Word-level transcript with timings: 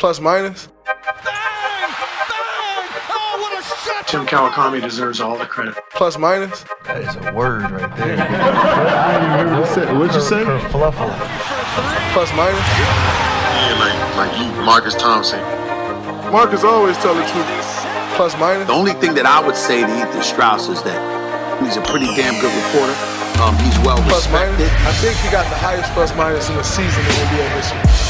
Plus 0.00 0.18
minus? 0.18 0.68
Tim 4.06 4.24
Kawakami 4.26 4.80
deserves 4.80 5.20
all 5.20 5.36
the 5.36 5.44
credit. 5.44 5.74
Plus 5.92 6.16
minus? 6.16 6.64
That 6.86 7.02
is 7.04 7.14
a 7.16 7.32
word 7.34 7.70
right 7.70 7.94
there. 7.96 8.16
What'd 9.94 10.14
you 10.14 10.20
say? 10.22 10.42
Fluffle. 10.72 11.12
Plus 12.16 12.32
minus? 12.32 12.64
Yeah, 12.80 13.76
like 13.78 14.16
like 14.16 14.32
you, 14.40 14.48
Marcus 14.64 14.94
Thompson. 14.94 15.38
Marcus 16.32 16.64
always 16.64 16.96
tell 16.98 17.14
the 17.14 17.22
truth. 17.28 17.46
Plus 18.16 18.32
minus? 18.40 18.66
The 18.68 18.72
only 18.72 18.94
thing 18.94 19.12
that 19.14 19.26
I 19.26 19.44
would 19.46 19.54
say 19.54 19.82
to 19.82 19.86
Ethan 20.00 20.22
Strauss 20.22 20.68
is 20.68 20.82
that 20.82 20.96
he's 21.62 21.76
a 21.76 21.82
pretty 21.82 22.06
damn 22.16 22.40
good 22.40 22.50
reporter. 22.64 22.96
Um, 23.44 23.52
he's 23.60 23.76
well 23.84 24.00
Plus 24.08 24.26
minus? 24.32 24.58
respected. 24.58 24.88
I 24.88 24.92
think 25.04 25.16
he 25.20 25.28
got 25.30 25.44
the 25.52 25.60
highest 25.60 25.92
plus 25.92 26.16
minus 26.16 26.48
in 26.48 26.56
the 26.56 26.64
season 26.64 27.04
in 27.04 27.12
NBA 27.28 27.46
history. 27.52 28.09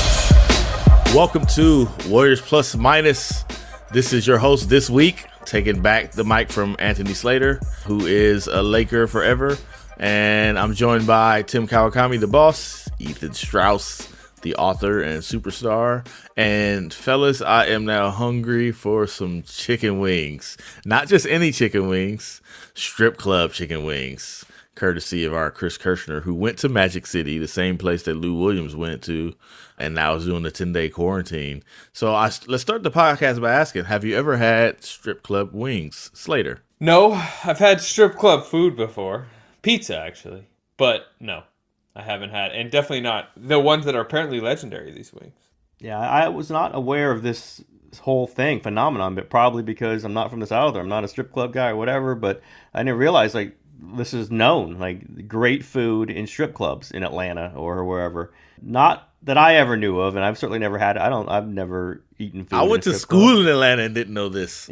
Welcome 1.13 1.45
to 1.57 1.89
Warriors 2.07 2.41
Plus 2.41 2.77
Minus. 2.77 3.45
This 3.93 4.13
is 4.13 4.29
your 4.29 4.39
host 4.39 4.69
this 4.69 4.89
week, 4.89 5.27
taking 5.45 5.83
back 5.83 6.13
the 6.13 6.23
mic 6.23 6.53
from 6.53 6.77
Anthony 6.79 7.15
Slater, 7.15 7.59
who 7.85 8.07
is 8.07 8.47
a 8.47 8.63
Laker 8.63 9.09
forever. 9.09 9.59
And 9.99 10.57
I'm 10.57 10.73
joined 10.73 11.09
by 11.09 11.43
Tim 11.43 11.67
Kawakami, 11.67 12.21
the 12.21 12.29
boss, 12.29 12.89
Ethan 13.01 13.35
Strauss, 13.35 14.09
the 14.43 14.55
author 14.55 15.03
and 15.03 15.21
superstar. 15.21 16.07
And 16.37 16.95
fellas, 16.95 17.43
I 17.43 17.67
am 17.67 17.85
now 17.85 18.11
hungry 18.11 18.71
for 18.71 19.09
some 19.09 19.43
chicken 19.43 19.99
wings. 19.99 20.57
Not 20.85 21.09
just 21.09 21.27
any 21.27 21.51
chicken 21.51 21.89
wings, 21.89 22.41
strip 22.75 23.17
club 23.17 23.53
chicken 23.53 23.85
wings 23.85 24.45
courtesy 24.81 25.27
of 25.27 25.35
our 25.35 25.51
Chris 25.51 25.77
Kirschner, 25.77 26.23
who 26.23 26.35
went 26.35 26.57
to 26.59 26.69
Magic 26.69 27.07
City, 27.07 27.37
the 27.37 27.47
same 27.47 27.77
place 27.77 28.05
that 28.05 28.15
Lou 28.15 28.35
Williams 28.35 28.75
went 28.75 29.03
to, 29.03 29.35
and 29.81 29.95
now 29.95 30.15
is 30.15 30.27
doing 30.27 30.43
the 30.43 30.51
10 30.51 30.73
day 30.73 30.89
quarantine. 30.89 31.63
So 31.93 32.15
I, 32.15 32.31
let's 32.47 32.63
start 32.63 32.83
the 32.83 32.91
podcast 32.91 33.41
by 33.41 33.53
asking 33.53 33.87
Have 33.87 34.05
you 34.05 34.17
ever 34.17 34.37
had 34.37 34.85
strip 34.85 35.23
club 35.23 35.51
wings? 35.53 36.11
Slater. 36.15 36.63
No, 36.79 37.13
I've 37.45 37.59
had 37.59 37.81
strip 37.81 38.17
club 38.17 38.45
food 38.45 38.77
before. 38.77 39.27
Pizza, 39.63 39.99
actually. 39.99 40.47
But 40.77 41.07
no, 41.19 41.43
I 41.95 42.03
haven't 42.03 42.31
had. 42.31 42.53
And 42.53 42.71
definitely 42.71 43.03
not 43.03 43.31
the 43.37 43.59
ones 43.59 43.85
that 43.87 43.95
are 43.95 44.01
apparently 44.01 44.41
legendary, 44.41 44.93
these 44.93 45.13
wings. 45.13 45.35
Yeah, 45.79 45.99
I 45.99 46.29
was 46.29 46.51
not 46.51 46.75
aware 46.75 47.11
of 47.11 47.23
this 47.23 47.63
whole 48.01 48.27
thing 48.27 48.61
phenomenon, 48.61 49.15
but 49.15 49.31
probably 49.31 49.63
because 49.63 50.05
I'm 50.05 50.15
not 50.15 50.31
from 50.31 50.41
the 50.41 50.47
south 50.47 50.77
or 50.77 50.81
I'm 50.81 50.89
not 50.89 51.05
a 51.05 51.09
strip 51.09 51.33
club 51.33 51.53
guy 51.53 51.71
or 51.71 51.77
whatever. 51.77 52.15
But 52.15 52.43
I 52.73 52.83
didn't 52.83 52.99
realize 52.99 53.35
like 53.35 53.57
this 53.83 54.15
is 54.15 54.31
known, 54.31 54.79
like 54.79 55.29
great 55.29 55.65
food 55.65 56.11
in 56.11 56.27
strip 56.27 56.55
clubs 56.55 56.91
in 56.91 57.03
Atlanta 57.03 57.53
or 57.57 57.85
wherever. 57.85 58.33
Not 58.63 59.09
that 59.23 59.39
I 59.39 59.57
ever 59.57 59.77
knew 59.77 59.99
of, 60.01 60.17
and 60.17 60.25
I've 60.25 60.39
certainly 60.39 60.59
never 60.59 60.79
had. 60.79 60.97
I 60.97 61.09
don't. 61.09 61.29
I've 61.29 61.47
never 61.47 62.03
eaten 62.19 62.45
food. 62.45 62.57
I 62.57 62.63
went 62.63 62.83
to 62.85 62.95
school 62.95 63.35
club. 63.35 63.41
in 63.41 63.49
Atlanta 63.49 63.83
and 63.83 63.95
didn't 63.95 64.15
know 64.15 64.29
this. 64.29 64.69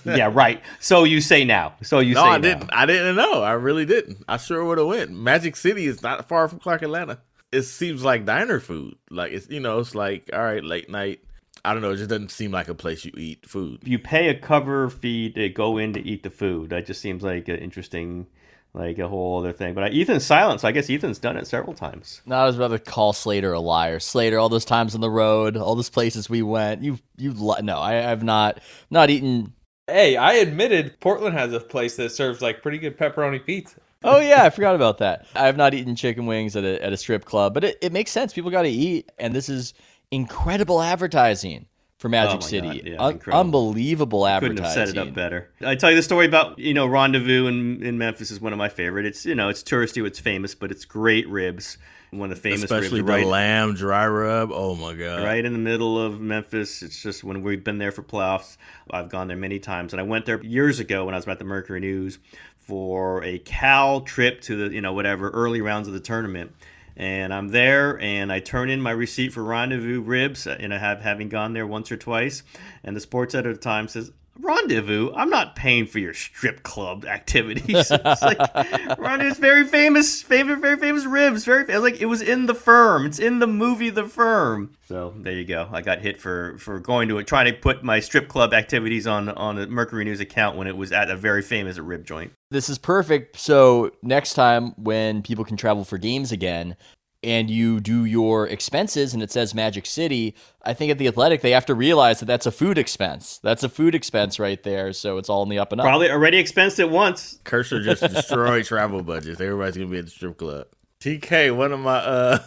yeah, 0.04 0.30
right. 0.32 0.62
So 0.80 1.04
you 1.04 1.20
say 1.20 1.44
now. 1.44 1.74
So 1.82 2.00
you 2.00 2.14
no, 2.14 2.24
I 2.24 2.36
now. 2.36 2.42
didn't. 2.42 2.70
I 2.72 2.86
didn't 2.86 3.16
know. 3.16 3.42
I 3.42 3.52
really 3.52 3.84
didn't. 3.84 4.24
I 4.28 4.36
sure 4.36 4.64
would 4.64 4.78
have 4.78 4.86
went. 4.86 5.10
Magic 5.10 5.56
City 5.56 5.86
is 5.86 6.02
not 6.02 6.28
far 6.28 6.48
from 6.48 6.58
Clark, 6.58 6.82
Atlanta. 6.82 7.18
It 7.52 7.62
seems 7.62 8.02
like 8.04 8.24
diner 8.24 8.60
food. 8.60 8.96
Like 9.10 9.32
it's 9.32 9.48
you 9.48 9.60
know, 9.60 9.78
it's 9.78 9.94
like 9.94 10.30
all 10.32 10.42
right, 10.42 10.64
late 10.64 10.90
night. 10.90 11.20
I 11.64 11.72
don't 11.72 11.82
know. 11.82 11.90
It 11.90 11.96
just 11.96 12.10
doesn't 12.10 12.30
seem 12.30 12.52
like 12.52 12.68
a 12.68 12.74
place 12.74 13.04
you 13.04 13.12
eat 13.16 13.48
food. 13.48 13.80
You 13.82 13.98
pay 13.98 14.28
a 14.28 14.38
cover 14.38 14.88
fee 14.88 15.30
to 15.30 15.48
go 15.48 15.78
in 15.78 15.92
to 15.94 16.00
eat 16.00 16.22
the 16.22 16.30
food. 16.30 16.70
That 16.70 16.86
just 16.86 17.00
seems 17.00 17.24
like 17.24 17.48
an 17.48 17.56
interesting, 17.56 18.28
like 18.76 18.98
a 18.98 19.08
whole 19.08 19.38
other 19.38 19.52
thing. 19.52 19.74
But 19.74 19.84
uh, 19.84 19.96
Ethan's 19.96 20.24
silent, 20.24 20.60
so 20.60 20.68
I 20.68 20.72
guess 20.72 20.90
Ethan's 20.90 21.18
done 21.18 21.36
it 21.36 21.46
several 21.46 21.74
times. 21.74 22.20
No, 22.26 22.36
I 22.36 22.44
was 22.44 22.56
about 22.56 22.68
to 22.68 22.78
call 22.78 23.12
Slater 23.12 23.52
a 23.52 23.60
liar. 23.60 23.98
Slater, 23.98 24.38
all 24.38 24.48
those 24.48 24.66
times 24.66 24.94
on 24.94 25.00
the 25.00 25.10
road, 25.10 25.56
all 25.56 25.74
those 25.74 25.90
places 25.90 26.28
we 26.28 26.42
went, 26.42 26.82
you 26.82 26.98
you 27.16 27.32
li- 27.32 27.62
no, 27.62 27.78
I 27.80 27.94
have 27.94 28.22
not 28.22 28.60
not 28.90 29.10
eaten. 29.10 29.54
Hey, 29.86 30.16
I 30.16 30.34
admitted 30.34 31.00
Portland 31.00 31.36
has 31.36 31.52
a 31.52 31.60
place 31.60 31.96
that 31.96 32.10
serves 32.10 32.42
like 32.42 32.62
pretty 32.62 32.78
good 32.78 32.98
pepperoni 32.98 33.44
pizza. 33.44 33.80
Oh 34.04 34.20
yeah, 34.20 34.44
I 34.44 34.50
forgot 34.56 34.74
about 34.74 34.98
that. 34.98 35.26
I 35.34 35.46
have 35.46 35.56
not 35.56 35.74
eaten 35.74 35.96
chicken 35.96 36.26
wings 36.26 36.54
at 36.54 36.64
a 36.64 36.82
at 36.84 36.92
a 36.92 36.96
strip 36.96 37.24
club, 37.24 37.54
but 37.54 37.64
it, 37.64 37.78
it 37.80 37.92
makes 37.92 38.10
sense. 38.10 38.32
People 38.34 38.50
got 38.50 38.62
to 38.62 38.68
eat, 38.68 39.10
and 39.18 39.34
this 39.34 39.48
is 39.48 39.72
incredible 40.10 40.82
advertising 40.82 41.66
for 41.98 42.08
Magic 42.08 42.36
Oh 42.38 42.40
City. 42.40 42.66
God, 42.68 42.82
yeah, 42.84 42.96
Un- 42.98 43.12
incredible. 43.12 43.40
unbelievable 43.40 44.26
Couldn't 44.40 44.58
have 44.58 44.72
set 44.72 44.88
it 44.88 44.98
up 44.98 45.14
better. 45.14 45.50
I 45.60 45.74
tell 45.74 45.90
you 45.90 45.96
the 45.96 46.02
story 46.02 46.26
about 46.26 46.58
you 46.58 46.74
know 46.74 46.86
Rendezvous 46.86 47.46
in, 47.46 47.82
in 47.82 47.98
Memphis 47.98 48.30
is 48.30 48.40
one 48.40 48.52
of 48.52 48.58
my 48.58 48.68
favorite. 48.68 49.06
It's 49.06 49.24
you 49.24 49.34
know 49.34 49.48
it's 49.48 49.62
touristy, 49.62 50.06
it's 50.06 50.20
famous, 50.20 50.54
but 50.54 50.70
it's 50.70 50.84
great 50.84 51.28
ribs. 51.28 51.78
One 52.10 52.30
of 52.30 52.36
the 52.36 52.40
famous 52.40 52.62
Especially 52.62 53.00
ribs, 53.00 53.08
the 53.08 53.12
right, 53.12 53.26
lamb 53.26 53.74
dry 53.74 54.06
rub. 54.06 54.50
Oh 54.52 54.74
my 54.76 54.94
god! 54.94 55.24
right 55.24 55.44
in 55.44 55.52
the 55.52 55.58
middle 55.58 56.00
of 56.00 56.20
Memphis. 56.20 56.82
It's 56.82 57.02
just 57.02 57.24
when 57.24 57.42
we've 57.42 57.64
been 57.64 57.78
there 57.78 57.92
for 57.92 58.02
playoffs. 58.02 58.56
I've 58.90 59.08
gone 59.08 59.28
there 59.28 59.36
many 59.36 59.58
times, 59.58 59.92
and 59.92 60.00
I 60.00 60.04
went 60.04 60.24
there 60.26 60.42
years 60.44 60.78
ago 60.78 61.06
when 61.06 61.14
I 61.14 61.18
was 61.18 61.26
at 61.26 61.38
the 61.38 61.44
Mercury 61.44 61.80
News 61.80 62.18
for 62.58 63.22
a 63.24 63.38
Cal 63.40 64.02
trip 64.02 64.40
to 64.42 64.68
the 64.68 64.74
you 64.74 64.80
know 64.80 64.92
whatever 64.92 65.30
early 65.30 65.60
rounds 65.60 65.88
of 65.88 65.94
the 65.94 66.00
tournament. 66.00 66.52
And 66.96 67.34
I'm 67.34 67.48
there, 67.48 68.00
and 68.00 68.32
I 68.32 68.40
turn 68.40 68.70
in 68.70 68.80
my 68.80 68.90
receipt 68.90 69.32
for 69.32 69.42
Rendezvous 69.42 70.00
ribs, 70.00 70.46
uh, 70.46 70.56
and 70.58 70.72
I 70.72 70.78
have 70.78 71.02
having 71.02 71.28
gone 71.28 71.52
there 71.52 71.66
once 71.66 71.92
or 71.92 71.96
twice. 71.96 72.42
And 72.82 72.96
the 72.96 73.00
sports 73.00 73.34
editor 73.34 73.50
at 73.50 73.56
the 73.56 73.62
time 73.62 73.86
says, 73.86 74.12
Rendezvous, 74.40 75.12
I'm 75.14 75.30
not 75.30 75.56
paying 75.56 75.86
for 75.86 75.98
your 75.98 76.14
strip 76.14 76.62
club 76.62 77.04
activities. 77.04 77.90
it's 77.90 78.22
like 78.22 78.98
Rendezvous, 78.98 79.40
very 79.40 79.66
famous, 79.66 80.22
famous, 80.22 80.58
very 80.58 80.76
famous 80.76 81.04
ribs. 81.04 81.44
Very, 81.44 81.64
was 81.64 81.82
like, 81.82 82.00
it 82.00 82.06
was 82.06 82.22
in 82.22 82.46
the 82.46 82.54
firm. 82.54 83.06
It's 83.06 83.18
in 83.18 83.38
the 83.38 83.46
movie 83.46 83.90
The 83.90 84.04
Firm. 84.04 84.76
So 84.88 85.14
there 85.16 85.32
you 85.32 85.44
go. 85.44 85.68
I 85.72 85.82
got 85.82 86.00
hit 86.00 86.20
for 86.20 86.56
for 86.58 86.78
going 86.78 87.08
to 87.08 87.18
it, 87.18 87.26
trying 87.26 87.46
to 87.46 87.52
put 87.52 87.82
my 87.82 87.98
strip 87.98 88.28
club 88.28 88.54
activities 88.54 89.06
on 89.06 89.28
on 89.30 89.58
a 89.58 89.66
Mercury 89.66 90.04
News 90.04 90.20
account 90.20 90.56
when 90.56 90.68
it 90.68 90.76
was 90.76 90.92
at 90.92 91.10
a 91.10 91.16
very 91.16 91.42
famous 91.42 91.78
rib 91.78 92.04
joint. 92.04 92.32
This 92.50 92.68
is 92.68 92.78
perfect. 92.78 93.36
So 93.36 93.90
next 94.02 94.34
time 94.34 94.72
when 94.76 95.22
people 95.22 95.44
can 95.44 95.56
travel 95.56 95.84
for 95.84 95.98
games 95.98 96.30
again 96.30 96.76
and 97.26 97.50
you 97.50 97.80
do 97.80 98.04
your 98.04 98.46
expenses 98.46 99.12
and 99.12 99.20
it 99.20 99.32
says 99.32 99.52
Magic 99.52 99.84
City, 99.84 100.36
I 100.62 100.74
think 100.74 100.92
at 100.92 100.98
the 100.98 101.08
Athletic 101.08 101.42
they 101.42 101.50
have 101.50 101.66
to 101.66 101.74
realize 101.74 102.20
that 102.20 102.26
that's 102.26 102.46
a 102.46 102.52
food 102.52 102.78
expense. 102.78 103.40
That's 103.42 103.64
a 103.64 103.68
food 103.68 103.96
expense 103.96 104.38
right 104.38 104.62
there. 104.62 104.92
So 104.92 105.18
it's 105.18 105.28
all 105.28 105.42
in 105.42 105.48
the 105.48 105.58
up 105.58 105.72
and 105.72 105.80
up. 105.80 105.84
Probably 105.84 106.08
already 106.08 106.38
expensed 106.38 106.78
it 106.78 106.88
once. 106.88 107.40
Cursor 107.42 107.82
just 107.82 108.00
destroyed 108.14 108.64
travel 108.64 109.02
budgets. 109.02 109.40
Everybody's 109.40 109.76
gonna 109.76 109.90
be 109.90 109.98
at 109.98 110.04
the 110.04 110.10
strip 110.10 110.38
club. 110.38 110.68
TK, 111.00 111.54
one 111.54 111.72
of 111.72 111.80
my 111.80 111.96
uh 111.96 112.38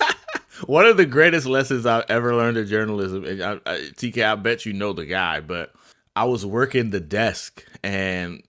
one 0.66 0.86
of 0.86 0.96
the 0.96 1.06
greatest 1.06 1.46
lessons 1.46 1.84
I've 1.84 2.04
ever 2.08 2.34
learned 2.34 2.58
in 2.58 2.66
journalism. 2.68 3.24
And 3.24 3.42
I, 3.42 3.52
I, 3.66 3.78
TK, 3.96 4.24
I 4.24 4.36
bet 4.36 4.64
you 4.64 4.72
know 4.72 4.92
the 4.92 5.04
guy, 5.04 5.40
but 5.40 5.72
I 6.14 6.24
was 6.24 6.46
working 6.46 6.90
the 6.90 7.00
desk 7.00 7.64
and 7.82 8.42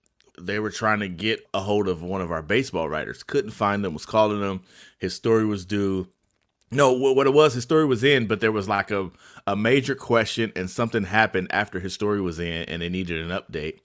they 0.46 0.60
were 0.60 0.72
trying 0.72 1.00
to 1.00 1.08
get 1.08 1.48
a 1.54 1.62
hold 1.62 1.88
of 1.88 2.02
one 2.02 2.22
of 2.22 2.32
our 2.32 2.42
baseball 2.42 2.90
writers. 2.90 3.24
Couldn't 3.24 3.52
find 3.52 3.84
them, 3.84 3.94
Was 3.94 4.06
calling 4.06 4.42
them. 4.42 4.62
His 4.98 5.14
story 5.14 5.46
was 5.46 5.66
due. 5.66 6.08
No, 6.72 6.94
what 6.94 7.26
it 7.26 7.34
was, 7.34 7.56
his 7.56 7.64
story 7.64 7.86
was 7.86 8.04
in, 8.04 8.28
but 8.28 8.42
there 8.42 8.52
was 8.52 8.70
like 8.70 8.92
a, 8.92 9.10
a 9.48 9.56
major 9.56 9.96
question 9.96 10.52
and 10.56 10.70
something 10.70 11.04
happened 11.04 11.48
after 11.50 11.80
his 11.80 11.96
story 11.96 12.22
was 12.22 12.40
in 12.40 12.64
and 12.64 12.82
they 12.82 12.90
needed 12.90 13.20
an 13.20 13.36
update. 13.36 13.80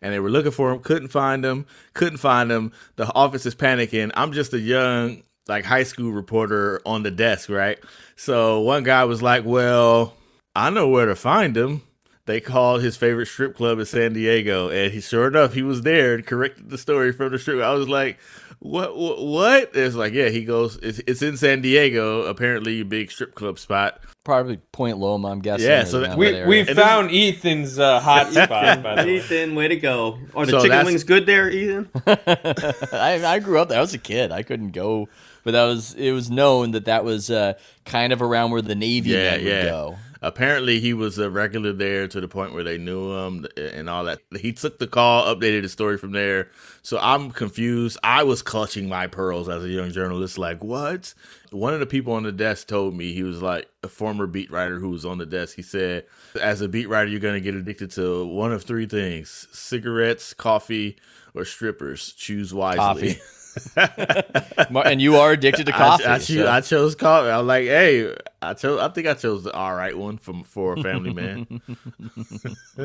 And 0.00 0.14
they 0.14 0.20
were 0.20 0.30
looking 0.30 0.52
for 0.52 0.72
him, 0.72 0.80
couldn't 0.80 1.08
find 1.08 1.44
him, 1.44 1.66
couldn't 1.92 2.16
find 2.16 2.50
him. 2.50 2.72
The 2.96 3.12
office 3.12 3.44
is 3.44 3.54
panicking. 3.54 4.10
I'm 4.14 4.32
just 4.32 4.54
a 4.54 4.58
young, 4.58 5.22
like 5.48 5.66
high 5.66 5.82
school 5.82 6.12
reporter 6.12 6.80
on 6.86 7.02
the 7.02 7.10
desk, 7.10 7.50
right? 7.50 7.78
So 8.16 8.60
one 8.60 8.84
guy 8.84 9.04
was 9.04 9.20
like, 9.20 9.44
Well, 9.44 10.14
I 10.56 10.70
know 10.70 10.88
where 10.88 11.04
to 11.06 11.14
find 11.14 11.54
him. 11.54 11.82
They 12.26 12.40
called 12.40 12.82
his 12.82 12.96
favorite 12.96 13.26
strip 13.26 13.56
club 13.56 13.78
in 13.78 13.86
San 13.86 14.12
Diego, 14.12 14.68
and 14.68 14.92
he 14.92 15.00
sure 15.00 15.26
enough 15.26 15.54
he 15.54 15.62
was 15.62 15.82
there 15.82 16.14
and 16.14 16.24
corrected 16.24 16.70
the 16.70 16.78
story 16.78 17.12
from 17.12 17.32
the 17.32 17.38
strip. 17.38 17.60
I 17.62 17.72
was 17.74 17.88
like, 17.88 18.18
"What? 18.60 18.96
What?" 18.96 19.24
what? 19.24 19.70
It's 19.74 19.96
like, 19.96 20.12
yeah, 20.12 20.28
he 20.28 20.44
goes. 20.44 20.76
It's, 20.82 21.00
it's 21.06 21.22
in 21.22 21.36
San 21.36 21.60
Diego, 21.62 22.22
apparently 22.22 22.80
a 22.80 22.84
big 22.84 23.10
strip 23.10 23.34
club 23.34 23.58
spot. 23.58 24.00
Probably 24.22 24.58
Point 24.70 24.98
Loma, 24.98 25.28
I'm 25.28 25.40
guessing. 25.40 25.66
Yeah, 25.66 25.84
so 25.84 26.00
that- 26.00 26.10
around 26.10 26.18
We 26.18 26.30
that 26.30 26.46
we 26.46 26.60
area. 26.60 26.74
found 26.74 27.10
Ethan's 27.10 27.78
uh, 27.78 27.98
hot 28.00 28.30
spot. 28.32 28.82
By 28.82 28.96
the 29.02 29.02
way. 29.08 29.16
Ethan, 29.16 29.54
way 29.56 29.66
to 29.68 29.76
go. 29.76 30.18
Are 30.36 30.44
the 30.46 30.52
So 30.52 30.62
chicken 30.62 30.84
wings 30.86 31.02
good 31.04 31.24
there, 31.26 31.50
Ethan? 31.50 31.88
I, 32.06 33.20
I 33.24 33.38
grew 33.38 33.58
up 33.58 33.68
there. 33.70 33.78
I 33.78 33.80
was 33.80 33.94
a 33.94 33.98
kid. 33.98 34.30
I 34.30 34.42
couldn't 34.42 34.70
go, 34.70 35.08
but 35.42 35.52
that 35.52 35.64
was 35.64 35.94
it 35.94 36.12
was 36.12 36.30
known 36.30 36.72
that 36.72 36.84
that 36.84 37.02
was 37.04 37.30
uh, 37.30 37.54
kind 37.86 38.12
of 38.12 38.20
around 38.22 38.50
where 38.50 38.62
the 38.62 38.74
Navy 38.74 39.10
Yeah, 39.10 39.30
men 39.30 39.44
would 39.44 39.46
yeah. 39.52 39.62
go. 39.64 39.96
Apparently, 40.22 40.80
he 40.80 40.92
was 40.92 41.18
a 41.18 41.30
regular 41.30 41.72
there 41.72 42.06
to 42.06 42.20
the 42.20 42.28
point 42.28 42.52
where 42.52 42.62
they 42.62 42.76
knew 42.76 43.12
him 43.12 43.46
and 43.56 43.88
all 43.88 44.04
that. 44.04 44.20
He 44.38 44.52
took 44.52 44.78
the 44.78 44.86
call, 44.86 45.34
updated 45.34 45.62
the 45.62 45.68
story 45.68 45.96
from 45.96 46.12
there. 46.12 46.48
So 46.82 46.98
I'm 47.00 47.30
confused. 47.30 47.96
I 48.02 48.22
was 48.24 48.42
clutching 48.42 48.88
my 48.88 49.06
pearls 49.06 49.48
as 49.48 49.64
a 49.64 49.68
young 49.68 49.90
journalist. 49.90 50.36
Like, 50.36 50.62
what? 50.62 51.14
One 51.52 51.72
of 51.72 51.80
the 51.80 51.86
people 51.86 52.12
on 52.12 52.24
the 52.24 52.32
desk 52.32 52.68
told 52.68 52.94
me 52.94 53.12
he 53.14 53.22
was 53.22 53.40
like 53.40 53.68
a 53.82 53.88
former 53.88 54.26
beat 54.26 54.50
writer 54.50 54.78
who 54.78 54.90
was 54.90 55.06
on 55.06 55.16
the 55.16 55.26
desk. 55.26 55.56
He 55.56 55.62
said, 55.62 56.04
as 56.40 56.60
a 56.60 56.68
beat 56.68 56.88
writer, 56.88 57.08
you're 57.08 57.20
going 57.20 57.34
to 57.34 57.40
get 57.40 57.54
addicted 57.54 57.90
to 57.92 58.26
one 58.26 58.52
of 58.52 58.62
three 58.62 58.86
things 58.86 59.48
cigarettes, 59.52 60.34
coffee, 60.34 60.96
or 61.34 61.46
strippers. 61.46 62.12
Choose 62.12 62.52
wisely. 62.52 63.18
Coffee. 63.74 64.70
Mar- 64.70 64.86
and 64.86 65.00
you 65.00 65.16
are 65.16 65.32
addicted 65.32 65.66
to 65.66 65.72
coffee. 65.72 66.04
I, 66.04 66.14
I, 66.14 66.18
so- 66.18 66.50
I 66.50 66.60
chose 66.60 66.94
coffee. 66.94 67.30
I'm 67.30 67.46
like, 67.46 67.64
hey, 67.64 68.14
I 68.42 68.54
chose. 68.54 68.80
I 68.80 68.88
think 68.88 69.06
I 69.06 69.14
chose 69.14 69.44
the 69.44 69.52
all 69.52 69.74
right 69.74 69.96
one 69.96 70.18
from 70.18 70.42
for 70.44 70.74
a 70.74 70.82
family 70.82 71.12
man. 71.12 71.60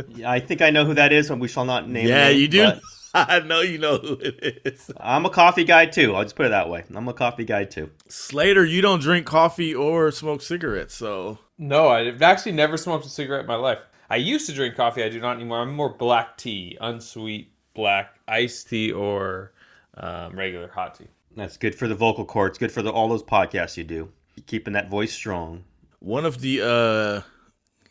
Yeah, 0.10 0.30
I 0.30 0.40
think 0.42 0.62
I 0.62 0.72
know 0.72 0.84
who 0.86 0.94
that 0.96 1.14
is, 1.14 1.30
and 1.30 1.40
we 1.40 1.48
shall 1.48 1.66
not 1.66 1.88
name. 1.88 2.06
It. 2.06 2.10
Yeah, 2.10 2.28
name, 2.30 2.40
you 2.40 2.48
do. 2.48 2.72
I 3.14 3.40
know 3.40 3.62
you 3.62 3.78
know 3.78 3.98
who 3.98 4.16
it 4.16 4.62
is. 4.66 4.92
I'm 4.98 5.26
a 5.26 5.30
coffee 5.30 5.64
guy 5.64 5.86
too. 5.86 6.14
I'll 6.14 6.24
just 6.24 6.36
put 6.36 6.48
it 6.48 6.50
that 6.50 6.70
way. 6.70 6.84
I'm 6.94 7.08
a 7.08 7.14
coffee 7.14 7.46
guy 7.46 7.64
too. 7.64 7.90
Slater, 8.10 8.66
you 8.66 8.82
don't 8.82 9.00
drink 9.02 9.26
coffee 9.26 9.74
or 9.74 10.12
smoke 10.12 10.42
cigarettes, 10.42 10.96
so 10.96 11.38
No, 11.58 11.88
I've 11.88 12.22
actually 12.22 12.52
never 12.52 12.76
smoked 12.76 13.06
a 13.06 13.10
cigarette 13.10 13.42
in 13.42 13.48
my 13.48 13.56
life. 13.56 13.80
I 14.10 14.18
used 14.18 14.48
to 14.48 14.54
drink 14.54 14.76
coffee. 14.76 15.02
I 15.02 15.08
do 15.10 15.22
not 15.22 15.38
anymore. 15.38 15.60
I'm 15.62 15.74
more 15.74 15.90
black 15.94 16.38
tea, 16.38 16.78
unsweet 16.82 17.54
black 17.74 18.16
iced 18.28 18.68
tea, 18.70 18.92
or 18.92 19.54
um, 19.98 20.36
regular 20.38 20.68
hot 20.70 20.96
tea. 20.96 21.08
That's 21.36 21.58
good 21.58 21.76
for 21.76 21.88
the 21.88 21.96
vocal 21.96 22.26
cords. 22.26 22.58
Good 22.58 22.72
for 22.72 22.82
the, 22.82 22.92
all 22.92 23.10
those 23.10 23.24
podcasts 23.24 23.76
you 23.78 23.84
do. 23.84 24.12
Keeping 24.48 24.74
that 24.74 24.90
voice 24.90 25.14
strong. 25.14 25.64
one 26.00 26.26
of 26.26 26.42
the 26.42 26.62
uh 26.62 27.22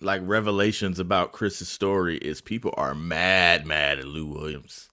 like 0.00 0.20
revelations 0.24 0.98
about 0.98 1.32
Chris's 1.32 1.68
story 1.68 2.18
is 2.18 2.40
people 2.42 2.74
are 2.76 2.94
mad, 2.94 3.66
mad 3.66 3.98
at 3.98 4.04
Lou 4.06 4.26
Williams. 4.26 4.90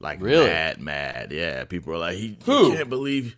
Like 0.00 0.20
Really? 0.22 0.46
mad, 0.46 0.80
mad. 0.80 1.32
Yeah, 1.32 1.64
people 1.64 1.92
are 1.92 1.98
like, 1.98 2.16
he, 2.16 2.38
Who? 2.44 2.70
he 2.70 2.76
can't 2.76 2.88
believe. 2.88 3.36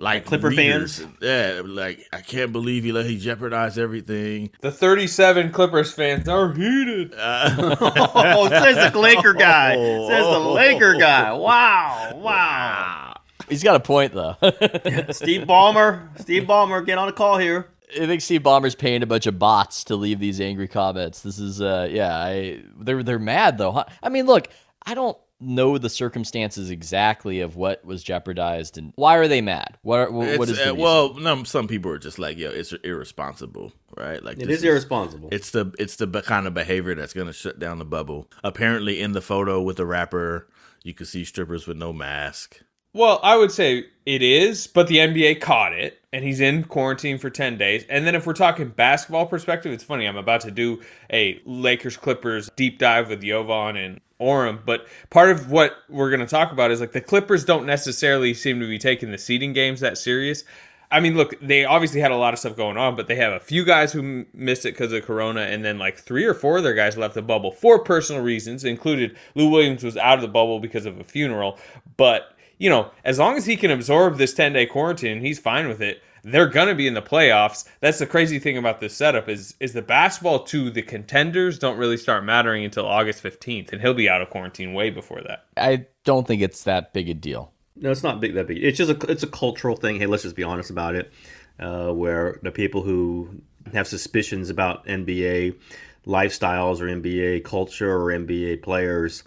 Like 0.00 0.24
Clipper 0.24 0.48
readers. 0.48 1.00
fans? 1.00 1.12
yeah. 1.20 1.60
Like 1.62 2.08
I 2.10 2.22
can't 2.22 2.52
believe 2.52 2.84
he 2.84 2.92
let 2.92 3.04
he 3.04 3.18
jeopardized 3.18 3.78
everything. 3.78 4.50
The 4.62 4.72
37 4.72 5.52
Clippers 5.52 5.92
fans 5.92 6.26
are 6.26 6.52
heated. 6.54 7.12
oh, 7.18 8.48
says 8.48 8.92
the 8.92 8.98
Laker 8.98 9.34
guy. 9.34 9.74
Says 9.74 10.24
the 10.24 10.38
Laker 10.38 10.94
guy. 10.94 11.32
Wow, 11.34 12.12
wow. 12.16 13.14
He's 13.50 13.62
got 13.62 13.76
a 13.76 13.80
point 13.80 14.14
though. 14.14 14.36
Steve 15.10 15.42
Ballmer. 15.42 16.18
Steve 16.18 16.44
Ballmer, 16.44 16.84
get 16.84 16.96
on 16.96 17.08
a 17.08 17.12
call 17.12 17.36
here. 17.36 17.68
I 17.94 18.06
think 18.06 18.22
Steve 18.22 18.42
Ballmer's 18.42 18.74
paying 18.74 19.02
a 19.02 19.06
bunch 19.06 19.26
of 19.26 19.38
bots 19.38 19.84
to 19.84 19.96
leave 19.96 20.18
these 20.18 20.40
angry 20.40 20.68
comments. 20.68 21.20
This 21.20 21.38
is, 21.38 21.60
uh, 21.60 21.88
yeah, 21.90 22.16
I 22.16 22.62
they're 22.78 23.02
they're 23.02 23.18
mad 23.18 23.58
though. 23.58 23.72
Huh? 23.72 23.84
I 24.02 24.08
mean, 24.08 24.26
look, 24.26 24.48
I 24.86 24.94
don't 24.94 25.18
know 25.40 25.78
the 25.78 25.88
circumstances 25.88 26.70
exactly 26.70 27.40
of 27.40 27.56
what 27.56 27.84
was 27.84 28.02
jeopardized 28.02 28.76
and 28.78 28.92
why 28.96 29.16
are 29.16 29.28
they 29.28 29.40
mad? 29.40 29.78
What 29.82 29.98
are, 29.98 30.10
what 30.10 30.28
It's, 30.28 30.50
is 30.50 30.56
the 30.58 30.62
uh, 30.62 30.66
reason? 30.72 30.78
well, 30.78 31.14
no, 31.14 31.44
some 31.44 31.68
people 31.68 31.90
are 31.90 31.98
just 31.98 32.18
like, 32.18 32.38
yo, 32.38 32.50
it's 32.50 32.72
irresponsible, 32.84 33.72
right? 33.96 34.22
Like 34.22 34.38
It 34.38 34.46
this 34.46 34.58
is 34.58 34.64
irresponsible. 34.64 35.28
It's 35.32 35.50
the 35.50 35.72
it's 35.78 35.96
the 35.96 36.06
kind 36.22 36.46
of 36.46 36.54
behavior 36.54 36.94
that's 36.94 37.12
going 37.12 37.26
to 37.26 37.32
shut 37.32 37.58
down 37.58 37.78
the 37.78 37.84
bubble. 37.84 38.28
Apparently, 38.44 39.00
in 39.00 39.12
the 39.12 39.22
photo 39.22 39.62
with 39.62 39.76
the 39.76 39.86
rapper, 39.86 40.48
you 40.82 40.94
can 40.94 41.06
see 41.06 41.24
strippers 41.24 41.66
with 41.66 41.76
no 41.76 41.92
mask. 41.92 42.60
Well, 42.92 43.20
I 43.22 43.36
would 43.36 43.52
say 43.52 43.86
it 44.04 44.22
is, 44.22 44.66
but 44.66 44.88
the 44.88 44.96
NBA 44.96 45.40
caught 45.40 45.72
it, 45.72 45.99
and 46.12 46.24
he's 46.24 46.40
in 46.40 46.64
quarantine 46.64 47.18
for 47.18 47.30
10 47.30 47.56
days. 47.56 47.84
And 47.88 48.06
then 48.06 48.14
if 48.14 48.26
we're 48.26 48.32
talking 48.32 48.68
basketball 48.68 49.26
perspective, 49.26 49.72
it's 49.72 49.84
funny. 49.84 50.06
I'm 50.06 50.16
about 50.16 50.40
to 50.42 50.50
do 50.50 50.80
a 51.12 51.40
Lakers 51.44 51.96
Clippers 51.96 52.50
deep 52.56 52.78
dive 52.78 53.08
with 53.08 53.22
Jovan 53.22 53.76
and 53.76 54.00
Oram, 54.18 54.60
but 54.66 54.86
part 55.08 55.30
of 55.30 55.50
what 55.50 55.76
we're 55.88 56.10
going 56.10 56.20
to 56.20 56.26
talk 56.26 56.52
about 56.52 56.70
is 56.70 56.80
like 56.80 56.92
the 56.92 57.00
Clippers 57.00 57.44
don't 57.44 57.64
necessarily 57.64 58.34
seem 58.34 58.60
to 58.60 58.68
be 58.68 58.78
taking 58.78 59.10
the 59.10 59.18
seeding 59.18 59.52
games 59.52 59.80
that 59.80 59.96
serious. 59.96 60.44
I 60.92 60.98
mean, 60.98 61.16
look, 61.16 61.38
they 61.40 61.64
obviously 61.64 62.00
had 62.00 62.10
a 62.10 62.16
lot 62.16 62.34
of 62.34 62.40
stuff 62.40 62.56
going 62.56 62.76
on, 62.76 62.96
but 62.96 63.06
they 63.06 63.14
have 63.14 63.32
a 63.32 63.38
few 63.38 63.64
guys 63.64 63.92
who 63.92 64.26
missed 64.34 64.66
it 64.66 64.72
because 64.72 64.92
of 64.92 65.04
Corona, 65.04 65.42
and 65.42 65.64
then 65.64 65.78
like 65.78 65.96
three 65.96 66.24
or 66.24 66.34
four 66.34 66.58
of 66.58 66.64
their 66.64 66.74
guys 66.74 66.98
left 66.98 67.14
the 67.14 67.22
bubble 67.22 67.52
for 67.52 67.78
personal 67.78 68.22
reasons. 68.22 68.64
Included 68.64 69.16
Lou 69.36 69.48
Williams 69.48 69.84
was 69.84 69.96
out 69.96 70.18
of 70.18 70.22
the 70.22 70.28
bubble 70.28 70.58
because 70.58 70.86
of 70.86 70.98
a 70.98 71.04
funeral, 71.04 71.58
but 71.96 72.36
you 72.60 72.68
know, 72.68 72.90
as 73.04 73.18
long 73.18 73.36
as 73.36 73.46
he 73.46 73.56
can 73.56 73.70
absorb 73.70 74.18
this 74.18 74.34
10 74.34 74.52
day 74.52 74.66
quarantine, 74.66 75.20
he's 75.20 75.40
fine 75.40 75.66
with 75.66 75.80
it. 75.80 76.02
They're 76.22 76.46
gonna 76.46 76.74
be 76.74 76.86
in 76.86 76.92
the 76.92 77.00
playoffs. 77.00 77.64
That's 77.80 77.98
the 77.98 78.06
crazy 78.06 78.38
thing 78.38 78.58
about 78.58 78.78
this 78.80 78.94
setup 78.94 79.30
is 79.30 79.54
is 79.58 79.72
the 79.72 79.80
basketball 79.80 80.44
to 80.44 80.70
the 80.70 80.82
contenders 80.82 81.58
don't 81.58 81.78
really 81.78 81.96
start 81.96 82.24
mattering 82.24 82.62
until 82.62 82.86
August 82.86 83.22
15th, 83.22 83.72
and 83.72 83.80
he'll 83.80 83.94
be 83.94 84.10
out 84.10 84.20
of 84.20 84.28
quarantine 84.28 84.74
way 84.74 84.90
before 84.90 85.22
that. 85.22 85.46
I 85.56 85.86
don't 86.04 86.26
think 86.26 86.42
it's 86.42 86.64
that 86.64 86.92
big 86.92 87.08
a 87.08 87.14
deal. 87.14 87.52
No, 87.74 87.90
it's 87.90 88.02
not 88.02 88.20
big 88.20 88.34
that 88.34 88.46
big. 88.46 88.62
It's 88.62 88.76
just 88.76 88.90
a 88.90 89.10
it's 89.10 89.22
a 89.22 89.26
cultural 89.26 89.76
thing. 89.76 89.98
Hey, 89.98 90.04
let's 90.04 90.24
just 90.24 90.36
be 90.36 90.44
honest 90.44 90.68
about 90.68 90.94
it. 90.94 91.10
Uh, 91.58 91.92
where 91.92 92.38
the 92.42 92.50
people 92.50 92.82
who 92.82 93.40
have 93.72 93.88
suspicions 93.88 94.50
about 94.50 94.86
NBA 94.86 95.58
lifestyles 96.06 96.80
or 96.80 96.84
NBA 96.84 97.44
culture 97.44 97.90
or 97.90 98.06
NBA 98.08 98.62
players 98.62 99.24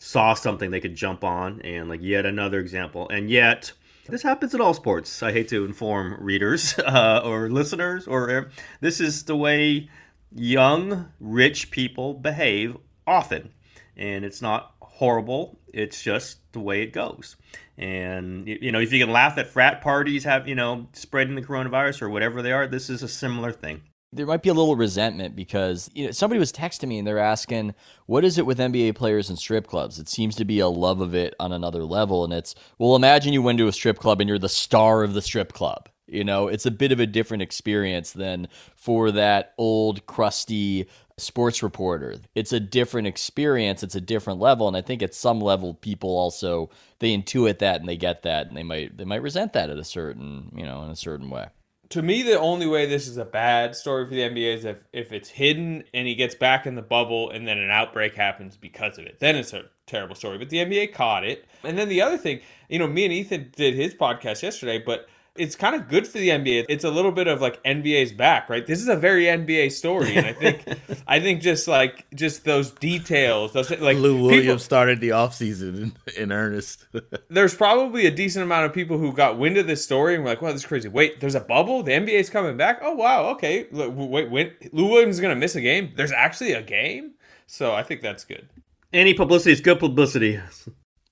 saw 0.00 0.32
something 0.34 0.70
they 0.70 0.80
could 0.80 0.96
jump 0.96 1.22
on, 1.22 1.60
and 1.60 1.88
like 1.88 2.02
yet 2.02 2.26
another 2.26 2.58
example. 2.58 3.08
And 3.10 3.30
yet, 3.30 3.72
this 4.08 4.22
happens 4.22 4.54
in 4.54 4.60
all 4.60 4.74
sports. 4.74 5.22
I 5.22 5.30
hate 5.30 5.48
to 5.48 5.64
inform 5.64 6.16
readers 6.20 6.76
uh, 6.78 7.20
or 7.24 7.50
listeners, 7.50 8.06
or 8.06 8.50
this 8.80 8.98
is 9.00 9.24
the 9.24 9.36
way 9.36 9.88
young, 10.34 11.10
rich 11.20 11.70
people 11.70 12.14
behave 12.14 12.76
often, 13.06 13.52
and 13.96 14.24
it's 14.24 14.40
not 14.40 14.74
horrible. 14.80 15.58
It's 15.72 16.02
just 16.02 16.38
the 16.52 16.60
way 16.60 16.82
it 16.82 16.92
goes. 16.92 17.36
And 17.76 18.48
you 18.48 18.72
know, 18.72 18.80
if 18.80 18.92
you 18.92 18.98
can 18.98 19.12
laugh 19.12 19.38
at 19.38 19.48
frat 19.48 19.82
parties, 19.82 20.24
have 20.24 20.48
you 20.48 20.54
know, 20.54 20.88
spreading 20.92 21.34
the 21.34 21.42
coronavirus 21.42 22.02
or 22.02 22.08
whatever 22.08 22.42
they 22.42 22.52
are, 22.52 22.66
this 22.66 22.90
is 22.90 23.02
a 23.02 23.08
similar 23.08 23.52
thing. 23.52 23.82
There 24.12 24.26
might 24.26 24.42
be 24.42 24.48
a 24.48 24.54
little 24.54 24.74
resentment 24.74 25.36
because 25.36 25.88
you 25.94 26.06
know 26.06 26.10
somebody 26.10 26.40
was 26.40 26.52
texting 26.52 26.88
me 26.88 26.98
and 26.98 27.06
they're 27.06 27.18
asking, 27.18 27.74
"What 28.06 28.24
is 28.24 28.38
it 28.38 28.46
with 28.46 28.58
NBA 28.58 28.96
players 28.96 29.28
and 29.28 29.38
strip 29.38 29.68
clubs?" 29.68 30.00
It 30.00 30.08
seems 30.08 30.34
to 30.36 30.44
be 30.44 30.58
a 30.58 30.68
love 30.68 31.00
of 31.00 31.14
it 31.14 31.34
on 31.38 31.52
another 31.52 31.84
level, 31.84 32.24
and 32.24 32.32
it's 32.32 32.54
well, 32.78 32.96
imagine 32.96 33.32
you 33.32 33.42
went 33.42 33.58
to 33.58 33.68
a 33.68 33.72
strip 33.72 33.98
club 33.98 34.20
and 34.20 34.28
you're 34.28 34.38
the 34.38 34.48
star 34.48 35.04
of 35.04 35.14
the 35.14 35.22
strip 35.22 35.52
club. 35.52 35.88
You 36.08 36.24
know, 36.24 36.48
it's 36.48 36.66
a 36.66 36.72
bit 36.72 36.90
of 36.90 36.98
a 36.98 37.06
different 37.06 37.42
experience 37.44 38.10
than 38.10 38.48
for 38.74 39.12
that 39.12 39.54
old 39.56 40.06
crusty 40.06 40.88
sports 41.16 41.62
reporter. 41.62 42.16
It's 42.34 42.52
a 42.52 42.58
different 42.58 43.06
experience. 43.06 43.84
It's 43.84 43.94
a 43.94 44.00
different 44.00 44.40
level, 44.40 44.66
and 44.66 44.76
I 44.76 44.80
think 44.80 45.02
at 45.02 45.14
some 45.14 45.40
level, 45.40 45.74
people 45.74 46.10
also 46.10 46.70
they 46.98 47.16
intuit 47.16 47.60
that 47.60 47.78
and 47.80 47.88
they 47.88 47.96
get 47.96 48.22
that, 48.22 48.48
and 48.48 48.56
they 48.56 48.64
might 48.64 48.96
they 48.98 49.04
might 49.04 49.22
resent 49.22 49.52
that 49.52 49.70
at 49.70 49.78
a 49.78 49.84
certain 49.84 50.50
you 50.56 50.64
know 50.64 50.82
in 50.82 50.90
a 50.90 50.96
certain 50.96 51.30
way. 51.30 51.46
To 51.90 52.02
me, 52.02 52.22
the 52.22 52.38
only 52.38 52.68
way 52.68 52.86
this 52.86 53.08
is 53.08 53.16
a 53.16 53.24
bad 53.24 53.74
story 53.74 54.06
for 54.06 54.14
the 54.14 54.20
NBA 54.20 54.56
is 54.56 54.64
if, 54.64 54.78
if 54.92 55.12
it's 55.12 55.28
hidden 55.28 55.82
and 55.92 56.06
he 56.06 56.14
gets 56.14 56.36
back 56.36 56.64
in 56.64 56.76
the 56.76 56.82
bubble 56.82 57.30
and 57.30 57.46
then 57.46 57.58
an 57.58 57.70
outbreak 57.70 58.14
happens 58.14 58.56
because 58.56 58.96
of 58.96 59.06
it. 59.06 59.18
Then 59.18 59.34
it's 59.34 59.52
a 59.52 59.64
terrible 59.86 60.14
story. 60.14 60.38
But 60.38 60.50
the 60.50 60.58
NBA 60.58 60.94
caught 60.94 61.24
it. 61.24 61.44
And 61.64 61.76
then 61.76 61.88
the 61.88 62.00
other 62.00 62.16
thing, 62.16 62.40
you 62.68 62.78
know, 62.78 62.86
me 62.86 63.04
and 63.04 63.12
Ethan 63.12 63.52
did 63.56 63.74
his 63.74 63.92
podcast 63.92 64.40
yesterday, 64.42 64.78
but 64.78 65.08
it's 65.40 65.56
kind 65.56 65.74
of 65.74 65.88
good 65.88 66.06
for 66.06 66.18
the 66.18 66.28
NBA. 66.28 66.66
It's 66.68 66.84
a 66.84 66.90
little 66.90 67.12
bit 67.12 67.26
of 67.26 67.40
like 67.40 67.62
NBA's 67.64 68.12
back, 68.12 68.50
right? 68.50 68.66
This 68.66 68.80
is 68.80 68.88
a 68.88 68.96
very 68.96 69.24
NBA 69.24 69.72
story, 69.72 70.14
and 70.14 70.26
I 70.26 70.34
think, 70.34 70.64
I 71.06 71.18
think 71.18 71.40
just 71.40 71.66
like 71.66 72.06
just 72.14 72.44
those 72.44 72.70
details, 72.72 73.54
those 73.54 73.70
like 73.70 73.96
Lou 73.96 74.14
people- 74.14 74.26
Williams 74.26 74.62
started 74.62 75.00
the 75.00 75.10
offseason 75.10 75.94
in, 76.16 76.22
in 76.22 76.32
earnest. 76.32 76.86
there's 77.30 77.54
probably 77.54 78.04
a 78.04 78.10
decent 78.10 78.42
amount 78.42 78.66
of 78.66 78.74
people 78.74 78.98
who 78.98 79.12
got 79.14 79.38
wind 79.38 79.56
of 79.56 79.66
this 79.66 79.82
story 79.82 80.14
and 80.14 80.22
were 80.22 80.30
like, 80.30 80.42
"Wow, 80.42 80.52
this 80.52 80.60
is 80.60 80.66
crazy." 80.66 80.88
Wait, 80.88 81.20
there's 81.20 81.34
a 81.34 81.40
bubble. 81.40 81.82
The 81.82 81.92
NBA's 81.92 82.28
coming 82.28 82.58
back. 82.58 82.80
Oh 82.82 82.94
wow, 82.94 83.30
okay. 83.30 83.66
Look, 83.72 83.94
Wait, 83.96 84.30
when 84.30 84.52
Lou 84.72 84.88
Williams 84.88 85.16
is 85.16 85.20
gonna 85.20 85.36
miss 85.36 85.56
a 85.56 85.62
game? 85.62 85.92
There's 85.96 86.12
actually 86.12 86.52
a 86.52 86.62
game, 86.62 87.14
so 87.46 87.72
I 87.72 87.82
think 87.82 88.02
that's 88.02 88.24
good. 88.24 88.46
Any 88.92 89.14
publicity 89.14 89.52
is 89.52 89.60
good 89.62 89.78
publicity. 89.78 90.38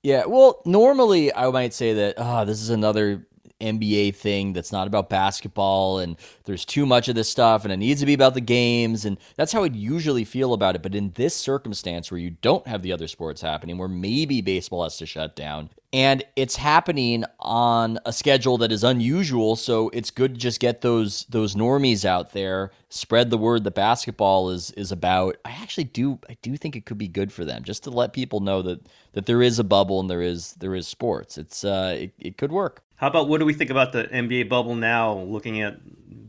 Yeah, 0.02 0.26
well, 0.26 0.60
normally 0.64 1.34
I 1.34 1.50
might 1.50 1.72
say 1.72 1.94
that 1.94 2.18
ah, 2.18 2.44
this 2.44 2.60
is 2.60 2.70
another 2.70 3.26
NBA 3.60 4.14
thing 4.14 4.52
that's 4.52 4.72
not 4.72 4.86
about 4.86 5.08
basketball 5.08 5.98
and 5.98 6.16
there's 6.44 6.64
too 6.64 6.86
much 6.86 7.08
of 7.08 7.14
this 7.14 7.28
stuff 7.28 7.64
and 7.64 7.72
it 7.72 7.76
needs 7.76 8.00
to 8.00 8.06
be 8.06 8.14
about 8.14 8.34
the 8.34 8.40
games 8.40 9.04
and 9.04 9.18
that's 9.36 9.52
how 9.52 9.64
I'd 9.64 9.76
usually 9.76 10.24
feel 10.24 10.52
about 10.52 10.76
it. 10.76 10.82
But 10.82 10.94
in 10.94 11.12
this 11.16 11.34
circumstance 11.34 12.10
where 12.10 12.20
you 12.20 12.30
don't 12.30 12.66
have 12.66 12.82
the 12.82 12.92
other 12.92 13.08
sports 13.08 13.40
happening, 13.40 13.78
where 13.78 13.88
maybe 13.88 14.40
baseball 14.40 14.84
has 14.84 14.96
to 14.98 15.06
shut 15.06 15.34
down 15.34 15.70
and 15.92 16.22
it's 16.36 16.56
happening 16.56 17.24
on 17.40 17.98
a 18.04 18.12
schedule 18.12 18.58
that 18.58 18.70
is 18.70 18.84
unusual, 18.84 19.56
so 19.56 19.88
it's 19.94 20.10
good 20.10 20.34
to 20.34 20.40
just 20.40 20.60
get 20.60 20.82
those 20.82 21.24
those 21.30 21.54
normies 21.54 22.04
out 22.04 22.32
there, 22.32 22.72
spread 22.90 23.30
the 23.30 23.38
word 23.38 23.64
that 23.64 23.74
basketball 23.74 24.50
is 24.50 24.70
is 24.72 24.92
about. 24.92 25.38
I 25.46 25.50
actually 25.50 25.84
do 25.84 26.18
I 26.28 26.36
do 26.42 26.56
think 26.58 26.76
it 26.76 26.84
could 26.84 26.98
be 26.98 27.08
good 27.08 27.32
for 27.32 27.44
them 27.44 27.64
just 27.64 27.84
to 27.84 27.90
let 27.90 28.12
people 28.12 28.40
know 28.40 28.60
that 28.62 28.86
that 29.12 29.24
there 29.24 29.40
is 29.40 29.58
a 29.58 29.64
bubble 29.64 29.98
and 29.98 30.10
there 30.10 30.20
is 30.20 30.52
there 30.54 30.74
is 30.74 30.86
sports. 30.86 31.38
It's 31.38 31.64
uh 31.64 31.96
it, 31.98 32.12
it 32.18 32.36
could 32.36 32.52
work. 32.52 32.82
How 32.98 33.06
about 33.06 33.28
what 33.28 33.38
do 33.38 33.46
we 33.46 33.54
think 33.54 33.70
about 33.70 33.92
the 33.92 34.04
NBA 34.04 34.48
bubble 34.48 34.74
now? 34.74 35.18
Looking 35.18 35.62
at 35.62 35.78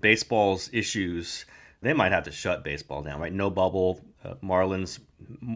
baseball's 0.02 0.70
issues, 0.72 1.46
they 1.82 1.94
might 1.94 2.12
have 2.12 2.24
to 2.26 2.32
shut 2.32 2.64
baseball 2.64 3.02
down, 3.02 3.20
right? 3.20 3.34
No 3.34 3.50
bubble. 3.50 4.02
Uh, 4.24 4.36
Marlins, 4.44 5.00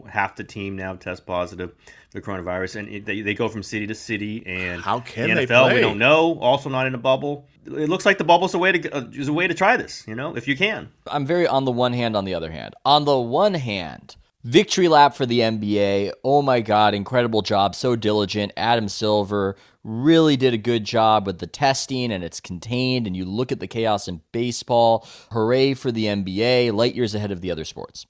half 0.08 0.36
the 0.36 0.42
team 0.44 0.74
now 0.74 0.94
test 0.94 1.26
positive 1.26 1.70
for 2.10 2.20
the 2.20 2.26
coronavirus, 2.26 2.76
and 2.76 2.88
it, 2.88 3.04
they, 3.04 3.20
they 3.20 3.34
go 3.34 3.48
from 3.48 3.62
city 3.62 3.86
to 3.86 3.94
city. 3.94 4.42
And 4.46 4.80
How 4.82 5.00
can 5.00 5.28
the 5.28 5.34
they 5.34 5.46
NFL, 5.46 5.64
play? 5.64 5.74
we 5.74 5.80
don't 5.80 5.98
know. 5.98 6.38
Also 6.40 6.68
not 6.70 6.86
in 6.86 6.94
a 6.94 6.98
bubble. 6.98 7.46
It 7.66 7.88
looks 7.88 8.04
like 8.06 8.18
the 8.18 8.24
bubble's 8.24 8.54
a 8.54 8.58
way 8.58 8.72
to 8.72 8.90
uh, 8.90 9.04
is 9.12 9.28
a 9.28 9.32
way 9.32 9.46
to 9.46 9.54
try 9.54 9.76
this. 9.76 10.04
You 10.08 10.14
know, 10.14 10.36
if 10.36 10.48
you 10.48 10.56
can. 10.56 10.90
I'm 11.06 11.26
very 11.26 11.46
on 11.46 11.64
the 11.64 11.70
one 11.72 11.92
hand, 11.92 12.16
on 12.16 12.24
the 12.24 12.34
other 12.34 12.50
hand. 12.50 12.74
On 12.84 13.04
the 13.04 13.18
one 13.18 13.54
hand, 13.54 14.16
Victory 14.44 14.88
lap 14.88 15.14
for 15.14 15.24
the 15.24 15.40
NBA. 15.40 16.12
Oh 16.22 16.42
my 16.42 16.60
God, 16.60 16.92
incredible 16.92 17.40
job. 17.40 17.74
So 17.74 17.96
diligent. 17.96 18.52
Adam 18.58 18.90
Silver 18.90 19.56
really 19.82 20.36
did 20.36 20.52
a 20.52 20.58
good 20.58 20.84
job 20.84 21.26
with 21.26 21.38
the 21.38 21.46
testing 21.46 22.12
and 22.12 22.22
it's 22.22 22.40
contained. 22.40 23.06
And 23.06 23.16
you 23.16 23.24
look 23.24 23.52
at 23.52 23.60
the 23.60 23.66
chaos 23.66 24.06
in 24.06 24.20
baseball. 24.32 25.08
Hooray 25.32 25.72
for 25.72 25.90
the 25.90 26.04
NBA, 26.04 26.74
light 26.74 26.94
years 26.94 27.14
ahead 27.14 27.30
of 27.30 27.40
the 27.40 27.50
other 27.50 27.64
sports. 27.64 28.04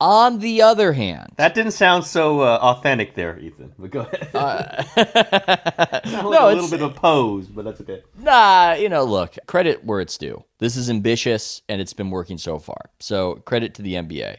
On 0.00 0.40
the 0.40 0.62
other 0.62 0.94
hand, 0.94 1.34
That 1.36 1.54
didn't 1.54 1.74
sound 1.74 2.04
so 2.04 2.40
uh, 2.40 2.58
authentic 2.60 3.14
there, 3.14 3.38
Ethan. 3.38 3.72
But 3.78 3.92
go 3.92 4.00
ahead. 4.00 4.30
Uh, 4.34 4.82
like 4.96 6.06
no, 6.06 6.48
a 6.48 6.54
little 6.54 6.68
bit 6.68 6.82
of 6.82 6.90
a 6.90 6.92
pose, 6.92 7.46
but 7.46 7.64
that's 7.64 7.80
okay. 7.82 8.02
Nah, 8.18 8.72
you 8.72 8.88
know, 8.88 9.04
look, 9.04 9.36
credit 9.46 9.84
where 9.84 10.00
it's 10.00 10.18
due. 10.18 10.42
This 10.58 10.76
is 10.76 10.90
ambitious 10.90 11.62
and 11.68 11.80
it's 11.80 11.92
been 11.92 12.10
working 12.10 12.36
so 12.36 12.58
far. 12.58 12.90
So 12.98 13.36
credit 13.44 13.74
to 13.74 13.82
the 13.82 13.94
NBA. 13.94 14.38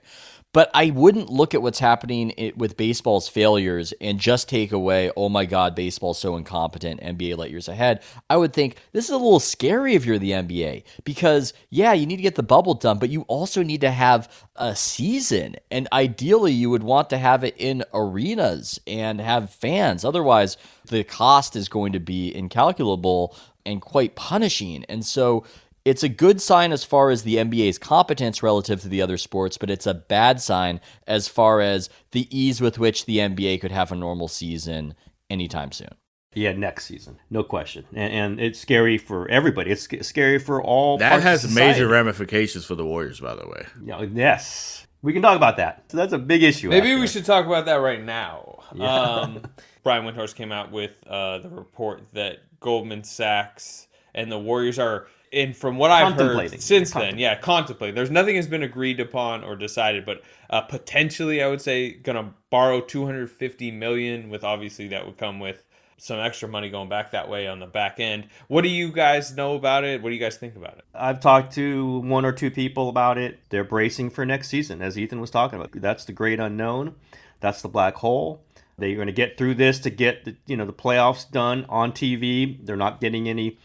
But 0.54 0.70
I 0.74 0.92
wouldn't 0.92 1.32
look 1.32 1.56
at 1.56 1.62
what's 1.64 1.80
happening 1.80 2.54
with 2.56 2.78
baseball's 2.78 3.28
failures 3.28 3.92
and 4.00 4.20
just 4.20 4.48
take 4.48 4.72
away, 4.72 5.12
oh 5.18 5.28
my 5.28 5.46
God, 5.46 5.74
baseball's 5.76 6.20
so 6.20 6.38
incompetent, 6.38 7.02
NBA 7.02 7.38
light 7.38 7.50
years 7.52 7.68
ahead. 7.68 8.04
I 8.30 8.38
would 8.38 8.54
think 8.54 8.78
this 8.92 9.06
is 9.06 9.12
a 9.12 9.18
little 9.18 9.40
scary 9.40 9.96
if 9.96 10.06
you're 10.06 10.20
the 10.20 10.32
NBA 10.32 10.84
because, 11.04 11.54
yeah, 11.72 11.94
you 11.94 12.06
need 12.06 12.18
to 12.18 12.22
get 12.22 12.36
the 12.36 12.44
bubble 12.44 12.76
done, 12.76 13.00
but 13.00 13.10
you 13.10 13.24
also 13.24 13.64
need 13.64 13.82
to 13.82 13.92
have 13.92 14.32
a 14.56 14.76
season. 14.76 15.56
And 15.72 15.88
ideally, 15.92 16.52
you 16.52 16.70
would 16.70 16.84
want 16.84 17.10
to 17.10 17.18
have 17.18 17.44
it 17.44 17.56
in 17.58 17.84
arenas 17.92 18.80
and 18.86 19.20
have 19.20 19.50
fans. 19.50 20.06
Otherwise, 20.06 20.58
the 20.86 21.04
cost 21.04 21.56
is 21.56 21.68
going 21.68 21.94
to 21.94 22.00
be 22.00 22.34
incalculable 22.34 23.36
and 23.66 23.82
quite 23.82 24.16
punishing. 24.16 24.84
And 24.90 25.06
so 25.06 25.46
it's 25.86 26.04
a 26.04 26.10
good 26.10 26.42
sign 26.42 26.72
as 26.72 26.84
far 26.84 27.10
as 27.10 27.24
the 27.24 27.36
NBA's 27.36 27.78
competence 27.78 28.42
relative 28.42 28.82
to 28.82 28.88
the 28.88 29.02
other 29.02 29.18
sports, 29.18 29.58
but 29.58 29.70
it's 29.70 29.86
a 29.86 29.94
bad 29.94 30.42
sign 30.42 30.80
as 31.08 31.28
far 31.28 31.62
as 31.62 31.90
the 32.12 32.28
ease 32.36 32.62
with 32.62 32.80
which 32.80 33.06
the 33.06 33.18
NBA 33.18 33.60
could 33.62 33.72
have 33.72 33.92
a 33.92 33.96
normal 33.96 34.28
season 34.28 34.96
anytime 35.30 35.72
soon. 35.72 35.96
Yeah, 36.36 36.54
next 36.54 36.86
season, 36.86 37.20
no 37.30 37.44
question, 37.44 37.86
and, 37.94 38.12
and 38.12 38.40
it's 38.40 38.60
scary 38.60 38.98
for 38.98 39.30
everybody. 39.30 39.70
It's 39.70 39.84
sc- 39.84 40.02
scary 40.04 40.40
for 40.40 40.64
all. 40.64 40.98
That 40.98 41.10
parts 41.12 41.24
has 41.24 41.42
society. 41.42 41.74
major 41.74 41.88
ramifications 41.88 42.66
for 42.66 42.74
the 42.74 42.84
Warriors, 42.84 43.20
by 43.20 43.36
the 43.36 43.48
way. 43.48 43.68
Yeah, 43.86 44.02
yes, 44.12 44.88
we 45.04 45.14
can 45.14 45.22
talk 45.22 45.36
about 45.36 45.58
that. 45.58 45.84
So 45.90 45.98
that's 45.98 46.14
a 46.14 46.18
big 46.18 46.42
issue. 46.42 46.70
Maybe 46.70 46.88
actually. 46.88 47.02
we 47.02 47.08
should 47.08 47.26
talk 47.26 47.46
about 47.46 47.66
that 47.68 47.76
right 47.76 48.04
now. 48.04 48.64
Yeah. 48.74 48.92
Um, 48.92 49.42
Brian 49.84 50.06
Windhorst 50.06 50.34
came 50.36 50.52
out 50.52 50.72
with 50.72 50.92
uh, 51.06 51.40
the 51.40 51.50
report 51.50 52.02
that 52.14 52.40
Goldman 52.60 53.04
Sachs 53.04 53.88
and 54.16 54.32
the 54.32 54.40
Warriors 54.40 54.80
are, 54.80 55.08
and 55.34 55.56
from 55.56 55.78
what 55.78 55.92
I've 55.92 56.14
heard 56.14 56.62
since 56.62 56.92
then, 56.92 57.18
yeah, 57.18 57.36
contemplating. 57.36 57.96
There's 57.96 58.12
nothing 58.12 58.36
has 58.36 58.48
been 58.48 58.64
agreed 58.64 59.00
upon 59.00 59.44
or 59.44 59.56
decided, 59.56 60.06
but 60.06 60.22
uh, 60.50 60.62
potentially, 60.62 61.42
I 61.42 61.48
would 61.48 61.62
say, 61.62 61.92
gonna 61.92 62.34
borrow 62.50 62.82
250 62.82 63.72
million. 63.72 64.30
With 64.30 64.44
obviously 64.44 64.88
that 64.90 65.06
would 65.06 65.18
come 65.18 65.40
with 65.40 65.64
some 65.98 66.20
extra 66.20 66.50
money 66.50 66.70
going 66.70 66.90
back 66.90 67.12
that 67.12 67.30
way 67.30 67.48
on 67.48 67.60
the 67.60 67.66
back 67.66 68.00
end. 68.00 68.28
What 68.48 68.64
do 68.64 68.70
you 68.70 68.92
guys 68.92 69.36
know 69.36 69.56
about 69.56 69.84
it? 69.86 70.02
What 70.02 70.10
do 70.10 70.16
you 70.16 70.22
guys 70.22 70.38
think 70.38 70.56
about 70.56 70.78
it? 70.78 70.86
I've 70.94 71.20
talked 71.22 71.54
to 71.56 72.00
one 72.00 72.26
or 72.26 72.34
two 72.34 72.52
people 72.52 72.90
about 72.90 73.18
it. 73.18 73.40
They're 73.50 73.64
bracing 73.64 74.10
for 74.10 74.26
next 74.26 74.50
season, 74.50 74.82
as 74.82 74.98
Ethan 74.98 75.22
was 75.22 75.32
talking 75.32 75.60
about. 75.60 75.72
That's 75.74 76.06
the 76.06 76.12
great 76.12 76.40
unknown. 76.40 76.96
That's 77.40 77.62
the 77.62 77.70
black 77.70 77.96
hole. 77.96 78.44
They're 78.78 78.96
going 78.96 79.08
to 79.08 79.14
get 79.14 79.38
through 79.38 79.56
this 79.56 79.80
to 79.80 79.90
get 79.90 80.26
the, 80.26 80.36
you 80.46 80.58
know 80.58 80.66
the 80.66 80.74
playoffs 80.74 81.30
done 81.30 81.66
on 81.70 81.92
TV. 81.92 82.58
They're 82.66 82.76
not 82.76 83.00
getting 83.00 83.30
any 83.30 83.60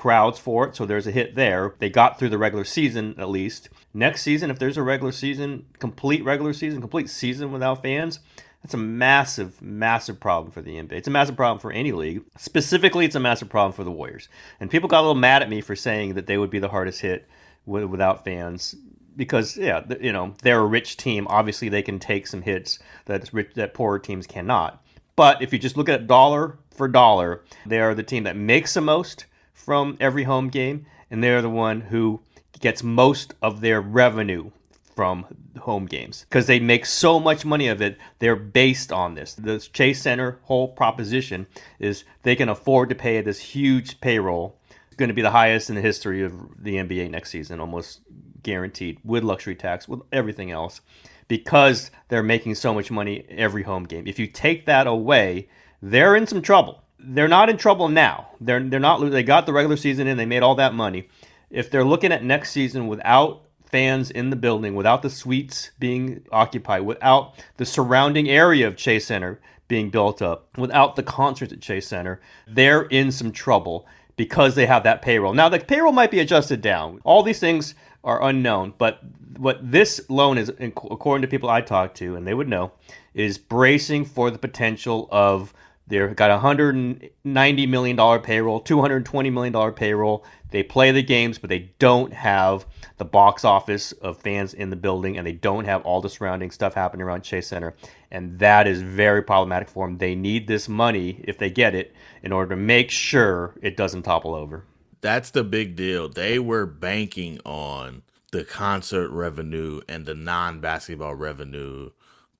crowds 0.00 0.38
for 0.38 0.66
it, 0.66 0.74
so 0.74 0.86
there's 0.86 1.06
a 1.06 1.10
hit 1.10 1.34
there. 1.34 1.74
They 1.78 1.90
got 1.90 2.18
through 2.18 2.30
the 2.30 2.38
regular 2.38 2.64
season 2.64 3.14
at 3.18 3.28
least. 3.28 3.68
Next 3.92 4.22
season, 4.22 4.50
if 4.50 4.58
there's 4.58 4.78
a 4.78 4.82
regular 4.82 5.12
season, 5.12 5.66
complete 5.78 6.24
regular 6.24 6.54
season, 6.54 6.80
complete 6.80 7.10
season 7.10 7.52
without 7.52 7.82
fans, 7.82 8.20
that's 8.62 8.72
a 8.72 8.78
massive, 8.78 9.60
massive 9.60 10.18
problem 10.18 10.52
for 10.52 10.62
the 10.62 10.76
NBA. 10.76 10.92
It's 10.92 11.08
a 11.08 11.10
massive 11.10 11.36
problem 11.36 11.58
for 11.58 11.70
any 11.70 11.92
league. 11.92 12.22
Specifically, 12.38 13.04
it's 13.04 13.14
a 13.14 13.20
massive 13.20 13.50
problem 13.50 13.74
for 13.74 13.84
the 13.84 13.90
Warriors. 13.90 14.30
And 14.58 14.70
people 14.70 14.88
got 14.88 15.00
a 15.00 15.02
little 15.02 15.14
mad 15.14 15.42
at 15.42 15.50
me 15.50 15.60
for 15.60 15.76
saying 15.76 16.14
that 16.14 16.26
they 16.26 16.38
would 16.38 16.48
be 16.48 16.60
the 16.60 16.70
hardest 16.70 17.02
hit 17.02 17.28
without 17.66 18.24
fans 18.24 18.74
because 19.16 19.58
yeah, 19.58 19.82
you 20.00 20.12
know 20.12 20.34
they're 20.42 20.60
a 20.60 20.66
rich 20.66 20.96
team. 20.96 21.26
Obviously, 21.28 21.68
they 21.68 21.82
can 21.82 21.98
take 21.98 22.26
some 22.26 22.40
hits 22.40 22.78
that 23.04 23.30
rich, 23.34 23.52
that 23.54 23.74
poorer 23.74 23.98
teams 23.98 24.26
cannot. 24.26 24.82
But 25.14 25.42
if 25.42 25.52
you 25.52 25.58
just 25.58 25.76
look 25.76 25.90
at 25.90 26.06
dollar 26.06 26.56
for 26.70 26.88
dollar, 26.88 27.42
they 27.66 27.80
are 27.80 27.94
the 27.94 28.02
team 28.02 28.24
that 28.24 28.36
makes 28.36 28.72
the 28.72 28.80
most 28.80 29.26
from 29.64 29.96
every 30.00 30.24
home 30.24 30.48
game, 30.48 30.86
and 31.10 31.22
they're 31.22 31.42
the 31.42 31.50
one 31.50 31.82
who 31.82 32.20
gets 32.60 32.82
most 32.82 33.34
of 33.42 33.60
their 33.60 33.80
revenue 33.80 34.50
from 34.94 35.24
home 35.60 35.86
games 35.86 36.26
because 36.28 36.46
they 36.46 36.60
make 36.60 36.84
so 36.84 37.20
much 37.20 37.44
money 37.44 37.68
of 37.68 37.80
it. 37.80 37.98
They're 38.18 38.36
based 38.36 38.92
on 38.92 39.14
this. 39.14 39.34
The 39.34 39.58
Chase 39.58 40.02
Center 40.02 40.38
whole 40.42 40.68
proposition 40.68 41.46
is 41.78 42.04
they 42.22 42.36
can 42.36 42.48
afford 42.48 42.88
to 42.88 42.94
pay 42.94 43.20
this 43.20 43.38
huge 43.38 44.00
payroll. 44.00 44.58
It's 44.86 44.96
going 44.96 45.08
to 45.08 45.14
be 45.14 45.22
the 45.22 45.30
highest 45.30 45.70
in 45.70 45.76
the 45.76 45.82
history 45.82 46.22
of 46.22 46.32
the 46.62 46.74
NBA 46.74 47.10
next 47.10 47.30
season, 47.30 47.60
almost 47.60 48.00
guaranteed, 48.42 48.98
with 49.04 49.24
luxury 49.24 49.54
tax, 49.54 49.88
with 49.88 50.00
everything 50.12 50.50
else, 50.50 50.80
because 51.28 51.90
they're 52.08 52.22
making 52.22 52.54
so 52.56 52.74
much 52.74 52.90
money 52.90 53.24
every 53.28 53.62
home 53.62 53.84
game. 53.84 54.06
If 54.06 54.18
you 54.18 54.26
take 54.26 54.66
that 54.66 54.86
away, 54.86 55.48
they're 55.80 56.16
in 56.16 56.26
some 56.26 56.42
trouble. 56.42 56.82
They're 57.02 57.28
not 57.28 57.48
in 57.48 57.56
trouble 57.56 57.88
now. 57.88 58.28
They're 58.40 58.62
they're 58.62 58.80
not. 58.80 58.98
They 59.10 59.22
got 59.22 59.46
the 59.46 59.52
regular 59.52 59.76
season 59.76 60.06
in. 60.06 60.16
They 60.16 60.26
made 60.26 60.42
all 60.42 60.54
that 60.56 60.74
money. 60.74 61.08
If 61.50 61.70
they're 61.70 61.84
looking 61.84 62.12
at 62.12 62.22
next 62.22 62.52
season 62.52 62.86
without 62.86 63.42
fans 63.70 64.10
in 64.10 64.30
the 64.30 64.36
building, 64.36 64.74
without 64.74 65.02
the 65.02 65.10
suites 65.10 65.70
being 65.78 66.24
occupied, 66.32 66.82
without 66.82 67.34
the 67.56 67.66
surrounding 67.66 68.28
area 68.28 68.66
of 68.66 68.76
Chase 68.76 69.06
Center 69.06 69.40
being 69.68 69.90
built 69.90 70.20
up, 70.20 70.48
without 70.56 70.96
the 70.96 71.02
concerts 71.02 71.52
at 71.52 71.60
Chase 71.60 71.86
Center, 71.86 72.20
they're 72.46 72.82
in 72.82 73.12
some 73.12 73.32
trouble 73.32 73.86
because 74.16 74.54
they 74.54 74.66
have 74.66 74.82
that 74.82 75.02
payroll. 75.02 75.32
Now, 75.32 75.48
the 75.48 75.60
payroll 75.60 75.92
might 75.92 76.10
be 76.10 76.20
adjusted 76.20 76.60
down. 76.60 77.00
All 77.04 77.22
these 77.22 77.38
things 77.38 77.74
are 78.04 78.22
unknown, 78.22 78.74
but 78.76 79.00
what 79.36 79.58
this 79.70 80.00
loan 80.08 80.36
is, 80.36 80.50
according 80.60 81.22
to 81.22 81.28
people 81.28 81.48
I 81.48 81.60
talked 81.60 81.96
to, 81.98 82.16
and 82.16 82.26
they 82.26 82.34
would 82.34 82.48
know, 82.48 82.72
is 83.14 83.38
bracing 83.38 84.04
for 84.04 84.30
the 84.30 84.38
potential 84.38 85.08
of 85.10 85.54
they've 85.90 86.16
got 86.16 86.30
a 86.30 86.38
hundred 86.38 86.74
and 86.74 87.10
ninety 87.24 87.66
million 87.66 87.96
dollar 87.96 88.18
payroll, 88.18 88.60
two 88.60 88.80
hundred 88.80 89.04
twenty 89.04 89.28
million 89.28 89.52
dollar 89.52 89.72
payroll. 89.72 90.24
They 90.50 90.62
play 90.62 90.90
the 90.90 91.02
games, 91.02 91.38
but 91.38 91.50
they 91.50 91.70
don't 91.78 92.12
have 92.12 92.66
the 92.96 93.04
box 93.04 93.44
office 93.44 93.92
of 93.92 94.18
fans 94.18 94.54
in 94.54 94.70
the 94.70 94.76
building, 94.76 95.18
and 95.18 95.26
they 95.26 95.32
don't 95.32 95.66
have 95.66 95.82
all 95.82 96.00
the 96.00 96.08
surrounding 96.08 96.50
stuff 96.50 96.74
happening 96.74 97.02
around 97.02 97.22
Chase 97.22 97.48
Center, 97.48 97.74
and 98.10 98.38
that 98.38 98.66
is 98.66 98.80
very 98.80 99.22
problematic 99.22 99.68
for 99.68 99.86
them. 99.86 99.98
They 99.98 100.14
need 100.14 100.48
this 100.48 100.68
money 100.68 101.22
if 101.24 101.36
they 101.38 101.50
get 101.50 101.74
it 101.74 101.94
in 102.22 102.32
order 102.32 102.54
to 102.54 102.60
make 102.60 102.90
sure 102.90 103.54
it 103.60 103.76
doesn't 103.76 104.02
topple 104.02 104.34
over. 104.34 104.64
That's 105.02 105.30
the 105.30 105.44
big 105.44 105.76
deal. 105.76 106.08
They 106.08 106.38
were 106.38 106.66
banking 106.66 107.40
on 107.44 108.02
the 108.32 108.44
concert 108.44 109.10
revenue 109.10 109.80
and 109.88 110.06
the 110.06 110.14
non 110.14 110.60
basketball 110.60 111.14
revenue 111.14 111.90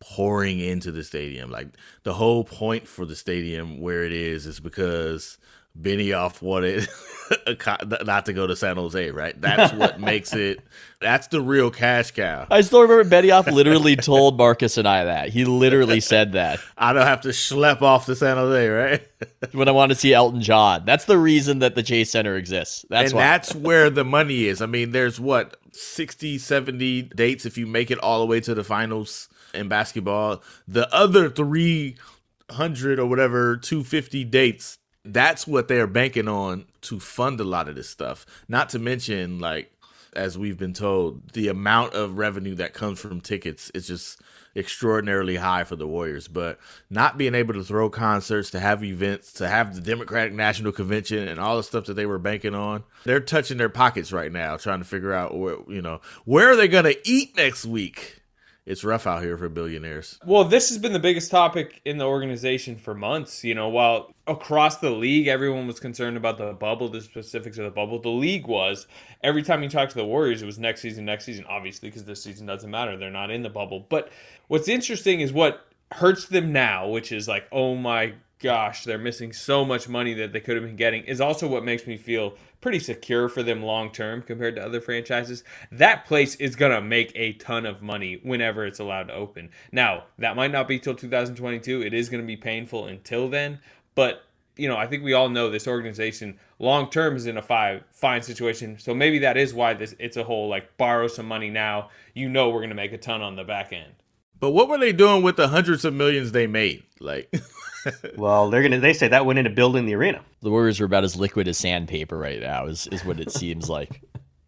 pouring 0.00 0.58
into 0.58 0.90
the 0.90 1.04
stadium. 1.04 1.50
Like 1.50 1.68
the 2.02 2.14
whole 2.14 2.44
point 2.44 2.88
for 2.88 3.04
the 3.04 3.16
stadium 3.16 3.80
where 3.80 4.04
it 4.04 4.12
is 4.12 4.46
is 4.46 4.58
because 4.58 5.38
Benioff 5.78 6.42
wanted 6.42 6.88
a 7.46 7.54
co- 7.54 7.76
not 8.04 8.26
to 8.26 8.32
go 8.32 8.46
to 8.46 8.56
San 8.56 8.76
Jose, 8.76 9.10
right? 9.10 9.38
That's 9.40 9.72
what 9.72 10.00
makes 10.00 10.34
it. 10.34 10.60
That's 11.00 11.28
the 11.28 11.40
real 11.40 11.70
cash 11.70 12.10
cow. 12.10 12.46
I 12.50 12.62
still 12.62 12.82
remember 12.82 13.04
Benioff 13.04 13.50
literally 13.50 13.94
told 13.96 14.36
Marcus 14.36 14.78
and 14.78 14.88
I 14.88 15.04
that. 15.04 15.28
He 15.28 15.44
literally 15.44 16.00
said 16.00 16.32
that 16.32 16.60
I 16.78 16.92
don't 16.92 17.06
have 17.06 17.20
to 17.22 17.28
schlep 17.28 17.82
off 17.82 18.06
to 18.06 18.16
San 18.16 18.36
Jose, 18.36 18.68
right? 18.68 19.06
when 19.52 19.68
I 19.68 19.72
want 19.72 19.90
to 19.90 19.96
see 19.96 20.12
Elton 20.12 20.40
John. 20.40 20.84
That's 20.84 21.04
the 21.04 21.18
reason 21.18 21.60
that 21.60 21.74
the 21.74 21.82
Chase 21.82 22.10
Center 22.10 22.36
exists. 22.36 22.84
That's 22.88 23.12
and 23.12 23.16
why. 23.16 23.22
that's 23.22 23.54
where 23.54 23.90
the 23.90 24.04
money 24.04 24.46
is. 24.46 24.60
I 24.60 24.66
mean, 24.66 24.90
there's 24.90 25.20
what 25.20 25.56
60, 25.72 26.38
70 26.38 27.02
dates 27.02 27.46
if 27.46 27.56
you 27.56 27.66
make 27.66 27.90
it 27.90 27.98
all 27.98 28.18
the 28.20 28.26
way 28.26 28.40
to 28.40 28.54
the 28.54 28.64
finals 28.64 29.28
in 29.54 29.68
basketball. 29.68 30.42
The 30.66 30.92
other 30.94 31.28
300 31.28 32.98
or 32.98 33.06
whatever 33.06 33.56
250 33.56 34.24
dates, 34.24 34.78
that's 35.04 35.46
what 35.46 35.68
they're 35.68 35.86
banking 35.86 36.28
on 36.28 36.66
to 36.82 37.00
fund 37.00 37.40
a 37.40 37.44
lot 37.44 37.68
of 37.68 37.74
this 37.74 37.88
stuff. 37.88 38.26
Not 38.48 38.68
to 38.70 38.78
mention 38.78 39.38
like 39.38 39.72
as 40.14 40.36
we've 40.36 40.58
been 40.58 40.72
told, 40.72 41.32
the 41.32 41.48
amount 41.48 41.94
of 41.94 42.18
revenue 42.18 42.54
that 42.56 42.74
comes 42.74 43.00
from 43.00 43.20
tickets 43.20 43.70
is 43.70 43.86
just 43.86 44.20
extraordinarily 44.56 45.36
high 45.36 45.64
for 45.64 45.76
the 45.76 45.86
Warriors. 45.86 46.28
But 46.28 46.58
not 46.88 47.18
being 47.18 47.34
able 47.34 47.54
to 47.54 47.64
throw 47.64 47.90
concerts, 47.90 48.50
to 48.50 48.60
have 48.60 48.82
events, 48.82 49.32
to 49.34 49.48
have 49.48 49.74
the 49.74 49.80
Democratic 49.80 50.32
National 50.32 50.72
Convention, 50.72 51.28
and 51.28 51.38
all 51.38 51.56
the 51.56 51.62
stuff 51.62 51.86
that 51.86 51.94
they 51.94 52.06
were 52.06 52.18
banking 52.18 52.54
on, 52.54 52.84
they're 53.04 53.20
touching 53.20 53.58
their 53.58 53.68
pockets 53.68 54.12
right 54.12 54.32
now, 54.32 54.56
trying 54.56 54.80
to 54.80 54.84
figure 54.84 55.12
out 55.12 55.36
where 55.36 55.58
you 55.68 55.82
know 55.82 56.00
where 56.24 56.50
are 56.50 56.56
they 56.56 56.68
going 56.68 56.84
to 56.84 57.08
eat 57.08 57.36
next 57.36 57.64
week. 57.64 58.19
It's 58.66 58.84
rough 58.84 59.06
out 59.06 59.22
here 59.22 59.36
for 59.36 59.48
billionaires. 59.48 60.18
Well, 60.24 60.44
this 60.44 60.68
has 60.68 60.78
been 60.78 60.92
the 60.92 60.98
biggest 60.98 61.30
topic 61.30 61.80
in 61.84 61.98
the 61.98 62.04
organization 62.04 62.76
for 62.76 62.94
months. 62.94 63.42
You 63.42 63.54
know, 63.54 63.68
while 63.68 64.12
across 64.26 64.78
the 64.78 64.90
league, 64.90 65.26
everyone 65.26 65.66
was 65.66 65.80
concerned 65.80 66.16
about 66.16 66.38
the 66.38 66.52
bubble, 66.52 66.88
the 66.88 67.00
specifics 67.00 67.58
of 67.58 67.64
the 67.64 67.70
bubble. 67.70 68.00
The 68.00 68.10
league 68.10 68.46
was. 68.46 68.86
Every 69.22 69.42
time 69.42 69.62
you 69.62 69.68
talk 69.68 69.88
to 69.88 69.94
the 69.94 70.04
Warriors, 70.04 70.42
it 70.42 70.46
was 70.46 70.58
next 70.58 70.82
season, 70.82 71.04
next 71.04 71.24
season, 71.24 71.44
obviously, 71.48 71.88
because 71.88 72.04
this 72.04 72.22
season 72.22 72.46
doesn't 72.46 72.70
matter. 72.70 72.96
They're 72.96 73.10
not 73.10 73.30
in 73.30 73.42
the 73.42 73.50
bubble. 73.50 73.86
But 73.88 74.10
what's 74.48 74.68
interesting 74.68 75.20
is 75.20 75.32
what 75.32 75.66
hurts 75.92 76.26
them 76.26 76.52
now, 76.52 76.88
which 76.88 77.12
is 77.12 77.26
like, 77.26 77.48
oh 77.50 77.74
my 77.74 78.14
gosh, 78.38 78.84
they're 78.84 78.98
missing 78.98 79.32
so 79.32 79.64
much 79.64 79.88
money 79.88 80.14
that 80.14 80.32
they 80.32 80.40
could 80.40 80.56
have 80.56 80.64
been 80.64 80.76
getting, 80.76 81.04
is 81.04 81.20
also 81.20 81.46
what 81.46 81.64
makes 81.64 81.86
me 81.86 81.96
feel 81.96 82.34
pretty 82.60 82.78
secure 82.78 83.28
for 83.28 83.42
them 83.42 83.62
long 83.62 83.90
term 83.90 84.22
compared 84.22 84.56
to 84.56 84.64
other 84.64 84.80
franchises. 84.80 85.44
That 85.72 86.04
place 86.06 86.34
is 86.36 86.56
going 86.56 86.72
to 86.72 86.80
make 86.80 87.12
a 87.14 87.32
ton 87.34 87.66
of 87.66 87.82
money 87.82 88.20
whenever 88.22 88.66
it's 88.66 88.78
allowed 88.78 89.08
to 89.08 89.14
open. 89.14 89.50
Now, 89.72 90.04
that 90.18 90.36
might 90.36 90.52
not 90.52 90.68
be 90.68 90.78
till 90.78 90.94
2022. 90.94 91.82
It 91.82 91.94
is 91.94 92.08
going 92.08 92.22
to 92.22 92.26
be 92.26 92.36
painful 92.36 92.86
until 92.86 93.28
then, 93.28 93.60
but 93.94 94.24
you 94.56 94.68
know, 94.68 94.76
I 94.76 94.86
think 94.86 95.02
we 95.02 95.14
all 95.14 95.30
know 95.30 95.48
this 95.48 95.66
organization 95.66 96.38
long 96.58 96.90
term 96.90 97.16
is 97.16 97.26
in 97.26 97.38
a 97.38 97.42
five 97.42 97.82
fine 97.92 98.20
situation. 98.20 98.78
So 98.78 98.94
maybe 98.94 99.20
that 99.20 99.38
is 99.38 99.54
why 99.54 99.72
this 99.72 99.94
it's 99.98 100.18
a 100.18 100.24
whole 100.24 100.48
like 100.48 100.76
borrow 100.76 101.08
some 101.08 101.26
money 101.26 101.48
now. 101.48 101.88
You 102.14 102.28
know 102.28 102.50
we're 102.50 102.58
going 102.58 102.68
to 102.68 102.74
make 102.74 102.92
a 102.92 102.98
ton 102.98 103.22
on 103.22 103.36
the 103.36 103.44
back 103.44 103.72
end. 103.72 103.92
But 104.38 104.50
what 104.50 104.68
were 104.68 104.78
they 104.78 104.92
doing 104.92 105.22
with 105.22 105.36
the 105.36 105.48
hundreds 105.48 105.84
of 105.84 105.94
millions 105.94 106.32
they 106.32 106.46
made? 106.46 106.82
Like 106.98 107.32
well, 108.16 108.50
they're 108.50 108.62
gonna. 108.62 108.80
They 108.80 108.92
say 108.92 109.08
that 109.08 109.26
went 109.26 109.38
into 109.38 109.50
building 109.50 109.86
the 109.86 109.94
arena. 109.94 110.22
The 110.42 110.50
Warriors 110.50 110.80
are 110.80 110.84
about 110.84 111.04
as 111.04 111.16
liquid 111.16 111.48
as 111.48 111.58
sandpaper 111.58 112.18
right 112.18 112.40
now. 112.40 112.66
Is 112.66 112.86
is 112.88 113.04
what 113.04 113.20
it 113.20 113.30
seems 113.30 113.68
like. 113.68 114.02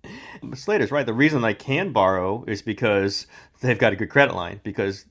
Slater's 0.54 0.90
right. 0.90 1.06
The 1.06 1.14
reason 1.14 1.42
they 1.42 1.54
can 1.54 1.92
borrow 1.92 2.44
is 2.46 2.62
because 2.62 3.26
they've 3.60 3.78
got 3.78 3.92
a 3.92 3.96
good 3.96 4.10
credit 4.10 4.34
line. 4.34 4.60
Because 4.64 5.06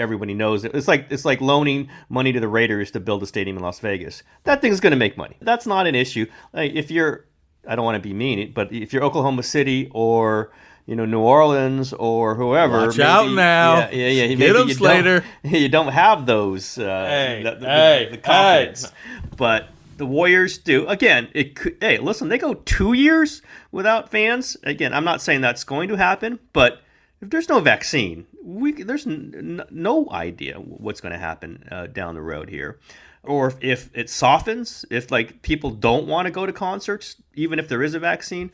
everybody 0.00 0.34
knows 0.34 0.64
it. 0.64 0.74
It's 0.74 0.88
like 0.88 1.06
it's 1.10 1.24
like 1.24 1.40
loaning 1.40 1.88
money 2.08 2.32
to 2.32 2.40
the 2.40 2.48
Raiders 2.48 2.90
to 2.92 3.00
build 3.00 3.22
a 3.22 3.26
stadium 3.26 3.56
in 3.56 3.62
Las 3.62 3.78
Vegas. 3.78 4.22
That 4.44 4.60
thing's 4.60 4.80
going 4.80 4.92
to 4.92 4.96
make 4.96 5.16
money. 5.16 5.36
That's 5.40 5.66
not 5.66 5.86
an 5.86 5.94
issue. 5.94 6.26
Like 6.52 6.72
if 6.72 6.90
you're, 6.90 7.26
I 7.68 7.76
don't 7.76 7.84
want 7.84 7.96
to 7.96 8.08
be 8.08 8.14
mean, 8.14 8.52
but 8.52 8.72
if 8.72 8.92
you're 8.92 9.04
Oklahoma 9.04 9.42
City 9.42 9.90
or 9.92 10.50
you 10.90 10.96
know 10.96 11.04
New 11.04 11.20
Orleans 11.20 11.92
or 11.92 12.34
whoever. 12.34 12.86
Watch 12.88 12.98
out 12.98 13.30
now! 13.30 13.78
Yeah, 13.78 13.90
yeah, 13.92 14.08
yeah. 14.08 14.26
Get 14.34 14.38
maybe 14.40 14.68
you 14.68 14.74
Slater. 14.74 15.24
Don't, 15.44 15.54
you 15.62 15.68
don't 15.68 15.92
have 15.92 16.26
those. 16.26 16.76
Uh, 16.76 17.06
Hey, 17.08 17.42
the, 17.44 17.54
the, 17.54 17.66
hey, 17.66 18.08
the 18.10 18.18
confidence, 18.18 18.92
but 19.36 19.68
the 19.98 20.04
Warriors 20.06 20.58
do. 20.58 20.88
Again, 20.88 21.28
it 21.32 21.54
could. 21.54 21.76
Hey, 21.80 21.98
listen, 21.98 22.28
they 22.28 22.38
go 22.38 22.54
two 22.54 22.92
years 22.92 23.40
without 23.70 24.10
fans. 24.10 24.56
Again, 24.64 24.92
I'm 24.92 25.04
not 25.04 25.22
saying 25.22 25.42
that's 25.42 25.62
going 25.62 25.88
to 25.90 25.96
happen, 25.96 26.40
but 26.52 26.82
if 27.22 27.30
there's 27.30 27.48
no 27.48 27.60
vaccine, 27.60 28.26
we 28.42 28.72
there's 28.72 29.06
n- 29.06 29.32
n- 29.60 29.66
no 29.70 30.10
idea 30.10 30.56
what's 30.56 31.00
going 31.00 31.12
to 31.12 31.18
happen 31.18 31.68
uh, 31.70 31.86
down 31.86 32.16
the 32.16 32.22
road 32.22 32.50
here. 32.50 32.80
Or 33.22 33.46
if, 33.48 33.62
if 33.62 33.90
it 33.94 34.10
softens, 34.10 34.84
if 34.90 35.12
like 35.12 35.42
people 35.42 35.70
don't 35.70 36.08
want 36.08 36.26
to 36.26 36.32
go 36.32 36.46
to 36.46 36.52
concerts, 36.52 37.14
even 37.34 37.60
if 37.60 37.68
there 37.68 37.82
is 37.84 37.94
a 37.94 38.00
vaccine, 38.00 38.50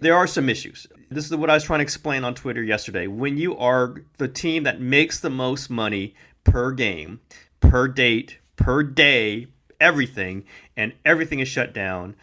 there 0.00 0.16
are 0.16 0.26
some 0.26 0.48
issues. 0.48 0.86
This 1.08 1.26
is 1.26 1.36
what 1.36 1.50
I 1.50 1.54
was 1.54 1.64
trying 1.64 1.78
to 1.78 1.84
explain 1.84 2.24
on 2.24 2.34
Twitter 2.34 2.62
yesterday. 2.62 3.06
When 3.06 3.36
you 3.36 3.56
are 3.56 4.02
the 4.18 4.28
team 4.28 4.64
that 4.64 4.80
makes 4.80 5.20
the 5.20 5.30
most 5.30 5.70
money 5.70 6.14
per 6.44 6.72
game, 6.72 7.20
per 7.60 7.86
date, 7.86 8.38
per 8.56 8.82
day, 8.82 9.48
everything, 9.80 10.44
and 10.76 10.92
everything 11.04 11.40
is 11.40 11.48
shut 11.48 11.72
down, 11.72 12.16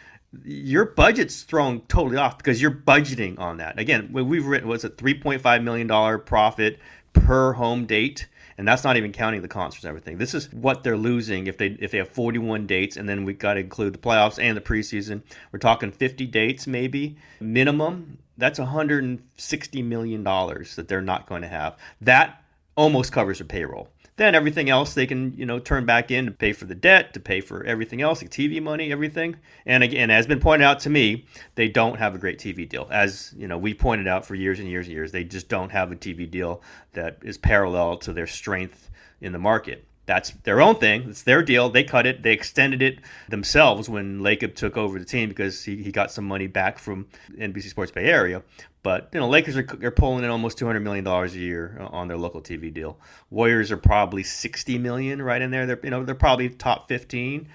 your 0.43 0.85
budget's 0.85 1.43
thrown 1.43 1.81
totally 1.81 2.17
off 2.17 2.37
because 2.37 2.61
you're 2.61 2.71
budgeting 2.71 3.39
on 3.39 3.57
that. 3.57 3.79
Again, 3.79 4.09
we've 4.11 4.45
written 4.45 4.67
was 4.67 4.83
a 4.83 4.89
three 4.89 5.13
point 5.13 5.41
five 5.41 5.63
million 5.63 5.87
dollar 5.87 6.17
profit 6.17 6.79
per 7.13 7.53
home 7.53 7.85
date 7.85 8.27
and 8.57 8.67
that's 8.67 8.83
not 8.83 8.97
even 8.97 9.11
counting 9.11 9.41
the 9.41 9.47
concerts 9.47 9.83
and 9.83 9.89
everything. 9.89 10.17
This 10.17 10.33
is 10.33 10.51
what 10.53 10.83
they're 10.83 10.97
losing 10.97 11.47
if 11.47 11.57
they 11.57 11.67
if 11.79 11.91
they 11.91 11.97
have 11.97 12.09
41 12.09 12.67
dates, 12.67 12.97
and 12.97 13.07
then 13.09 13.23
we've 13.23 13.39
got 13.39 13.55
to 13.55 13.61
include 13.61 13.93
the 13.93 13.99
playoffs 13.99 14.41
and 14.41 14.55
the 14.55 14.61
preseason. 14.61 15.21
We're 15.51 15.59
talking 15.59 15.91
50 15.91 16.25
dates 16.27 16.67
maybe 16.67 17.17
minimum. 17.39 18.19
That's 18.37 18.59
160 18.59 19.81
million 19.83 20.23
dollars 20.23 20.75
that 20.75 20.87
they're 20.87 21.01
not 21.01 21.27
going 21.27 21.41
to 21.43 21.47
have. 21.47 21.77
That 22.01 22.43
almost 22.75 23.11
covers 23.11 23.39
their 23.39 23.47
payroll. 23.47 23.89
Then 24.15 24.35
everything 24.35 24.69
else 24.69 24.93
they 24.93 25.07
can, 25.07 25.33
you 25.35 25.45
know, 25.45 25.57
turn 25.57 25.85
back 25.85 26.11
in 26.11 26.25
to 26.25 26.31
pay 26.31 26.53
for 26.53 26.65
the 26.65 26.75
debt, 26.75 27.13
to 27.15 27.19
pay 27.19 27.41
for 27.41 27.63
everything 27.63 27.99
else, 28.01 28.21
like 28.21 28.29
TV 28.29 28.61
money, 28.61 28.91
everything. 28.91 29.37
And 29.65 29.83
again, 29.83 30.11
as 30.11 30.27
been 30.27 30.39
pointed 30.39 30.65
out 30.65 30.79
to 30.81 30.89
me, 30.91 31.25
they 31.55 31.67
don't 31.67 31.97
have 31.97 32.13
a 32.13 32.19
great 32.19 32.37
TV 32.37 32.69
deal. 32.69 32.87
As 32.91 33.33
you 33.35 33.47
know, 33.47 33.57
we 33.57 33.73
pointed 33.73 34.07
out 34.07 34.23
for 34.23 34.35
years 34.35 34.59
and 34.59 34.67
years 34.67 34.85
and 34.85 34.93
years, 34.93 35.11
they 35.11 35.23
just 35.23 35.49
don't 35.49 35.71
have 35.71 35.91
a 35.91 35.95
TV 35.95 36.29
deal 36.29 36.61
that 36.93 37.17
is 37.23 37.39
parallel 37.39 37.97
to 37.97 38.13
their 38.13 38.27
strength 38.27 38.91
in 39.19 39.31
the 39.31 39.39
market. 39.39 39.87
That's 40.05 40.31
their 40.43 40.61
own 40.61 40.75
thing. 40.75 41.09
It's 41.09 41.23
their 41.23 41.41
deal. 41.41 41.69
They 41.69 41.83
cut 41.83 42.05
it. 42.05 42.23
They 42.23 42.33
extended 42.33 42.81
it 42.81 42.99
themselves 43.29 43.87
when 43.87 44.19
Lacob 44.19 44.53
took 44.53 44.75
over 44.75 44.99
the 44.99 45.05
team 45.05 45.29
because 45.29 45.63
he, 45.63 45.81
he 45.81 45.91
got 45.91 46.11
some 46.11 46.25
money 46.25 46.47
back 46.47 46.77
from 46.77 47.07
NBC 47.37 47.69
Sports 47.69 47.91
Bay 47.91 48.05
Area. 48.05 48.43
But 48.83 49.09
you 49.13 49.19
know, 49.21 49.29
Lakers 49.29 49.55
are, 49.55 49.63
they're 49.63 49.91
pulling 49.91 50.25
in 50.25 50.29
almost 50.29 50.57
two 50.57 50.65
hundred 50.65 50.81
million 50.81 51.05
dollars 51.05 51.35
a 51.35 51.39
year 51.39 51.77
on 51.79 52.09
their 52.09 52.17
local 52.17 52.41
TV 52.41 52.71
deal. 52.73 52.99
Warriors 53.29 53.71
are 53.71 53.77
probably 53.77 54.23
sixty 54.23 54.77
million 54.77 55.21
right 55.21 55.41
in 55.41 55.51
there. 55.51 55.65
They're 55.65 55.79
you 55.81 55.89
know 55.89 56.03
they're 56.03 56.15
probably 56.15 56.49
top 56.49 56.89
fifteen. 56.89 57.47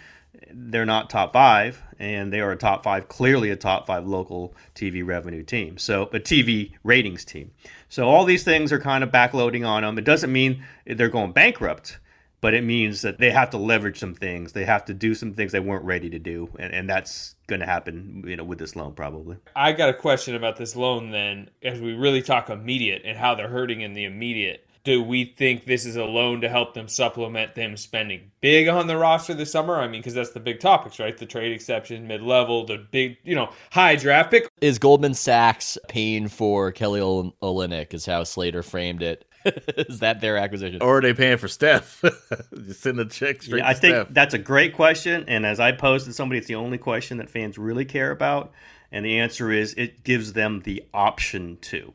They're 0.51 0.87
not 0.87 1.11
top 1.11 1.35
five, 1.35 1.83
and 1.99 2.33
they 2.33 2.41
are 2.41 2.53
a 2.53 2.57
top 2.57 2.83
five, 2.83 3.09
clearly 3.09 3.51
a 3.51 3.57
top 3.57 3.87
five 3.87 4.07
local 4.07 4.55
TV 4.75 5.05
revenue 5.07 5.43
team. 5.43 5.77
So 5.77 6.05
a 6.05 6.21
TV 6.21 6.73
ratings 6.83 7.27
team. 7.27 7.51
So 7.91 8.09
all 8.09 8.25
these 8.25 8.45
things 8.45 8.73
are 8.73 8.79
kind 8.79 9.05
of 9.05 9.11
backloading 9.11 9.67
on 9.67 9.83
them. 9.83 9.99
It 9.99 10.05
doesn't 10.05 10.33
mean 10.33 10.65
they're 10.87 11.09
going 11.11 11.33
bankrupt 11.33 11.99
but 12.41 12.55
it 12.55 12.63
means 12.63 13.03
that 13.03 13.19
they 13.19 13.31
have 13.31 13.51
to 13.51 13.59
leverage 13.59 13.99
some 13.99 14.15
things. 14.15 14.53
They 14.53 14.65
have 14.65 14.85
to 14.87 14.95
do 14.95 15.15
some 15.15 15.35
things 15.35 15.53
they 15.53 15.61
weren't 15.61 15.85
ready 15.85 16.09
to 16.11 16.19
do, 16.19 16.49
and, 16.59 16.73
and 16.73 16.89
that's 16.89 17.35
going 17.47 17.61
to 17.61 17.67
happen, 17.67 18.25
you 18.27 18.37
know, 18.37 18.45
with 18.45 18.59
this 18.59 18.77
loan 18.77 18.93
probably. 18.95 19.37
I 19.57 19.73
got 19.73 19.89
a 19.89 19.95
question 19.95 20.35
about 20.35 20.57
this 20.57 20.77
loan 20.77 21.11
then, 21.11 21.51
as 21.63 21.81
we 21.81 21.95
really 21.95 22.23
talk 22.23 22.51
immediate 22.51 23.03
and 23.05 23.19
how 23.19 23.35
they're 23.35 23.49
hurting 23.49 23.81
in 23.81 23.95
the 23.95 24.05
immediate. 24.05 24.65
Do 24.85 25.03
we 25.03 25.35
think 25.37 25.67
this 25.67 25.85
is 25.85 25.97
a 25.97 26.05
loan 26.05 26.41
to 26.41 26.49
help 26.49 26.73
them 26.73 26.89
supplement 26.89 27.55
them 27.55 27.77
spending 27.77 28.31
big 28.41 28.69
on 28.69 28.87
the 28.87 28.97
roster 28.97 29.35
this 29.35 29.53
summer? 29.53 29.77
I 29.77 29.87
mean, 29.87 30.01
because 30.01 30.15
that's 30.15 30.31
the 30.31 30.41
big 30.41 30.61
topics, 30.61 30.99
right? 30.99 31.19
The 31.19 31.27
trade 31.27 31.53
exception, 31.53 32.07
mid 32.07 32.23
level, 32.23 32.65
the 32.65 32.79
big, 32.91 33.19
you 33.23 33.35
know, 33.35 33.53
high 33.71 33.97
draft 33.97 34.31
pick. 34.31 34.49
Is 34.63 34.79
Goldman 34.79 35.13
Sachs 35.13 35.77
paying 35.89 36.29
for 36.29 36.73
Kelly 36.73 37.01
Olynyk? 37.01 37.93
Is 37.93 38.07
how 38.07 38.25
Slater 38.25 38.63
framed 38.63 39.03
it. 39.03 39.28
is 39.77 40.01
that 40.01 40.21
their 40.21 40.37
acquisition? 40.37 40.83
Or 40.83 40.99
are 40.99 41.01
they 41.01 41.15
paying 41.15 41.39
for 41.39 41.49
Steph? 41.49 42.03
Just 42.55 42.81
send 42.81 43.01
a 43.01 43.05
check 43.05 43.43
straight 43.43 43.61
yeah, 43.61 43.69
I 43.69 43.75
think 43.75 43.95
Steph. 43.95 44.09
that's 44.11 44.35
a 44.35 44.39
great 44.39 44.75
question. 44.75 45.25
And 45.29 45.47
as 45.47 45.61
I 45.61 45.73
posted 45.73 46.15
somebody, 46.15 46.39
it's 46.39 46.49
the 46.49 46.55
only 46.55 46.79
question 46.79 47.19
that 47.19 47.31
fans 47.31 47.59
really 47.59 47.85
care 47.85 48.11
about. 48.11 48.53
And 48.91 49.05
the 49.05 49.19
answer 49.19 49.53
is 49.53 49.75
it 49.75 50.05
gives 50.05 50.33
them 50.33 50.63
the 50.65 50.85
option 50.95 51.59
to. 51.63 51.93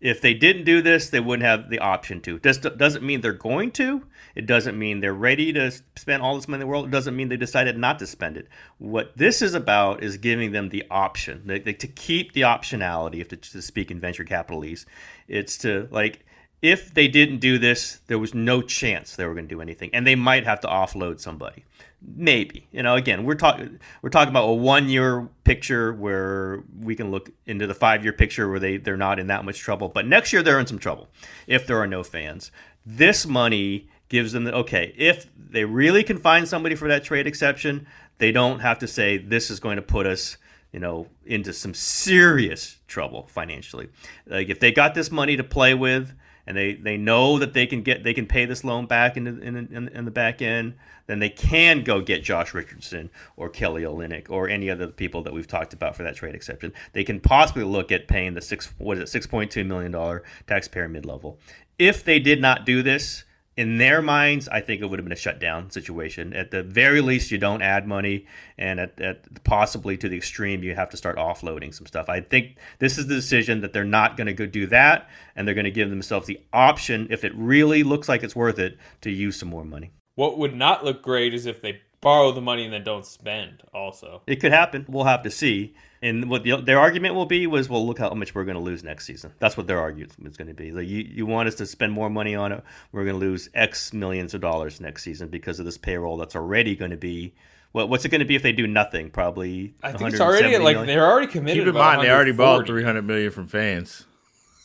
If 0.00 0.20
they 0.20 0.34
didn't 0.34 0.64
do 0.64 0.82
this, 0.82 1.10
they 1.10 1.20
wouldn't 1.20 1.46
have 1.46 1.70
the 1.70 1.78
option 1.78 2.20
to. 2.22 2.40
This 2.40 2.58
doesn't 2.58 3.04
mean 3.04 3.20
they're 3.20 3.32
going 3.32 3.70
to. 3.72 4.02
It 4.34 4.46
doesn't 4.46 4.76
mean 4.76 4.98
they're 4.98 5.14
ready 5.14 5.52
to 5.52 5.70
spend 5.96 6.22
all 6.22 6.34
this 6.34 6.48
money 6.48 6.60
in 6.60 6.66
the 6.66 6.70
world. 6.70 6.86
It 6.86 6.90
doesn't 6.90 7.14
mean 7.14 7.28
they 7.28 7.36
decided 7.36 7.78
not 7.78 8.00
to 8.00 8.06
spend 8.08 8.36
it. 8.36 8.48
What 8.78 9.16
this 9.16 9.42
is 9.42 9.54
about 9.54 10.02
is 10.02 10.16
giving 10.16 10.50
them 10.50 10.70
the 10.70 10.84
option 10.90 11.42
they, 11.46 11.60
they, 11.60 11.74
to 11.74 11.86
keep 11.86 12.32
the 12.32 12.40
optionality, 12.40 13.20
if 13.20 13.28
to, 13.28 13.36
to 13.36 13.62
speak 13.62 13.92
in 13.92 14.00
venture 14.00 14.24
capitalese. 14.24 14.86
It's 15.28 15.56
to 15.58 15.86
like 15.92 16.26
if 16.62 16.94
they 16.94 17.08
didn't 17.08 17.38
do 17.38 17.58
this, 17.58 18.00
there 18.06 18.20
was 18.20 18.34
no 18.34 18.62
chance 18.62 19.16
they 19.16 19.26
were 19.26 19.34
going 19.34 19.48
to 19.48 19.54
do 19.54 19.60
anything, 19.60 19.90
and 19.92 20.06
they 20.06 20.14
might 20.14 20.44
have 20.44 20.60
to 20.60 20.68
offload 20.68 21.20
somebody. 21.20 21.64
Maybe 22.00 22.66
you 22.72 22.82
know. 22.82 22.96
Again, 22.96 23.24
we're 23.24 23.36
talking 23.36 23.78
we're 24.00 24.10
talking 24.10 24.30
about 24.30 24.44
a 24.44 24.52
one 24.52 24.88
year 24.88 25.28
picture 25.44 25.92
where 25.92 26.64
we 26.80 26.96
can 26.96 27.10
look 27.10 27.30
into 27.46 27.66
the 27.66 27.74
five 27.74 28.02
year 28.02 28.12
picture 28.12 28.48
where 28.48 28.58
they 28.58 28.76
they're 28.76 28.96
not 28.96 29.20
in 29.20 29.28
that 29.28 29.44
much 29.44 29.60
trouble. 29.60 29.88
But 29.88 30.06
next 30.06 30.32
year 30.32 30.42
they're 30.42 30.58
in 30.58 30.66
some 30.66 30.80
trouble 30.80 31.08
if 31.46 31.66
there 31.66 31.78
are 31.78 31.86
no 31.86 32.02
fans. 32.02 32.50
This 32.84 33.24
money 33.24 33.88
gives 34.08 34.32
them 34.32 34.44
the 34.44 34.54
okay. 34.54 34.92
If 34.96 35.26
they 35.36 35.64
really 35.64 36.02
can 36.02 36.18
find 36.18 36.48
somebody 36.48 36.74
for 36.74 36.88
that 36.88 37.04
trade 37.04 37.28
exception, 37.28 37.86
they 38.18 38.32
don't 38.32 38.58
have 38.58 38.80
to 38.80 38.88
say 38.88 39.18
this 39.18 39.48
is 39.48 39.60
going 39.60 39.76
to 39.76 39.82
put 39.82 40.06
us 40.06 40.36
you 40.72 40.80
know, 40.80 41.06
into 41.26 41.52
some 41.52 41.74
serious 41.74 42.78
trouble 42.88 43.26
financially. 43.28 43.88
Like 44.26 44.48
if 44.48 44.58
they 44.58 44.72
got 44.72 44.94
this 44.94 45.10
money 45.10 45.36
to 45.36 45.44
play 45.44 45.74
with, 45.74 46.12
and 46.46 46.56
they, 46.56 46.74
they 46.74 46.96
know 46.96 47.38
that 47.38 47.54
they 47.54 47.66
can 47.66 47.82
get 47.82 48.02
they 48.02 48.14
can 48.14 48.26
pay 48.26 48.44
this 48.44 48.64
loan 48.64 48.86
back 48.86 49.16
in 49.16 49.24
the, 49.24 49.40
in, 49.40 49.88
in, 49.88 50.04
the 50.04 50.10
back 50.10 50.42
end, 50.42 50.74
then 51.06 51.18
they 51.18 51.28
can 51.28 51.84
go 51.84 52.00
get 52.00 52.22
Josh 52.24 52.52
Richardson 52.52 53.10
or 53.36 53.48
Kelly 53.48 53.82
Olynyk 53.82 54.30
or 54.30 54.48
any 54.48 54.68
other 54.68 54.88
people 54.88 55.22
that 55.22 55.32
we've 55.32 55.46
talked 55.46 55.72
about 55.72 55.96
for 55.96 56.02
that 56.02 56.16
trade 56.16 56.34
exception. 56.34 56.72
They 56.92 57.04
can 57.04 57.20
possibly 57.20 57.64
look 57.64 57.92
at 57.92 58.08
paying 58.08 58.34
the 58.34 58.40
six 58.40 58.72
what 58.78 58.96
is 58.96 59.04
it 59.04 59.08
six 59.08 59.26
point 59.26 59.50
two 59.50 59.64
million 59.64 59.92
dollar 59.92 60.24
taxpayer 60.46 60.88
mid 60.88 61.06
level. 61.06 61.38
If 61.78 62.04
they 62.04 62.18
did 62.18 62.40
not 62.40 62.66
do 62.66 62.82
this, 62.82 63.24
in 63.56 63.76
their 63.76 64.00
minds, 64.00 64.48
I 64.48 64.60
think 64.60 64.80
it 64.80 64.86
would 64.86 64.98
have 64.98 65.04
been 65.04 65.12
a 65.12 65.16
shutdown 65.16 65.70
situation. 65.70 66.32
At 66.32 66.50
the 66.50 66.62
very 66.62 67.00
least, 67.02 67.30
you 67.30 67.38
don't 67.38 67.60
add 67.60 67.86
money, 67.86 68.26
and 68.56 68.80
at, 68.80 68.98
at 69.00 69.44
possibly 69.44 69.96
to 69.98 70.08
the 70.08 70.16
extreme, 70.16 70.62
you 70.62 70.74
have 70.74 70.88
to 70.90 70.96
start 70.96 71.18
offloading 71.18 71.74
some 71.74 71.86
stuff. 71.86 72.08
I 72.08 72.22
think 72.22 72.56
this 72.78 72.96
is 72.96 73.08
the 73.08 73.14
decision 73.14 73.60
that 73.60 73.74
they're 73.74 73.84
not 73.84 74.16
going 74.16 74.26
to 74.26 74.32
go 74.32 74.46
do 74.46 74.66
that, 74.68 75.08
and 75.36 75.46
they're 75.46 75.54
going 75.54 75.66
to 75.66 75.70
give 75.70 75.90
themselves 75.90 76.26
the 76.26 76.40
option, 76.52 77.08
if 77.10 77.24
it 77.24 77.32
really 77.34 77.82
looks 77.82 78.08
like 78.08 78.22
it's 78.22 78.36
worth 78.36 78.58
it, 78.58 78.78
to 79.02 79.10
use 79.10 79.36
some 79.36 79.50
more 79.50 79.64
money. 79.64 79.90
What 80.14 80.38
would 80.38 80.54
not 80.54 80.84
look 80.84 81.02
great 81.02 81.34
is 81.34 81.46
if 81.46 81.60
they 81.60 81.80
borrow 82.02 82.32
the 82.32 82.42
money 82.42 82.64
and 82.64 82.72
then 82.72 82.84
don't 82.84 83.06
spend. 83.06 83.62
Also, 83.72 84.20
it 84.26 84.36
could 84.36 84.52
happen. 84.52 84.84
We'll 84.86 85.04
have 85.04 85.22
to 85.22 85.30
see. 85.30 85.74
And 86.02 86.28
what 86.28 86.42
the, 86.42 86.56
their 86.56 86.80
argument 86.80 87.14
will 87.14 87.26
be 87.26 87.46
was, 87.46 87.68
well, 87.68 87.86
look 87.86 87.98
how 87.98 88.10
much 88.10 88.34
we're 88.34 88.44
going 88.44 88.56
to 88.56 88.62
lose 88.62 88.82
next 88.82 89.06
season. 89.06 89.32
That's 89.38 89.56
what 89.56 89.68
their 89.68 89.78
argument 89.78 90.12
is 90.26 90.36
going 90.36 90.48
to 90.48 90.54
be. 90.54 90.72
Like, 90.72 90.88
you, 90.88 90.98
you 90.98 91.24
want 91.26 91.46
us 91.46 91.54
to 91.54 91.66
spend 91.66 91.92
more 91.92 92.10
money 92.10 92.34
on 92.34 92.50
it, 92.52 92.62
we're 92.90 93.04
going 93.04 93.14
to 93.14 93.20
lose 93.20 93.48
X 93.54 93.92
millions 93.92 94.34
of 94.34 94.40
dollars 94.40 94.80
next 94.80 95.04
season 95.04 95.28
because 95.28 95.60
of 95.60 95.64
this 95.64 95.78
payroll 95.78 96.16
that's 96.16 96.36
already 96.36 96.74
going 96.74 96.90
to 96.90 96.96
be. 96.96 97.32
Well, 97.72 97.88
what's 97.88 98.04
it 98.04 98.10
going 98.10 98.18
to 98.18 98.26
be 98.26 98.34
if 98.34 98.42
they 98.42 98.52
do 98.52 98.66
nothing? 98.66 99.10
Probably. 99.10 99.74
I 99.82 99.92
think 99.92 100.12
it's 100.12 100.20
already 100.20 100.58
like 100.58 100.74
million? 100.74 100.86
they're 100.86 101.06
already 101.06 101.28
committed. 101.28 101.64
Keep 101.64 101.68
in 101.68 101.74
mind 101.74 102.02
they 102.02 102.10
already 102.10 102.32
bought 102.32 102.66
three 102.66 102.84
hundred 102.84 103.06
million 103.06 103.30
from 103.30 103.46
fans. 103.46 104.04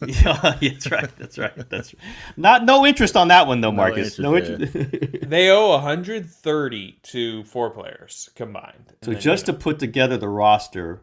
yeah, 0.05 0.55
that's 0.61 0.91
right. 0.91 1.09
That's 1.17 1.37
right. 1.37 1.69
That's 1.69 1.93
right. 1.93 2.03
not 2.35 2.65
no 2.65 2.85
interest 2.85 3.17
on 3.17 3.29
that 3.29 3.47
one 3.47 3.61
though, 3.61 3.71
Marcus. 3.71 4.19
No 4.19 4.35
interest. 4.35 4.73
No 4.73 4.79
interest. 4.81 5.17
they 5.29 5.49
owe 5.49 5.69
130 5.71 6.99
to 7.03 7.43
four 7.45 7.71
players 7.71 8.29
combined. 8.35 8.93
So 9.01 9.13
just 9.13 9.47
to 9.47 9.53
put 9.53 9.79
together 9.79 10.17
the 10.17 10.29
roster, 10.29 11.01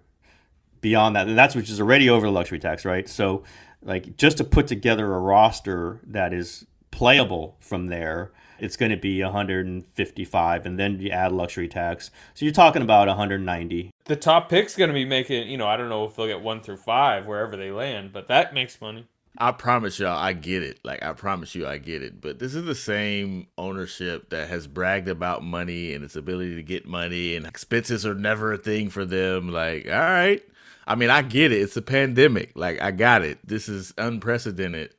beyond 0.84 1.16
that, 1.16 1.26
and 1.26 1.36
that's 1.36 1.54
which 1.54 1.70
is 1.70 1.80
already 1.80 2.10
over 2.10 2.26
the 2.26 2.32
luxury 2.32 2.58
tax, 2.58 2.84
right? 2.84 3.08
So, 3.08 3.42
like, 3.82 4.18
just 4.18 4.36
to 4.36 4.44
put 4.44 4.66
together 4.66 5.14
a 5.14 5.18
roster 5.18 5.98
that 6.08 6.34
is 6.34 6.66
playable 6.90 7.56
from 7.58 7.86
there, 7.86 8.32
it's 8.58 8.76
going 8.76 8.90
to 8.90 8.96
be 8.96 9.22
155, 9.22 10.66
and 10.66 10.78
then 10.78 11.00
you 11.00 11.10
add 11.10 11.32
luxury 11.32 11.68
tax, 11.68 12.10
so 12.34 12.44
you're 12.44 12.54
talking 12.54 12.82
about 12.82 13.08
190. 13.08 13.90
The 14.04 14.16
top 14.16 14.48
pick's 14.48 14.76
going 14.76 14.88
to 14.88 14.94
be 14.94 15.04
making, 15.04 15.48
you 15.48 15.56
know, 15.56 15.66
I 15.66 15.76
don't 15.76 15.88
know 15.88 16.04
if 16.04 16.16
they'll 16.16 16.26
get 16.26 16.42
one 16.42 16.60
through 16.60 16.78
five 16.78 17.26
wherever 17.26 17.56
they 17.56 17.70
land, 17.70 18.12
but 18.12 18.28
that 18.28 18.54
makes 18.54 18.80
money. 18.80 19.06
I 19.36 19.50
promise 19.50 19.98
y'all, 19.98 20.16
I 20.16 20.32
get 20.32 20.62
it. 20.62 20.78
Like 20.84 21.02
I 21.02 21.12
promise 21.12 21.54
you, 21.56 21.66
I 21.66 21.78
get 21.78 22.02
it. 22.04 22.20
But 22.20 22.38
this 22.38 22.54
is 22.54 22.64
the 22.64 22.74
same 22.74 23.48
ownership 23.58 24.30
that 24.30 24.48
has 24.48 24.68
bragged 24.68 25.08
about 25.08 25.42
money 25.42 25.92
and 25.92 26.04
its 26.04 26.14
ability 26.14 26.54
to 26.54 26.62
get 26.62 26.86
money, 26.86 27.34
and 27.34 27.46
expenses 27.46 28.06
are 28.06 28.14
never 28.14 28.52
a 28.52 28.58
thing 28.58 28.90
for 28.90 29.04
them. 29.04 29.48
Like, 29.48 29.86
all 29.86 29.98
right, 29.98 30.40
I 30.86 30.94
mean, 30.94 31.10
I 31.10 31.22
get 31.22 31.50
it. 31.50 31.60
It's 31.60 31.76
a 31.76 31.82
pandemic. 31.82 32.52
Like, 32.54 32.80
I 32.80 32.92
got 32.92 33.22
it. 33.22 33.38
This 33.44 33.68
is 33.68 33.92
unprecedented. 33.98 34.94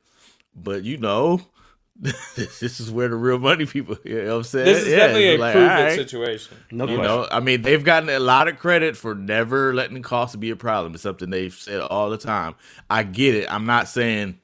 But 0.54 0.84
you 0.84 0.98
know, 0.98 1.40
this 2.36 2.80
is 2.80 2.90
where 2.90 3.08
the 3.08 3.16
real 3.16 3.38
money 3.38 3.64
people. 3.64 3.96
You 4.04 4.22
know 4.22 4.28
what 4.28 4.36
I'm 4.36 4.42
saying? 4.44 4.64
This 4.66 4.82
is 4.82 4.88
yeah, 4.88 4.96
definitely 4.96 5.34
a 5.34 5.38
like, 5.38 5.54
right. 5.54 5.94
situation. 5.96 6.56
No 6.70 6.86
you 6.86 6.96
question. 6.96 7.04
know, 7.04 7.28
I 7.30 7.40
mean, 7.40 7.62
they've 7.62 7.82
gotten 7.82 8.10
a 8.10 8.18
lot 8.18 8.48
of 8.48 8.58
credit 8.58 8.96
for 8.96 9.14
never 9.14 9.74
letting 9.74 10.02
costs 10.02 10.36
be 10.36 10.50
a 10.50 10.56
problem. 10.56 10.94
It's 10.94 11.02
something 11.02 11.30
they've 11.30 11.54
said 11.54 11.80
all 11.80 12.10
the 12.10 12.18
time. 12.18 12.54
I 12.90 13.02
get 13.02 13.34
it. 13.34 13.50
I'm 13.50 13.64
not 13.64 13.88
saying 13.88 14.38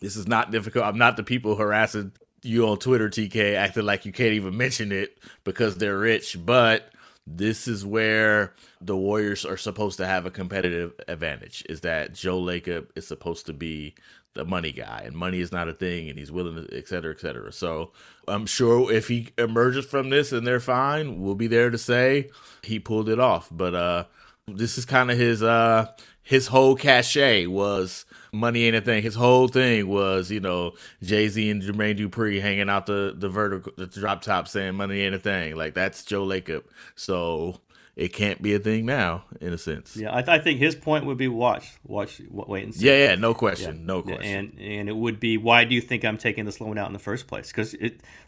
this 0.00 0.16
is 0.16 0.28
not 0.28 0.52
difficult. 0.52 0.84
I'm 0.84 0.98
not 0.98 1.16
the 1.16 1.24
people 1.24 1.56
harassing 1.56 2.12
you 2.42 2.68
on 2.68 2.78
Twitter, 2.78 3.08
TK, 3.08 3.54
acting 3.54 3.84
like 3.84 4.04
you 4.04 4.12
can't 4.12 4.34
even 4.34 4.56
mention 4.56 4.92
it 4.92 5.18
because 5.44 5.76
they're 5.76 5.98
rich. 5.98 6.36
But 6.44 6.88
this 7.26 7.66
is 7.66 7.84
where 7.84 8.54
the 8.84 8.96
Warriors 8.96 9.44
are 9.44 9.56
supposed 9.56 9.96
to 9.98 10.06
have 10.06 10.26
a 10.26 10.30
competitive 10.30 10.92
advantage. 11.08 11.64
Is 11.68 11.80
that 11.82 12.14
Joe 12.14 12.40
Lacob 12.40 12.88
is 12.96 13.06
supposed 13.06 13.46
to 13.46 13.52
be 13.52 13.94
the 14.34 14.44
money 14.44 14.72
guy, 14.72 15.02
and 15.04 15.14
money 15.14 15.40
is 15.40 15.52
not 15.52 15.68
a 15.68 15.74
thing, 15.74 16.08
and 16.08 16.18
he's 16.18 16.32
willing 16.32 16.56
to, 16.56 16.76
et 16.76 16.88
cetera, 16.88 17.12
et 17.12 17.20
cetera. 17.20 17.52
So 17.52 17.92
I'm 18.26 18.46
sure 18.46 18.90
if 18.90 19.08
he 19.08 19.28
emerges 19.36 19.84
from 19.84 20.08
this 20.08 20.32
and 20.32 20.46
they're 20.46 20.60
fine, 20.60 21.20
we'll 21.20 21.34
be 21.34 21.48
there 21.48 21.70
to 21.70 21.78
say 21.78 22.30
he 22.62 22.78
pulled 22.78 23.08
it 23.08 23.20
off. 23.20 23.48
But 23.50 23.74
uh, 23.74 24.04
this 24.48 24.78
is 24.78 24.84
kind 24.84 25.10
of 25.10 25.18
his 25.18 25.42
uh, 25.42 25.92
his 26.22 26.46
whole 26.46 26.76
cachet 26.76 27.46
was 27.46 28.06
money 28.32 28.64
ain't 28.64 28.76
a 28.76 28.80
thing. 28.80 29.02
His 29.02 29.16
whole 29.16 29.48
thing 29.48 29.88
was, 29.88 30.30
you 30.30 30.40
know, 30.40 30.72
Jay 31.02 31.28
Z 31.28 31.50
and 31.50 31.60
Jermaine 31.60 31.98
Dupri 31.98 32.40
hanging 32.40 32.70
out 32.70 32.86
the 32.86 33.14
the 33.16 33.28
vertical, 33.28 33.72
the 33.76 33.86
drop 33.86 34.22
top, 34.22 34.48
saying 34.48 34.76
money 34.76 35.02
ain't 35.02 35.14
a 35.14 35.18
thing. 35.18 35.56
Like 35.56 35.74
that's 35.74 36.04
Joe 36.04 36.26
Lacob. 36.26 36.64
So 36.94 37.60
it 37.94 38.14
can't 38.14 38.40
be 38.40 38.54
a 38.54 38.58
thing 38.58 38.86
now, 38.86 39.24
in 39.42 39.52
a 39.52 39.58
sense. 39.58 39.96
Yeah, 39.96 40.16
I, 40.16 40.22
th- 40.22 40.28
I 40.28 40.42
think 40.42 40.58
his 40.58 40.74
point 40.74 41.04
would 41.04 41.18
be 41.18 41.28
watch, 41.28 41.72
watch, 41.84 42.22
wait 42.30 42.64
and 42.64 42.74
see. 42.74 42.86
Yeah, 42.86 43.08
yeah, 43.08 43.14
no 43.16 43.34
question, 43.34 43.76
yeah. 43.76 43.84
no 43.84 44.02
question. 44.02 44.24
And 44.24 44.58
and 44.58 44.88
it 44.88 44.96
would 44.96 45.20
be 45.20 45.36
why 45.36 45.64
do 45.64 45.74
you 45.74 45.82
think 45.82 46.02
I'm 46.02 46.16
taking 46.16 46.46
this 46.46 46.58
loan 46.58 46.78
out 46.78 46.86
in 46.86 46.94
the 46.94 46.98
first 46.98 47.26
place? 47.26 47.48
Because 47.48 47.76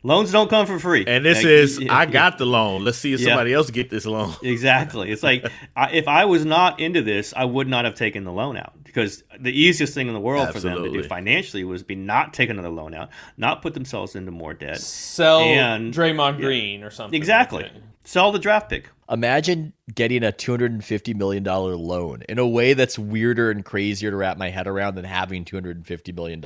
loans 0.03 0.31
don't 0.31 0.50
come 0.50 0.66
for 0.66 0.79
free. 0.79 1.05
And 1.07 1.24
this 1.24 1.38
like, 1.38 1.46
is 1.46 1.87
I 1.90 2.05
got 2.05 2.37
the 2.37 2.44
loan. 2.44 2.85
Let's 2.85 2.98
see 2.98 3.14
if 3.14 3.20
yeah. 3.20 3.29
somebody 3.29 3.55
else 3.55 3.70
get 3.70 3.88
this 3.88 4.05
loan. 4.05 4.35
exactly. 4.42 5.11
It's 5.11 5.22
like 5.22 5.50
I, 5.77 5.92
if 5.92 6.09
I 6.09 6.27
was 6.27 6.44
not 6.44 6.79
into 6.79 7.00
this, 7.00 7.33
I 7.35 7.46
would 7.46 7.66
not 7.66 7.87
have 7.87 7.94
taken 7.94 8.24
the 8.24 8.33
loan 8.33 8.59
out 8.59 8.74
because 8.85 9.24
the 9.40 9.59
easiest 9.59 9.94
thing 9.94 10.09
in 10.09 10.14
the 10.14 10.20
world 10.20 10.46
Absolutely. 10.46 10.79
for 10.79 10.83
them 10.83 10.92
to 10.92 11.03
do 11.03 11.09
financially 11.09 11.64
was 11.64 11.83
be 11.83 11.94
not 11.94 12.35
take 12.35 12.50
another 12.50 12.68
loan 12.68 12.92
out, 12.92 13.09
not 13.38 13.62
put 13.62 13.72
themselves 13.72 14.14
into 14.14 14.31
more 14.31 14.53
debt, 14.53 14.79
sell 14.79 15.40
and, 15.40 15.94
Draymond 15.94 16.37
Green 16.37 16.83
or 16.83 16.90
something. 16.90 17.16
Exactly. 17.16 17.62
Like 17.62 17.72
Sell 18.07 18.33
the 18.33 18.38
draft 18.38 18.68
pick. 18.68 18.90
Imagine 19.11 19.73
getting 19.95 20.25
a 20.25 20.33
$250 20.33 21.14
million 21.14 21.45
loan 21.45 22.23
in 22.29 22.38
a 22.38 22.47
way 22.47 22.73
that's 22.73 22.99
weirder 22.99 23.51
and 23.51 23.64
crazier 23.64 24.11
to 24.11 24.17
wrap 24.17 24.38
my 24.38 24.51
head 24.51 24.67
around 24.67 24.95
than 24.95 25.05
having 25.05 25.45
$250 25.45 26.14
million. 26.14 26.45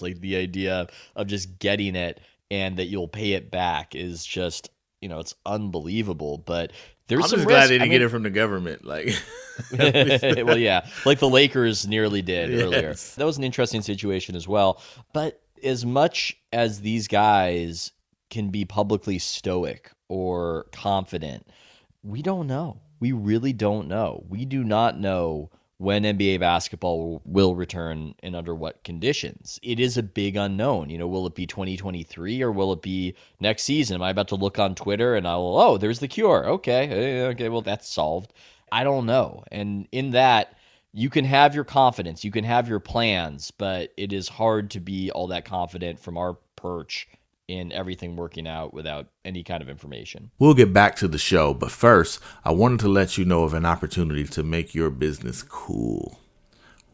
Like 0.00 0.20
the 0.20 0.36
idea 0.36 0.86
of 1.16 1.26
just 1.26 1.58
getting 1.58 1.94
it 1.96 2.20
and 2.50 2.76
that 2.78 2.86
you'll 2.86 3.08
pay 3.08 3.32
it 3.32 3.50
back 3.50 3.94
is 3.94 4.24
just, 4.24 4.70
you 5.00 5.08
know, 5.08 5.18
it's 5.18 5.34
unbelievable. 5.44 6.38
But 6.38 6.72
there's 7.08 7.24
I'm 7.24 7.28
some 7.28 7.38
just 7.40 7.48
risk. 7.48 7.58
glad 7.58 7.66
they 7.66 7.74
didn't 7.74 7.82
I 7.82 7.84
mean, 7.86 7.92
get 7.92 8.02
it 8.02 8.08
from 8.08 8.22
the 8.22 8.30
government. 8.30 8.84
Like, 8.84 9.14
well, 9.78 10.58
yeah, 10.58 10.86
like 11.04 11.18
the 11.18 11.28
Lakers 11.28 11.86
nearly 11.86 12.22
did 12.22 12.50
yes. 12.50 12.62
earlier. 12.62 12.94
That 13.16 13.24
was 13.24 13.38
an 13.38 13.44
interesting 13.44 13.82
situation 13.82 14.34
as 14.34 14.48
well. 14.48 14.80
But 15.12 15.42
as 15.62 15.84
much 15.84 16.36
as 16.52 16.80
these 16.80 17.06
guys 17.06 17.92
can 18.32 18.48
be 18.48 18.64
publicly 18.64 19.18
stoic 19.18 19.92
or 20.08 20.66
confident. 20.72 21.46
We 22.02 22.22
don't 22.22 22.46
know. 22.46 22.80
We 23.00 23.12
really 23.12 23.52
don't 23.52 23.88
know. 23.88 24.24
We 24.28 24.44
do 24.44 24.64
not 24.64 24.98
know 24.98 25.50
when 25.78 26.04
NBA 26.04 26.38
basketball 26.38 27.20
will 27.24 27.56
return 27.56 28.14
and 28.22 28.36
under 28.36 28.54
what 28.54 28.84
conditions. 28.84 29.58
It 29.62 29.80
is 29.80 29.96
a 29.96 30.02
big 30.02 30.36
unknown. 30.36 30.90
You 30.90 30.98
know, 30.98 31.08
will 31.08 31.26
it 31.26 31.34
be 31.34 31.46
2023 31.46 32.40
or 32.42 32.52
will 32.52 32.72
it 32.72 32.82
be 32.82 33.14
next 33.40 33.64
season? 33.64 33.96
Am 33.96 34.02
I 34.02 34.10
about 34.10 34.28
to 34.28 34.36
look 34.36 34.58
on 34.60 34.76
Twitter 34.76 35.16
and 35.16 35.26
I 35.26 35.36
will, 35.36 35.58
oh, 35.58 35.78
there's 35.78 35.98
the 35.98 36.06
cure. 36.06 36.48
Okay. 36.48 36.88
Eh, 36.88 37.26
okay. 37.30 37.48
Well, 37.48 37.62
that's 37.62 37.88
solved. 37.88 38.32
I 38.70 38.84
don't 38.84 39.06
know. 39.06 39.42
And 39.50 39.88
in 39.90 40.12
that, 40.12 40.56
you 40.92 41.10
can 41.10 41.24
have 41.24 41.54
your 41.54 41.64
confidence, 41.64 42.22
you 42.22 42.30
can 42.30 42.44
have 42.44 42.68
your 42.68 42.80
plans, 42.80 43.50
but 43.50 43.92
it 43.96 44.12
is 44.12 44.28
hard 44.28 44.70
to 44.72 44.80
be 44.80 45.10
all 45.10 45.26
that 45.28 45.44
confident 45.44 45.98
from 45.98 46.18
our 46.18 46.36
perch 46.54 47.08
in 47.52 47.70
everything 47.70 48.16
working 48.16 48.48
out 48.48 48.72
without 48.72 49.08
any 49.24 49.42
kind 49.42 49.62
of 49.62 49.68
information. 49.68 50.30
We'll 50.38 50.54
get 50.54 50.72
back 50.72 50.96
to 50.96 51.08
the 51.08 51.18
show, 51.18 51.52
but 51.52 51.70
first, 51.70 52.18
I 52.44 52.52
wanted 52.52 52.80
to 52.80 52.88
let 52.88 53.18
you 53.18 53.24
know 53.24 53.44
of 53.44 53.54
an 53.54 53.66
opportunity 53.66 54.24
to 54.24 54.42
make 54.42 54.74
your 54.74 54.90
business 54.90 55.42
cool. 55.42 56.18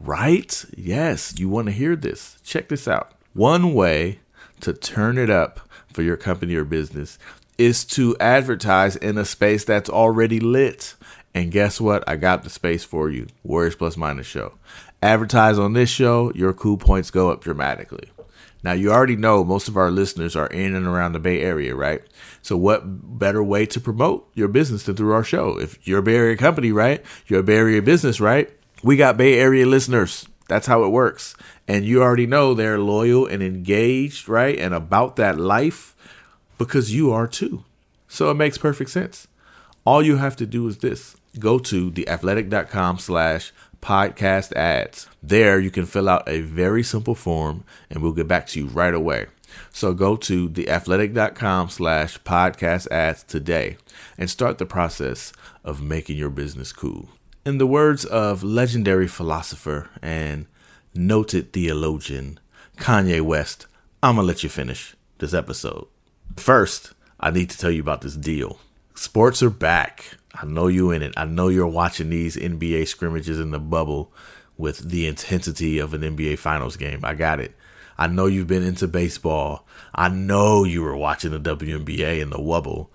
Right? 0.01 0.65
Yes, 0.77 1.39
you 1.39 1.49
want 1.49 1.67
to 1.67 1.73
hear 1.73 1.97
this. 1.97 2.39
Check 2.43 2.69
this 2.69 2.89
out. 2.89 3.13
One 3.33 3.73
way 3.73 4.21
to 4.61 4.73
turn 4.73 5.19
it 5.19 5.31
up 5.31 5.61
for 5.93 6.03
your 6.03 6.17
company 6.17 6.55
or 6.55 6.65
business 6.65 7.19
is 7.57 7.85
to 7.85 8.17
advertise 8.19 8.97
in 8.97 9.19
a 9.19 9.25
space 9.25 9.65
that's 9.65 9.91
already 9.91 10.41
lit. 10.41 10.95
And 11.35 11.53
guess 11.53 11.81
what? 11.81 12.03
I 12.09 12.17
got 12.17 12.43
the 12.43 12.51
space 12.51 12.85
for 12.85 13.11
you. 13.11 13.27
Warriors 13.43 13.77
Plus 13.77 13.97
Minus 13.97 14.27
Show. 14.27 14.55
Advertise 15.03 15.59
on 15.59 15.73
this 15.73 15.91
show, 15.91 16.33
your 16.35 16.53
cool 16.53 16.77
points 16.77 17.11
go 17.11 17.31
up 17.31 17.41
dramatically. 17.43 18.11
Now, 18.63 18.73
you 18.73 18.91
already 18.91 19.17
know 19.17 19.45
most 19.45 19.69
of 19.69 19.77
our 19.77 19.91
listeners 19.91 20.35
are 20.35 20.49
in 20.49 20.75
and 20.75 20.87
around 20.87 21.13
the 21.13 21.21
Bay 21.21 21.41
Area, 21.41 21.77
right? 21.77 22.03
So, 22.43 22.57
what 22.57 22.83
better 23.19 23.43
way 23.43 23.67
to 23.67 23.81
promote 23.81 24.29
your 24.35 24.49
business 24.49 24.83
than 24.83 24.97
through 24.97 25.13
our 25.13 25.25
show? 25.25 25.59
If 25.59 25.79
you're 25.87 26.01
a 26.01 26.03
Bay 26.03 26.17
Area 26.17 26.37
company, 26.37 26.73
right? 26.73 27.05
You're 27.27 27.41
a 27.41 27.45
Bay 27.45 27.57
Area 27.57 27.83
business, 27.83 28.21
right? 28.21 28.51
We 28.83 28.97
got 28.97 29.17
Bay 29.17 29.39
Area 29.39 29.65
listeners. 29.65 30.27
That's 30.49 30.67
how 30.67 30.83
it 30.85 30.89
works. 30.89 31.37
And 31.69 31.85
you 31.85 32.03
already 32.03 32.27
know 32.27 32.55
they're 32.55 32.79
loyal 32.79 33.27
and 33.27 33.43
engaged, 33.43 34.29
right? 34.29 34.59
And 34.59 34.75
about 34.75 35.17
that 35.17 35.39
life 35.39 35.95
because 36.57 36.95
you 36.95 37.13
are 37.13 37.29
too. 37.29 37.65
So, 38.09 38.31
it 38.31 38.35
makes 38.35 38.59
perfect 38.59 38.91
sense. 38.91 39.29
All 39.85 40.03
you 40.03 40.17
have 40.17 40.37
to 40.37 40.47
do 40.47 40.67
is 40.67 40.79
this 40.79 41.17
go 41.39 41.59
to 41.61 41.93
theathletic.com 41.93 42.99
slash 42.99 43.53
podcast 43.81 44.53
ads. 44.55 45.09
There, 45.23 45.59
you 45.59 45.71
can 45.71 45.87
fill 45.87 46.09
out 46.09 46.29
a 46.29 46.41
very 46.41 46.83
simple 46.83 47.15
form 47.15 47.65
and 47.91 48.03
we'll 48.03 48.13
get 48.13 48.29
back 48.29 48.47
to 48.49 48.61
you 48.61 48.67
right 48.67 48.95
away. 48.95 49.27
So 49.73 49.95
go 49.95 50.17
to 50.17 50.49
theathletic.com 50.49 51.71
slash 51.71 52.19
podcast 52.23 52.91
ads 52.91 53.23
today 53.23 53.77
and 54.17 54.29
start 54.29 54.59
the 54.59 54.67
process 54.67 55.33
of 55.65 55.83
making 55.83 56.17
your 56.17 56.31
business 56.31 56.73
cool. 56.73 57.09
In 57.47 57.59
the 57.59 57.67
words 57.67 58.05
of 58.05 58.43
legendary 58.45 59.09
philosopher 59.09 59.89
and 60.03 60.47
noted 60.95 61.53
theologian 61.53 62.39
Kanye 62.77 63.23
West, 63.23 63.67
I'm 64.03 64.17
going 64.17 64.25
to 64.25 64.29
let 64.29 64.43
you 64.43 64.49
finish. 64.49 64.95
this 65.19 65.35
episode. 65.35 65.87
First, 66.37 66.93
I 67.19 67.31
need 67.31 67.51
to 67.51 67.59
tell 67.59 67.71
you 67.73 67.81
about 67.81 68.03
this 68.03 68.15
deal. 68.15 68.61
Sports 68.95 69.43
are 69.43 69.51
back. 69.51 70.18
I 70.35 70.47
know 70.47 70.67
you 70.67 70.91
in 70.91 71.03
it. 71.03 71.15
I 71.17 71.25
know 71.25 71.49
you're 71.49 71.67
watching 71.67 72.11
these 72.11 72.37
NBA 72.37 72.87
scrimmages 72.89 73.41
in 73.41 73.51
the 73.51 73.59
bubble 73.59 74.13
with 74.57 74.91
the 74.91 75.07
intensity 75.07 75.79
of 75.79 75.95
an 75.95 76.03
NBA 76.03 76.39
Finals 76.39 76.77
game. 76.77 77.01
I 77.03 77.15
got 77.15 77.41
it. 77.41 77.55
I 77.97 78.07
know 78.07 78.27
you've 78.27 78.47
been 78.47 78.63
into 78.63 78.87
baseball. 78.87 79.67
I 79.95 80.09
know 80.09 80.65
you 80.65 80.83
were 80.83 80.97
watching 80.97 81.31
the 81.31 81.41
WNBA 81.41 82.21
in 82.21 82.31
the 82.31 82.39
Wubble. 82.39 82.89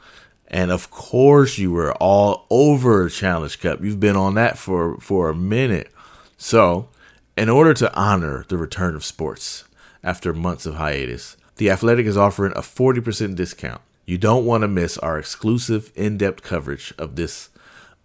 And 0.47 0.71
of 0.71 0.91
course 0.91 1.57
you 1.57 1.71
were 1.71 1.93
all 1.95 2.45
over 2.49 3.09
Challenge 3.09 3.59
Cup. 3.59 3.83
You've 3.83 3.99
been 3.99 4.15
on 4.15 4.35
that 4.35 4.57
for, 4.57 4.97
for 4.99 5.29
a 5.29 5.35
minute. 5.35 5.91
So, 6.37 6.89
in 7.35 7.49
order 7.49 7.73
to 7.73 7.93
honor 7.95 8.45
the 8.47 8.57
return 8.57 8.95
of 8.95 9.03
sports 9.03 9.63
after 10.03 10.33
months 10.33 10.65
of 10.65 10.75
hiatus, 10.75 11.37
The 11.55 11.69
Athletic 11.69 12.05
is 12.05 12.17
offering 12.17 12.53
a 12.55 12.61
40% 12.61 13.35
discount. 13.35 13.81
You 14.05 14.17
don't 14.17 14.45
want 14.45 14.63
to 14.63 14.67
miss 14.67 14.97
our 14.97 15.17
exclusive 15.17 15.91
in 15.95 16.17
depth 16.17 16.43
coverage 16.43 16.93
of 16.97 17.15
this 17.15 17.49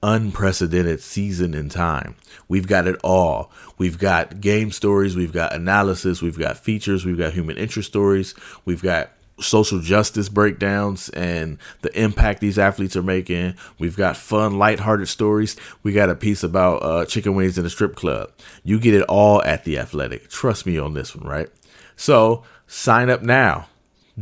unprecedented 0.02 1.00
season 1.00 1.54
in 1.54 1.68
time. 1.68 2.14
We've 2.46 2.68
got 2.68 2.86
it 2.86 3.00
all. 3.02 3.50
We've 3.78 3.98
got 3.98 4.40
game 4.40 4.70
stories, 4.70 5.16
we've 5.16 5.32
got 5.32 5.52
analysis, 5.52 6.22
we've 6.22 6.38
got 6.38 6.56
features, 6.56 7.04
we've 7.04 7.18
got 7.18 7.32
human 7.32 7.56
interest 7.56 7.88
stories, 7.88 8.34
we've 8.64 8.82
got 8.82 9.10
social 9.40 9.80
justice 9.80 10.28
breakdowns 10.28 11.08
and 11.10 11.58
the 11.82 12.00
impact 12.00 12.40
these 12.40 12.58
athletes 12.58 12.96
are 12.96 13.02
making. 13.02 13.54
We've 13.78 13.96
got 13.96 14.16
fun, 14.16 14.58
lighthearted 14.58 15.08
stories. 15.08 15.56
We 15.82 15.92
got 15.92 16.10
a 16.10 16.14
piece 16.14 16.42
about 16.42 16.82
uh, 16.82 17.04
chicken 17.06 17.34
wings 17.34 17.58
in 17.58 17.64
a 17.64 17.70
strip 17.70 17.94
club. 17.94 18.30
You 18.64 18.80
get 18.80 18.94
it 18.94 19.04
all 19.04 19.42
at 19.42 19.64
The 19.64 19.78
Athletic. 19.78 20.28
Trust 20.28 20.66
me 20.66 20.78
on 20.78 20.94
this 20.94 21.14
one, 21.14 21.26
right? 21.26 21.48
So 21.96 22.44
sign 22.66 23.10
up 23.10 23.22
now. 23.22 23.68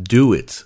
Do 0.00 0.32
it 0.32 0.64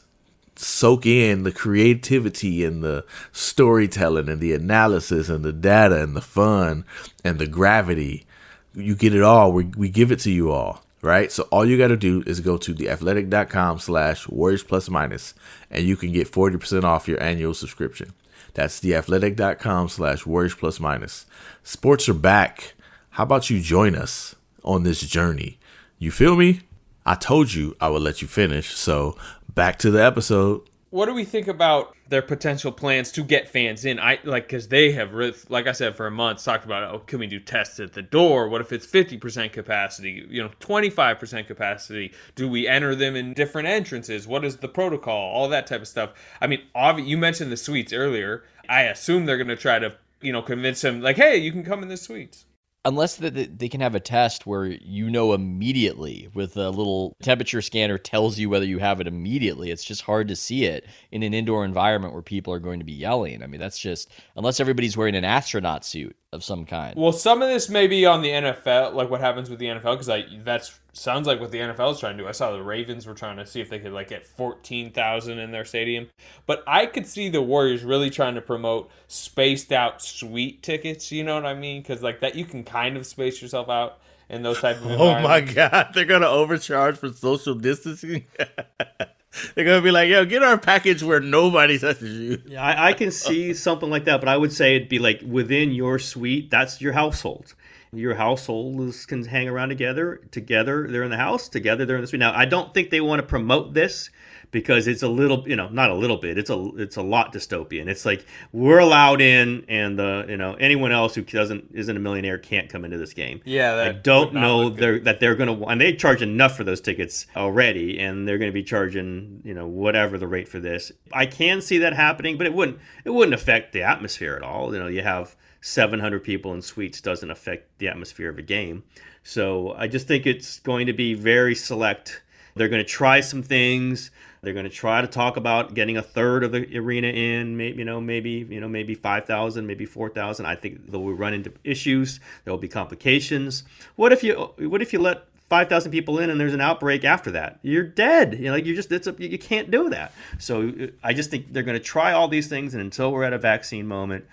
soak 0.61 1.07
in 1.07 1.43
the 1.45 1.53
creativity 1.53 2.65
and 2.65 2.85
the 2.85 3.05
storytelling 3.33 4.29
and 4.29 4.41
the 4.41 4.53
analysis 4.53 5.29
and 5.29 5.45
the 5.45 5.53
data 5.53 6.03
and 6.03 6.15
the 6.15 6.21
fun 6.21 6.85
and 7.25 7.39
the 7.39 7.47
gravity. 7.47 8.27
You 8.75 8.95
get 8.95 9.15
it 9.15 9.23
all. 9.23 9.53
We, 9.53 9.65
we 9.65 9.89
give 9.89 10.13
it 10.13 10.21
to 10.21 10.31
you 10.31 10.53
all, 10.53 10.85
right? 11.03 11.33
So 11.33 11.45
all 11.45 11.65
you 11.65 11.79
got 11.79 11.89
to 11.89 11.97
do 11.97 12.23
is 12.27 12.41
go 12.41 12.59
to 12.59 12.75
theathletic.com 12.75 13.79
slash 13.79 14.29
warriors 14.29 14.63
plus 14.63 14.91
minus 14.91 15.35
and 15.71 15.85
you 15.85 15.97
can 15.97 16.13
get 16.13 16.31
40% 16.31 16.85
off 16.85 17.09
your 17.09 17.23
annual 17.23 17.55
subscription. 17.55 18.13
That's 18.55 18.81
theathletic.com 18.81 19.89
slash 19.89 20.27
warriors 20.27 20.55
plus 20.55 20.79
minus. 20.79 21.27
Sports 21.63 22.09
are 22.09 22.15
back. 22.15 22.75
How 23.11 23.25
about 23.25 23.49
you 23.51 23.61
join 23.61 23.95
us 23.95 24.35
on 24.63 24.83
this 24.83 25.01
journey? 25.01 25.59
You 25.99 26.11
feel 26.11 26.37
me? 26.37 26.61
I 27.07 27.15
told 27.15 27.55
you 27.55 27.77
I 27.81 27.89
would 27.89 28.03
let 28.03 28.21
you 28.21 28.29
finish. 28.29 28.75
So 28.75 29.17
back 29.55 29.79
to 29.81 29.91
the 29.91 30.05
episode. 30.05 30.63
What 30.91 31.07
do 31.07 31.15
we 31.15 31.25
think 31.25 31.47
about 31.47 31.95
their 32.09 32.21
potential 32.21 32.73
plans 32.73 33.13
to 33.13 33.23
get 33.23 33.49
fans 33.49 33.85
in? 33.85 34.01
I 34.01 34.19
like 34.25 34.49
because 34.49 34.67
they 34.67 34.91
have, 34.91 35.15
like 35.49 35.69
I 35.69 35.73
said, 35.73 35.97
for 35.97 36.09
a 36.09 36.11
month 36.11 36.43
talked 36.43 36.65
about, 36.65 36.83
oh, 36.83 36.99
can 36.99 37.21
we 37.21 37.29
do 37.29 37.39
tests 37.39 37.79
at 37.79 37.93
the 37.93 38.03
door? 38.03 38.49
What 38.49 38.61
if 38.61 38.73
it's 38.73 38.87
fifty 38.87 39.17
percent 39.17 39.53
capacity? 39.53 40.27
You 40.29 40.43
know, 40.43 40.51
twenty 40.59 40.91
five 40.91 41.21
percent 41.21 41.47
capacity? 41.47 42.13
Do 42.35 42.49
we 42.49 42.67
enter 42.67 42.97
them 42.97 43.15
in 43.15 43.35
different 43.35 43.69
entrances? 43.69 44.27
What 44.27 44.45
is 44.45 44.57
the 44.57 44.67
protocol? 44.67 45.31
All 45.31 45.49
that 45.51 45.69
type 45.69 45.83
of 45.83 45.87
stuff. 45.87 46.11
I 46.41 46.49
mean, 46.49 46.63
obvi- 46.75 47.07
you 47.07 47.17
mentioned 47.17 47.53
the 47.53 47.57
suites 47.57 47.93
earlier. 47.93 48.43
I 48.69 48.83
assume 48.83 49.27
they're 49.27 49.37
going 49.37 49.47
to 49.47 49.57
try 49.57 49.79
to, 49.79 49.95
you 50.21 50.33
know, 50.33 50.43
convince 50.43 50.81
them 50.81 51.01
like, 51.01 51.17
hey, 51.17 51.37
you 51.37 51.53
can 51.53 51.63
come 51.63 51.85
in 51.85 51.89
the 51.89 51.97
suites. 51.97 52.47
Unless 52.85 53.17
the, 53.17 53.31
the, 53.31 53.47
they 53.47 53.69
can 53.69 53.81
have 53.81 53.95
a 53.95 54.01
test 54.01 54.47
where 54.47 54.67
you 54.67 55.11
know 55.11 55.33
immediately 55.33 56.29
with 56.35 56.57
a 56.57 56.71
little 56.71 57.17
temperature 57.23 57.61
scanner 57.61 57.99
tells 57.99 58.39
you 58.39 58.49
whether 58.49 58.65
you 58.65 58.79
have 58.79 59.01
it 59.01 59.07
immediately 59.07 59.71
it's 59.71 59.85
just 59.85 60.03
hard 60.03 60.29
to 60.29 60.37
see 60.37 60.65
it 60.65 60.87
in 61.11 61.23
an 61.23 61.35
indoor 61.35 61.65
environment 61.65 62.13
where 62.13 62.23
people 62.23 62.53
are 62.53 62.59
going 62.59 62.79
to 62.79 62.85
be 62.85 62.93
yelling. 62.93 63.43
I 63.43 63.47
mean 63.47 63.61
that's 63.61 63.79
just 63.79 64.11
unless 64.37 64.61
everybody's 64.61 64.97
wearing 64.97 65.15
an 65.15 65.25
astronaut 65.25 65.85
suit 65.85 66.17
of 66.33 66.45
some 66.45 66.65
kind. 66.65 66.95
Well, 66.97 67.13
some 67.13 67.43
of 67.43 67.49
this 67.49 67.69
may 67.69 67.87
be 67.87 68.07
on 68.07 68.23
the 68.23 68.31
NFL, 68.31 68.95
like 68.95 69.11
what 69.11 69.21
happens 69.21 69.51
with 69.51 69.59
the 69.59 69.67
NFL, 69.67 69.95
because 69.95 70.09
I 70.09 70.25
that's 70.45 70.79
sounds 70.93 71.27
like 71.27 71.41
what 71.41 71.51
the 71.51 71.59
NFL 71.59 71.93
is 71.93 72.01
trying 72.01 72.17
to 72.17 72.23
do. 72.23 72.29
I 72.29 72.33
saw 72.33 72.53
the 72.53 72.63
Ravens 72.63 73.07
were 73.07 73.15
trying 73.15 73.37
to 73.37 73.47
see 73.47 73.61
if 73.61 73.69
they 73.69 73.79
could 73.79 73.93
like 73.93 74.09
get 74.09 74.27
fourteen 74.27 74.91
thousand 74.93 75.39
in 75.39 75.51
their 75.51 75.65
stadium, 75.65 76.09
but 76.47 76.63
I 76.67 76.87
could 76.87 77.07
see 77.07 77.29
the 77.29 77.43
Warriors 77.43 77.83
really 77.83 78.11
trying 78.11 78.35
to 78.35 78.41
promote 78.41 78.91
spaced 79.09 79.73
out 79.73 80.03
suite 80.03 80.63
tickets. 80.63 81.11
You 81.13 81.25
know 81.25 81.35
what 81.35 81.47
I 81.47 81.55
mean? 81.55 81.83
Because 81.83 82.03
like 82.03 82.21
that, 82.21 82.35
you 82.35 82.45
can 82.45 82.65
kind 82.65 82.97
of 82.97 83.07
space 83.07 83.41
yourself 83.41 83.69
out 83.69 83.99
in 84.29 84.43
those 84.43 84.61
type 84.61 84.77
of. 84.77 84.91
Oh 84.91 85.21
my 85.21 85.41
god, 85.41 85.91
they're 85.95 86.05
gonna 86.05 86.29
overcharge 86.29 86.97
for 86.97 87.11
social 87.11 87.55
distancing. 87.55 88.25
they're 89.55 89.65
gonna 89.65 89.83
be 89.83 89.91
like, 89.91 90.09
"Yo, 90.09 90.25
get 90.25 90.43
our 90.43 90.59
package 90.59 91.03
where 91.03 91.21
nobody 91.21 91.79
touches 91.79 92.19
you." 92.19 92.43
Yeah, 92.47 92.63
I, 92.63 92.89
I 92.89 92.93
can 92.93 93.11
see 93.11 93.55
something 93.55 93.91
like 93.91 94.05
that, 94.05 94.21
but 94.21 94.29
I 94.29 94.37
would 94.37 94.53
say 94.53 94.77
it'd 94.77 94.89
be 94.89 94.99
like 94.99 95.21
within 95.27 95.73
your 95.73 95.99
suite. 95.99 96.51
That's 96.51 96.81
your 96.81 96.93
household. 96.93 97.55
Your 97.93 98.15
household 98.15 98.81
is, 98.83 99.05
can 99.05 99.25
hang 99.25 99.49
around 99.49 99.71
together. 99.71 100.21
Together, 100.31 100.87
they're 100.89 101.03
in 101.03 101.11
the 101.11 101.17
house. 101.17 101.49
Together, 101.49 101.85
they're 101.85 101.97
in 101.97 102.03
the 102.03 102.07
suite. 102.09 102.21
Now, 102.21 102.33
I 102.35 102.45
don't 102.45 102.73
think 102.73 102.91
they 102.91 103.01
want 103.01 103.21
to 103.21 103.27
promote 103.27 103.75
this 103.75 104.11
because 104.53 104.87
it's 104.87 105.03
a 105.03 105.09
little, 105.09 105.49
you 105.49 105.57
know, 105.57 105.69
not 105.69 105.91
a 105.91 105.95
little 105.95 106.17
bit. 106.17 106.39
It's 106.39 106.51
a, 106.51 106.71
it's 106.77 106.97
a 106.97 107.03
lot 107.03 107.33
dystopian. 107.33 107.89
It's 107.89 108.05
like 108.05 108.25
we're 108.53 108.79
allowed 108.79 109.21
in, 109.21 109.65
and 109.69 109.99
the, 109.99 110.27
you 110.29 110.37
know, 110.37 110.55
anyone 110.55 110.93
else 110.93 111.15
who 111.15 111.23
doesn't 111.23 111.71
isn't 111.73 111.97
a 111.97 112.01
millionaire 112.01 112.39
can't 112.39 112.69
come 112.69 112.85
into 112.85 112.99
this 112.99 113.13
game. 113.13 113.41
Yeah, 113.45 113.77
that 113.77 113.87
I 113.87 113.93
don't 113.93 114.35
know 114.35 114.71
they're, 114.71 115.01
that 115.01 115.21
they're 115.21 115.35
going 115.35 115.59
to, 115.59 115.67
and 115.67 115.81
they 115.81 115.93
charge 115.93 116.23
enough 116.23 116.57
for 116.57 116.65
those 116.65 116.81
tickets 116.81 117.27
already, 117.37 117.99
and 117.99 118.27
they're 118.27 118.39
going 118.39 118.51
to 118.51 118.55
be 118.55 118.65
charging, 118.65 119.41
you 119.45 119.55
know, 119.55 119.67
whatever 119.67 120.19
the 120.19 120.27
rate 120.27 120.49
for 120.49 120.61
this. 120.61 120.93
I 121.13 121.27
can 121.27 121.61
see 121.61 121.79
that 121.79 121.93
happening, 121.93 122.37
but 122.39 122.47
it 122.47 122.55
wouldn't, 122.55 122.79
it 123.05 123.11
wouldn't 123.11 123.35
affect 123.35 123.73
the 123.73 123.83
atmosphere 123.83 124.35
at 124.37 124.43
all. 124.43 124.73
You 124.73 124.81
know, 124.81 124.89
you 124.89 125.03
have 125.03 125.37
700 125.61 126.25
people 126.25 126.55
in 126.55 126.63
suites 126.63 127.01
doesn't 127.01 127.31
affect 127.31 127.79
the 127.79 127.89
atmosphere 127.89 128.31
of 128.31 128.39
a 128.39 128.43
game. 128.43 128.83
So 129.23 129.75
I 129.75 129.87
just 129.87 130.07
think 130.07 130.27
it's 130.27 130.61
going 130.61 130.87
to 130.87 130.93
be 130.93 131.15
very 131.15 131.55
select. 131.55 132.23
They're 132.55 132.69
going 132.69 132.83
to 132.83 132.89
try 132.89 133.21
some 133.21 133.43
things. 133.43 134.11
They're 134.43 134.55
going 134.55 134.65
to 134.65 134.71
try 134.71 135.03
to 135.03 135.07
talk 135.07 135.37
about 135.37 135.75
getting 135.75 135.99
a 135.99 136.03
third 136.03 136.45
of 136.45 136.53
the 136.53 136.79
arena 136.79 137.09
in, 137.09 137.57
maybe 137.57 137.79
you 137.79 137.85
know, 137.85 138.01
maybe 138.01 138.47
you 138.49 138.61
know, 138.61 138.69
maybe 138.69 138.95
five 138.95 139.27
thousand, 139.27 139.67
maybe 139.67 139.85
four 139.85 140.09
thousand. 140.09 140.47
I 140.47 140.57
think 140.57 140.91
they'll 140.91 141.05
run 141.13 141.35
into 141.35 141.53
issues. 141.63 142.21
There 142.45 142.53
will 142.53 142.59
be 142.59 142.69
complications. 142.69 143.65
What 143.97 144.13
if 144.13 144.25
you 144.25 144.35
what 144.59 144.81
if 144.81 144.95
you 144.95 144.99
let 144.99 145.25
five 145.51 145.69
thousand 145.69 145.91
people 145.91 146.19
in 146.19 146.31
and 146.31 146.41
there's 146.41 146.55
an 146.55 146.61
outbreak 146.63 147.05
after 147.05 147.31
that? 147.33 147.59
You're 147.61 147.85
dead. 147.85 148.35
You 148.39 148.47
know, 148.47 148.53
like 148.53 148.65
you 148.65 148.75
just 148.75 148.91
it's 148.93 149.07
a, 149.07 149.15
you 149.19 149.39
can't 149.39 149.71
do 149.71 149.91
that. 149.91 150.15
So 150.39 150.69
uh, 150.69 150.87
I 151.05 151.13
just 151.13 151.31
think 151.31 151.53
they're 151.53 151.63
going 151.63 151.79
to 151.79 151.85
try 151.85 152.13
all 152.13 152.29
these 152.29 152.49
things, 152.49 152.73
and 152.73 152.81
until 152.81 153.13
we're 153.13 153.25
at 153.25 153.35
a 153.35 153.39
vaccine 153.39 153.87
moment, 153.87 154.25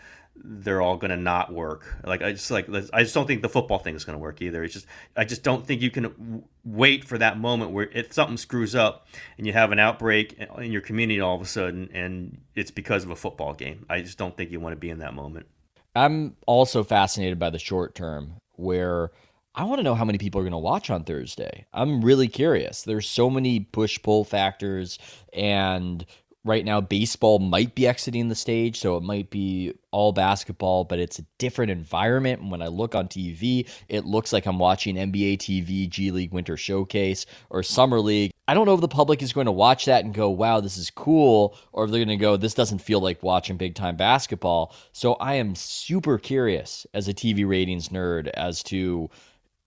they're 0.44 0.82
all 0.82 0.98
going 0.98 1.12
to 1.12 1.18
not 1.18 1.54
work. 1.54 1.98
Like 2.04 2.22
I 2.22 2.32
just 2.32 2.50
like 2.52 2.68
I 2.94 3.04
just 3.04 3.14
don't 3.14 3.28
think 3.28 3.42
the 3.42 3.50
football 3.50 3.80
thing 3.80 3.96
is 3.96 4.06
going 4.06 4.18
to 4.18 4.22
work 4.22 4.42
either. 4.42 4.64
It's 4.64 4.74
just 4.74 4.86
I 5.16 5.26
just 5.26 5.44
don't 5.44 5.66
think 5.66 5.82
you 5.82 5.92
can 5.92 6.04
w- 6.04 6.44
wait 6.64 7.04
for 7.04 7.18
that 7.18 7.40
moment 7.40 7.72
where 7.72 7.90
if 7.94 8.14
something 8.14 8.38
screws 8.38 8.76
up 8.76 9.08
and 9.38 9.46
you 9.48 9.54
have 9.54 9.72
an 9.72 9.80
outbreak 9.80 10.38
in 10.58 10.72
your 10.72 10.82
community 10.82 11.20
all 11.20 11.36
of 11.36 11.42
a 11.42 11.46
sudden 11.46 11.90
and 11.94 12.40
it's 12.56 12.72
because 12.72 13.04
of 13.04 13.12
a 13.12 13.16
football 13.16 13.54
game. 13.54 13.86
I 13.90 14.02
just 14.02 14.18
don't 14.18 14.36
think 14.36 14.52
you 14.52 14.60
want 14.60 14.74
to 14.74 14.80
be 14.80 14.90
in 14.90 15.00
that 15.00 15.14
moment. 15.14 15.48
i'm 15.96 16.36
also 16.46 16.84
fascinated 16.84 17.40
by 17.40 17.50
the 17.50 17.60
short 17.60 17.96
term 17.96 18.36
where 18.54 19.12
I 19.58 19.64
want 19.64 19.80
to 19.80 19.84
know 19.84 19.96
how 19.96 20.06
many 20.06 20.20
people 20.20 20.40
are 20.40 20.44
going 20.44 20.52
to 20.52 20.58
watch 20.60 20.92
on 20.92 21.04
Thursday. 21.04 21.66
I'm 21.74 22.04
really 22.04 22.28
curious. 22.28 22.84
There's 22.84 23.10
so 23.10 23.28
many 23.28 23.62
push 23.62 24.00
pull 24.04 24.24
factors 24.24 25.00
and 25.34 26.06
right 26.48 26.66
now 26.66 26.82
baseball 26.82 27.40
might 27.40 27.76
be 27.76 27.86
exiting 27.88 28.30
the 28.30 28.36
stage 28.36 28.80
so 28.80 28.98
it 28.98 29.04
might 29.04 29.30
be 29.30 29.74
all 29.92 30.12
basketball 30.12 30.84
but 30.84 31.00
it's 31.00 31.20
a 31.20 31.26
different 31.38 31.72
environment. 31.72 32.42
And 32.42 32.52
when 32.52 32.62
i 32.62 32.68
look 32.68 32.96
on 32.96 33.08
tv 33.08 33.70
it 33.88 34.06
looks 34.06 34.34
like 34.34 34.46
i'm 34.46 34.60
watching 34.60 34.96
nba 34.96 35.38
tv 35.38 35.90
g 35.90 36.12
league 36.12 36.32
winter 36.32 36.58
showcase 36.58 37.26
or 37.50 37.64
summer 37.64 38.00
league. 38.00 38.32
I 38.50 38.54
don't 38.54 38.66
know 38.66 38.76
if 38.76 38.82
the 38.82 38.88
public 38.88 39.22
is 39.22 39.34
going 39.34 39.46
to 39.46 39.52
watch 39.52 39.86
that 39.86 40.06
and 40.06 40.14
go 40.14 40.30
wow 40.30 40.60
this 40.60 40.78
is 40.78 40.90
cool 40.90 41.58
or 41.72 41.86
if 41.86 41.92
they're 41.92 42.04
going 42.04 42.18
to 42.18 42.22
go 42.22 42.38
this 42.38 42.54
doesn't 42.54 42.80
feel 42.80 43.00
like 43.00 43.22
watching 43.24 43.58
big 43.58 43.76
time 43.76 43.96
basketball. 43.96 44.74
So 44.92 45.14
i 45.16 45.36
am 45.36 45.56
super 45.56 46.18
curious 46.18 46.88
as 46.94 47.08
a 47.08 47.14
tv 47.14 47.48
ratings 47.48 47.90
nerd 47.90 48.28
as 48.30 48.64
to 48.64 49.10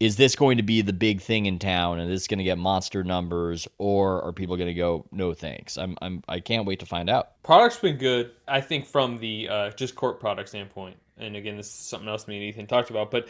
is 0.00 0.16
this 0.16 0.34
going 0.34 0.56
to 0.56 0.62
be 0.62 0.80
the 0.80 0.92
big 0.92 1.20
thing 1.20 1.46
in 1.46 1.58
town 1.58 2.00
and 2.00 2.10
this 2.10 2.22
is 2.22 2.26
going 2.26 2.38
to 2.38 2.44
get 2.44 2.58
monster 2.58 3.04
numbers 3.04 3.68
or 3.78 4.22
are 4.22 4.32
people 4.32 4.56
going 4.56 4.66
to 4.66 4.74
go 4.74 5.06
no 5.12 5.32
thanks 5.34 5.76
i'm 5.78 5.96
i'm 6.02 6.22
i 6.28 6.40
can't 6.40 6.66
wait 6.66 6.80
to 6.80 6.86
find 6.86 7.08
out 7.08 7.30
Product's 7.42 7.78
been 7.78 7.96
good, 7.96 8.32
I 8.46 8.60
think, 8.60 8.86
from 8.86 9.18
the 9.18 9.48
uh, 9.48 9.70
just 9.70 9.94
court 9.94 10.20
product 10.20 10.50
standpoint. 10.50 10.96
And 11.18 11.36
again, 11.36 11.56
this 11.56 11.66
is 11.66 11.72
something 11.72 12.08
else 12.08 12.28
me 12.28 12.36
and 12.36 12.44
Ethan 12.44 12.66
talked 12.66 12.90
about, 12.90 13.10
but 13.10 13.28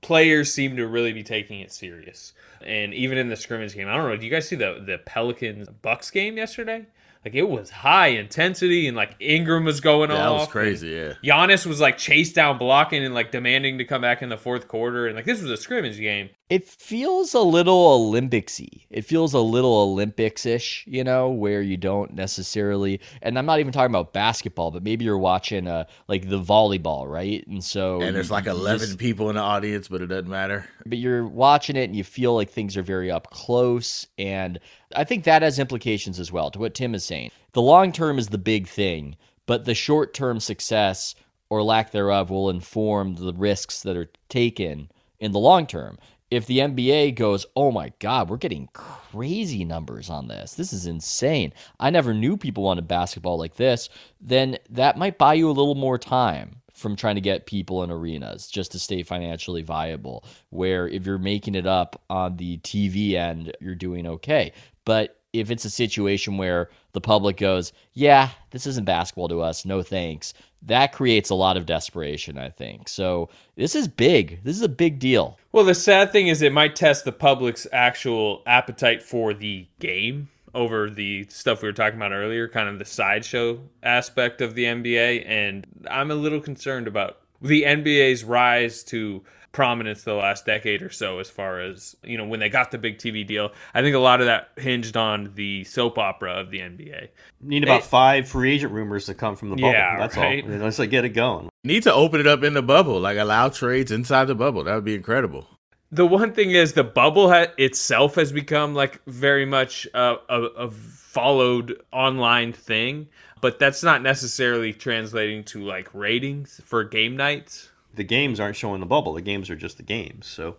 players 0.00 0.52
seem 0.52 0.76
to 0.76 0.86
really 0.86 1.12
be 1.12 1.22
taking 1.22 1.60
it 1.60 1.70
serious. 1.70 2.32
And 2.62 2.94
even 2.94 3.18
in 3.18 3.28
the 3.28 3.36
scrimmage 3.36 3.74
game, 3.74 3.88
I 3.88 3.96
don't 3.96 4.08
know. 4.08 4.16
Do 4.16 4.24
you 4.24 4.30
guys 4.30 4.48
see 4.48 4.56
the 4.56 4.82
the 4.84 4.98
Pelicans 4.98 5.68
Bucks 5.82 6.10
game 6.10 6.36
yesterday? 6.36 6.86
Like 7.24 7.34
it 7.34 7.48
was 7.48 7.70
high 7.70 8.08
intensity 8.08 8.86
and 8.86 8.96
like 8.96 9.16
Ingram 9.18 9.64
was 9.64 9.80
going 9.80 10.10
Yeah, 10.10 10.16
that 10.16 10.32
was 10.32 10.48
crazy. 10.48 10.88
Yeah. 10.90 11.14
Giannis 11.24 11.64
was 11.64 11.80
like 11.80 11.96
chased 11.96 12.34
down 12.34 12.58
blocking 12.58 13.02
and 13.04 13.14
like 13.14 13.30
demanding 13.32 13.78
to 13.78 13.84
come 13.84 14.02
back 14.02 14.20
in 14.22 14.28
the 14.28 14.36
fourth 14.36 14.68
quarter. 14.68 15.06
And 15.06 15.16
like 15.16 15.24
this 15.24 15.40
was 15.40 15.50
a 15.50 15.56
scrimmage 15.56 15.98
game. 15.98 16.28
It 16.50 16.68
feels 16.68 17.32
a 17.32 17.40
little 17.40 17.98
Olympicsy. 18.12 18.82
It 18.90 19.06
feels 19.06 19.32
a 19.32 19.40
little 19.40 19.72
Olympics-ish, 20.18 20.84
you 20.86 21.02
know, 21.02 21.30
where 21.30 21.62
you 21.62 21.78
don't 21.78 22.12
necessarily. 22.12 23.00
And 23.22 23.38
I'm 23.38 23.46
not 23.46 23.60
even 23.60 23.72
talking 23.72 23.90
about 23.90 24.12
basketball, 24.12 24.70
but 24.70 24.82
maybe 24.82 25.06
you're 25.06 25.16
watching 25.18 25.66
uh 25.66 25.84
like 26.08 26.28
the 26.28 26.38
volleyball, 26.40 27.06
right? 27.10 27.46
And 27.46 27.64
so 27.64 28.02
And 28.02 28.14
there's 28.14 28.30
like 28.30 28.46
11 28.46 28.86
just- 28.88 28.98
people 28.98 29.30
in 29.30 29.36
the 29.36 29.42
audience, 29.42 29.88
but 29.88 30.02
it 30.02 30.06
doesn't 30.08 30.28
matter. 30.28 30.66
but 30.84 30.98
you're 30.98 31.26
watching 31.26 31.76
it 31.76 31.84
and 31.84 31.96
you 31.96 32.04
feel 32.04 32.34
like 32.34 32.50
things 32.50 32.76
are 32.76 32.82
very 32.82 33.10
up 33.10 33.30
close 33.30 34.06
and 34.18 34.60
i 34.96 35.04
think 35.04 35.24
that 35.24 35.42
has 35.42 35.58
implications 35.58 36.18
as 36.18 36.32
well 36.32 36.50
to 36.50 36.58
what 36.58 36.74
tim 36.74 36.94
is 36.94 37.04
saying 37.04 37.30
the 37.52 37.62
long 37.62 37.92
term 37.92 38.18
is 38.18 38.28
the 38.28 38.38
big 38.38 38.66
thing 38.66 39.16
but 39.46 39.64
the 39.64 39.74
short 39.74 40.14
term 40.14 40.40
success 40.40 41.14
or 41.50 41.62
lack 41.62 41.90
thereof 41.90 42.30
will 42.30 42.50
inform 42.50 43.16
the 43.16 43.32
risks 43.32 43.82
that 43.82 43.96
are 43.96 44.10
taken 44.28 44.90
in 45.18 45.32
the 45.32 45.38
long 45.38 45.66
term 45.66 45.98
if 46.30 46.46
the 46.46 46.58
NBA 46.58 47.14
goes, 47.14 47.46
oh 47.54 47.70
my 47.70 47.92
God, 48.00 48.28
we're 48.28 48.38
getting 48.38 48.68
crazy 48.72 49.64
numbers 49.64 50.10
on 50.10 50.26
this. 50.26 50.54
This 50.54 50.72
is 50.72 50.84
insane. 50.84 51.52
I 51.78 51.90
never 51.90 52.12
knew 52.12 52.36
people 52.36 52.64
wanted 52.64 52.88
basketball 52.88 53.38
like 53.38 53.54
this. 53.54 53.88
Then 54.20 54.58
that 54.70 54.98
might 54.98 55.16
buy 55.16 55.34
you 55.34 55.48
a 55.48 55.52
little 55.52 55.76
more 55.76 55.96
time 55.98 56.62
from 56.72 56.96
trying 56.96 57.14
to 57.14 57.20
get 57.20 57.46
people 57.46 57.84
in 57.84 57.90
arenas 57.90 58.48
just 58.48 58.72
to 58.72 58.80
stay 58.80 59.04
financially 59.04 59.62
viable. 59.62 60.24
Where 60.50 60.88
if 60.88 61.06
you're 61.06 61.18
making 61.18 61.54
it 61.54 61.68
up 61.68 62.02
on 62.10 62.36
the 62.36 62.58
TV 62.58 63.12
end, 63.12 63.56
you're 63.60 63.76
doing 63.76 64.04
okay. 64.06 64.52
But 64.84 65.18
if 65.32 65.50
it's 65.50 65.64
a 65.64 65.70
situation 65.70 66.38
where 66.38 66.70
the 66.92 67.00
public 67.00 67.36
goes, 67.36 67.72
yeah, 67.92 68.30
this 68.50 68.66
isn't 68.66 68.84
basketball 68.84 69.28
to 69.28 69.40
us, 69.40 69.64
no 69.64 69.82
thanks, 69.82 70.32
that 70.62 70.92
creates 70.92 71.28
a 71.28 71.34
lot 71.34 71.56
of 71.56 71.66
desperation, 71.66 72.38
I 72.38 72.50
think. 72.50 72.88
So 72.88 73.28
this 73.56 73.74
is 73.74 73.88
big. 73.88 74.42
This 74.44 74.56
is 74.56 74.62
a 74.62 74.68
big 74.68 74.98
deal. 74.98 75.38
Well, 75.52 75.64
the 75.64 75.74
sad 75.74 76.12
thing 76.12 76.28
is 76.28 76.40
it 76.40 76.52
might 76.52 76.76
test 76.76 77.04
the 77.04 77.12
public's 77.12 77.66
actual 77.72 78.42
appetite 78.46 79.02
for 79.02 79.34
the 79.34 79.66
game 79.80 80.28
over 80.54 80.88
the 80.88 81.26
stuff 81.28 81.62
we 81.62 81.68
were 81.68 81.72
talking 81.72 81.98
about 81.98 82.12
earlier, 82.12 82.48
kind 82.48 82.68
of 82.68 82.78
the 82.78 82.84
sideshow 82.84 83.60
aspect 83.82 84.40
of 84.40 84.54
the 84.54 84.64
NBA. 84.64 85.28
And 85.28 85.66
I'm 85.90 86.10
a 86.12 86.14
little 86.14 86.40
concerned 86.40 86.86
about 86.86 87.18
the 87.42 87.64
NBA's 87.64 88.24
rise 88.24 88.84
to 88.84 89.22
prominence 89.54 90.02
the 90.02 90.12
last 90.12 90.44
decade 90.44 90.82
or 90.82 90.90
so 90.90 91.18
as 91.20 91.30
far 91.30 91.60
as 91.60 91.96
you 92.04 92.18
know 92.18 92.26
when 92.26 92.40
they 92.40 92.50
got 92.50 92.70
the 92.70 92.76
big 92.78 92.98
TV 92.98 93.26
deal. 93.26 93.52
I 93.72 93.80
think 93.80 93.96
a 93.96 93.98
lot 93.98 94.20
of 94.20 94.26
that 94.26 94.50
hinged 94.58 94.96
on 94.98 95.32
the 95.34 95.64
soap 95.64 95.96
opera 95.96 96.32
of 96.32 96.50
the 96.50 96.58
NBA. 96.58 97.08
Need 97.40 97.62
about 97.62 97.80
They- 97.82 97.86
five 97.88 98.28
free 98.28 98.52
agent 98.52 98.72
rumors 98.72 99.06
to 99.06 99.14
come 99.14 99.36
from 99.36 99.48
the 99.50 99.56
bubble. 99.56 99.72
Yeah, 99.72 99.96
That's 99.98 100.16
right. 100.16 100.44
all. 100.44 100.50
Let's 100.50 100.78
like 100.78 100.90
get 100.90 101.04
it 101.06 101.10
going. 101.10 101.48
Need 101.62 101.84
to 101.84 101.94
open 101.94 102.20
it 102.20 102.26
up 102.26 102.42
in 102.44 102.52
the 102.52 102.62
bubble, 102.62 103.00
like 103.00 103.16
allow 103.16 103.48
trades 103.48 103.90
inside 103.90 104.26
the 104.26 104.34
bubble. 104.34 104.64
That 104.64 104.74
would 104.74 104.84
be 104.84 104.94
incredible. 104.94 105.46
The 105.92 106.04
one 106.04 106.32
thing 106.32 106.50
is 106.50 106.72
the 106.72 106.82
bubble 106.84 107.30
ha- 107.30 107.52
itself 107.56 108.16
has 108.16 108.32
become 108.32 108.74
like 108.74 109.00
very 109.06 109.46
much 109.46 109.86
uh, 109.94 110.16
a, 110.28 110.42
a 110.42 110.70
followed 110.70 111.80
online 111.92 112.52
thing, 112.52 113.06
but 113.40 113.58
that's 113.60 113.82
not 113.84 114.02
necessarily 114.02 114.72
translating 114.72 115.44
to 115.44 115.62
like 115.62 115.88
ratings 115.94 116.60
for 116.64 116.82
game 116.82 117.16
nights. 117.16 117.70
The 117.96 118.04
games 118.04 118.40
aren't 118.40 118.56
showing 118.56 118.80
the 118.80 118.86
bubble. 118.86 119.14
The 119.14 119.22
games 119.22 119.50
are 119.50 119.56
just 119.56 119.76
the 119.76 119.82
games. 119.82 120.26
So 120.26 120.56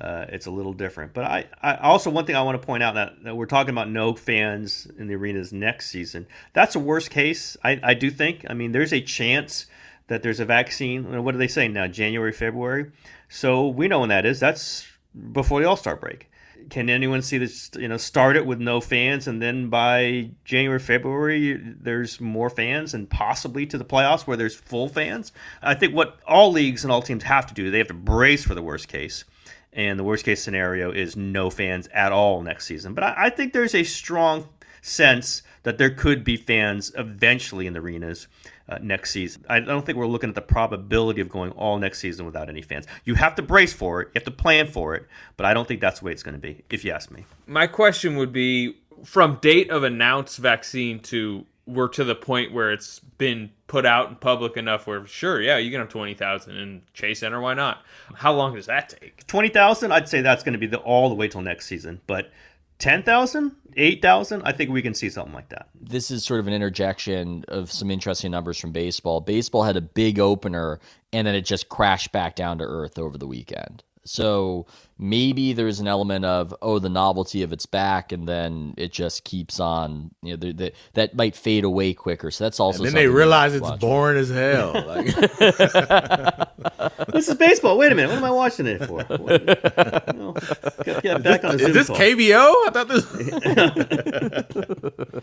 uh, 0.00 0.26
it's 0.28 0.46
a 0.46 0.50
little 0.50 0.72
different. 0.72 1.12
But 1.14 1.24
I, 1.24 1.46
I 1.62 1.76
also 1.76 2.10
one 2.10 2.26
thing 2.26 2.36
I 2.36 2.42
want 2.42 2.60
to 2.60 2.66
point 2.66 2.82
out 2.82 2.94
that, 2.94 3.22
that 3.24 3.36
we're 3.36 3.46
talking 3.46 3.70
about 3.70 3.90
no 3.90 4.14
fans 4.14 4.86
in 4.98 5.06
the 5.06 5.14
arenas 5.14 5.52
next 5.52 5.90
season. 5.90 6.26
That's 6.52 6.74
a 6.74 6.80
worst 6.80 7.10
case. 7.10 7.56
I, 7.64 7.80
I 7.82 7.94
do 7.94 8.10
think. 8.10 8.44
I 8.48 8.54
mean, 8.54 8.72
there's 8.72 8.92
a 8.92 9.00
chance 9.00 9.66
that 10.08 10.22
there's 10.22 10.40
a 10.40 10.44
vaccine. 10.44 11.24
What 11.24 11.34
are 11.34 11.38
they 11.38 11.48
saying 11.48 11.72
now? 11.72 11.86
January, 11.86 12.32
February. 12.32 12.92
So 13.28 13.66
we 13.66 13.88
know 13.88 14.00
when 14.00 14.08
that 14.10 14.26
is. 14.26 14.38
That's 14.38 14.86
before 15.32 15.60
the 15.60 15.68
All 15.68 15.76
Star 15.76 15.96
break. 15.96 16.30
Can 16.68 16.90
anyone 16.90 17.22
see 17.22 17.38
this? 17.38 17.70
You 17.78 17.88
know, 17.88 17.96
start 17.96 18.36
it 18.36 18.46
with 18.46 18.60
no 18.60 18.80
fans, 18.80 19.26
and 19.26 19.40
then 19.40 19.68
by 19.68 20.30
January, 20.44 20.78
February, 20.78 21.56
there's 21.56 22.20
more 22.20 22.50
fans, 22.50 22.94
and 22.94 23.08
possibly 23.08 23.66
to 23.66 23.78
the 23.78 23.84
playoffs 23.84 24.26
where 24.26 24.36
there's 24.36 24.54
full 24.54 24.88
fans. 24.88 25.32
I 25.62 25.74
think 25.74 25.94
what 25.94 26.18
all 26.26 26.50
leagues 26.52 26.84
and 26.84 26.92
all 26.92 27.02
teams 27.02 27.22
have 27.24 27.46
to 27.46 27.54
do, 27.54 27.70
they 27.70 27.78
have 27.78 27.88
to 27.88 27.94
brace 27.94 28.44
for 28.44 28.54
the 28.54 28.62
worst 28.62 28.88
case, 28.88 29.24
and 29.72 29.98
the 29.98 30.04
worst 30.04 30.24
case 30.24 30.42
scenario 30.42 30.90
is 30.90 31.16
no 31.16 31.50
fans 31.50 31.88
at 31.88 32.12
all 32.12 32.42
next 32.42 32.66
season. 32.66 32.94
But 32.94 33.04
I, 33.04 33.14
I 33.16 33.30
think 33.30 33.52
there's 33.52 33.74
a 33.74 33.84
strong 33.84 34.48
sense 34.82 35.42
that 35.66 35.78
there 35.78 35.90
could 35.90 36.22
be 36.22 36.36
fans 36.36 36.92
eventually 36.96 37.66
in 37.66 37.72
the 37.72 37.80
arenas 37.80 38.28
uh, 38.68 38.78
next 38.80 39.10
season. 39.10 39.44
I 39.48 39.58
don't 39.58 39.84
think 39.84 39.98
we're 39.98 40.06
looking 40.06 40.28
at 40.28 40.36
the 40.36 40.40
probability 40.40 41.20
of 41.20 41.28
going 41.28 41.50
all 41.50 41.76
next 41.76 41.98
season 41.98 42.24
without 42.24 42.48
any 42.48 42.62
fans. 42.62 42.86
You 43.04 43.16
have 43.16 43.34
to 43.34 43.42
brace 43.42 43.72
for 43.72 44.00
it, 44.00 44.06
you 44.06 44.12
have 44.14 44.24
to 44.26 44.30
plan 44.30 44.68
for 44.68 44.94
it, 44.94 45.08
but 45.36 45.44
I 45.44 45.54
don't 45.54 45.66
think 45.66 45.80
that's 45.80 45.98
the 45.98 46.06
way 46.06 46.12
it's 46.12 46.22
going 46.22 46.36
to 46.36 46.40
be, 46.40 46.62
if 46.70 46.84
you 46.84 46.92
ask 46.92 47.10
me. 47.10 47.24
My 47.48 47.66
question 47.66 48.14
would 48.14 48.32
be 48.32 48.76
from 49.02 49.38
date 49.42 49.68
of 49.70 49.82
announced 49.82 50.38
vaccine 50.38 51.00
to 51.00 51.44
we're 51.66 51.88
to 51.88 52.04
the 52.04 52.14
point 52.14 52.52
where 52.52 52.70
it's 52.70 53.00
been 53.18 53.50
put 53.66 53.84
out 53.84 54.08
in 54.08 54.14
public 54.14 54.56
enough 54.56 54.86
where 54.86 55.04
sure, 55.04 55.42
yeah, 55.42 55.56
you 55.56 55.72
can 55.72 55.80
have 55.80 55.88
twenty 55.88 56.14
thousand 56.14 56.58
in 56.58 56.82
Chase 56.94 57.18
Center, 57.18 57.40
why 57.40 57.54
not? 57.54 57.82
How 58.14 58.32
long 58.32 58.54
does 58.54 58.66
that 58.66 58.90
take? 58.90 59.26
20,000, 59.26 59.90
I'd 59.90 60.08
say 60.08 60.20
that's 60.20 60.44
going 60.44 60.52
to 60.52 60.60
be 60.60 60.68
the 60.68 60.78
all 60.78 61.08
the 61.08 61.16
way 61.16 61.26
till 61.26 61.42
next 61.42 61.66
season, 61.66 62.00
but 62.06 62.30
10,000, 62.78 63.56
8,000, 63.76 64.42
I 64.42 64.52
think 64.52 64.70
we 64.70 64.82
can 64.82 64.94
see 64.94 65.08
something 65.10 65.34
like 65.34 65.48
that. 65.50 65.68
this 65.80 66.10
is 66.10 66.24
sort 66.24 66.40
of 66.40 66.46
an 66.46 66.52
interjection 66.52 67.44
of 67.48 67.70
some 67.70 67.90
interesting 67.90 68.30
numbers 68.30 68.58
from 68.58 68.72
baseball. 68.72 69.20
Baseball 69.20 69.62
had 69.64 69.76
a 69.76 69.80
big 69.80 70.18
opener 70.18 70.80
and 71.12 71.26
then 71.26 71.34
it 71.34 71.42
just 71.42 71.68
crashed 71.68 72.12
back 72.12 72.34
down 72.34 72.58
to 72.58 72.64
earth 72.64 72.98
over 72.98 73.16
the 73.16 73.26
weekend. 73.26 73.82
So 74.06 74.66
maybe 74.98 75.52
there's 75.52 75.78
an 75.80 75.86
element 75.86 76.24
of 76.24 76.54
oh 76.62 76.78
the 76.78 76.88
novelty 76.88 77.42
of 77.42 77.52
its 77.52 77.66
back 77.66 78.10
and 78.12 78.26
then 78.26 78.72
it 78.78 78.90
just 78.92 79.24
keeps 79.24 79.60
on 79.60 80.10
you 80.22 80.30
know 80.30 80.36
the, 80.36 80.52
the, 80.52 80.72
that 80.94 81.14
might 81.14 81.36
fade 81.36 81.64
away 81.64 81.92
quicker. 81.92 82.30
So 82.30 82.44
that's 82.44 82.58
also 82.58 82.78
And 82.78 82.86
then 82.86 82.94
they 82.94 83.00
something 83.00 83.12
to 83.12 83.18
realize 83.18 83.52
it's 83.54 83.62
watch. 83.62 83.80
boring 83.80 84.16
as 84.18 84.30
hell. 84.30 84.72
Like, 84.86 85.06
This 87.12 87.28
is 87.28 87.34
baseball. 87.36 87.76
Wait 87.78 87.92
a 87.92 87.94
minute. 87.94 88.08
What 88.10 88.18
am 88.18 88.24
I 88.24 88.30
watching 88.30 88.66
it 88.66 88.82
for? 88.84 89.02
What, 89.04 89.42
you 90.14 90.18
know, 90.18 90.32
get, 90.84 91.02
get 91.02 91.22
back 91.22 91.44
on 91.44 91.60
is 91.60 91.72
this 91.74 91.86
call. 91.88 91.96
KBO? 91.96 92.54
I 92.66 92.70
thought 92.72 92.88
this. 92.88 93.04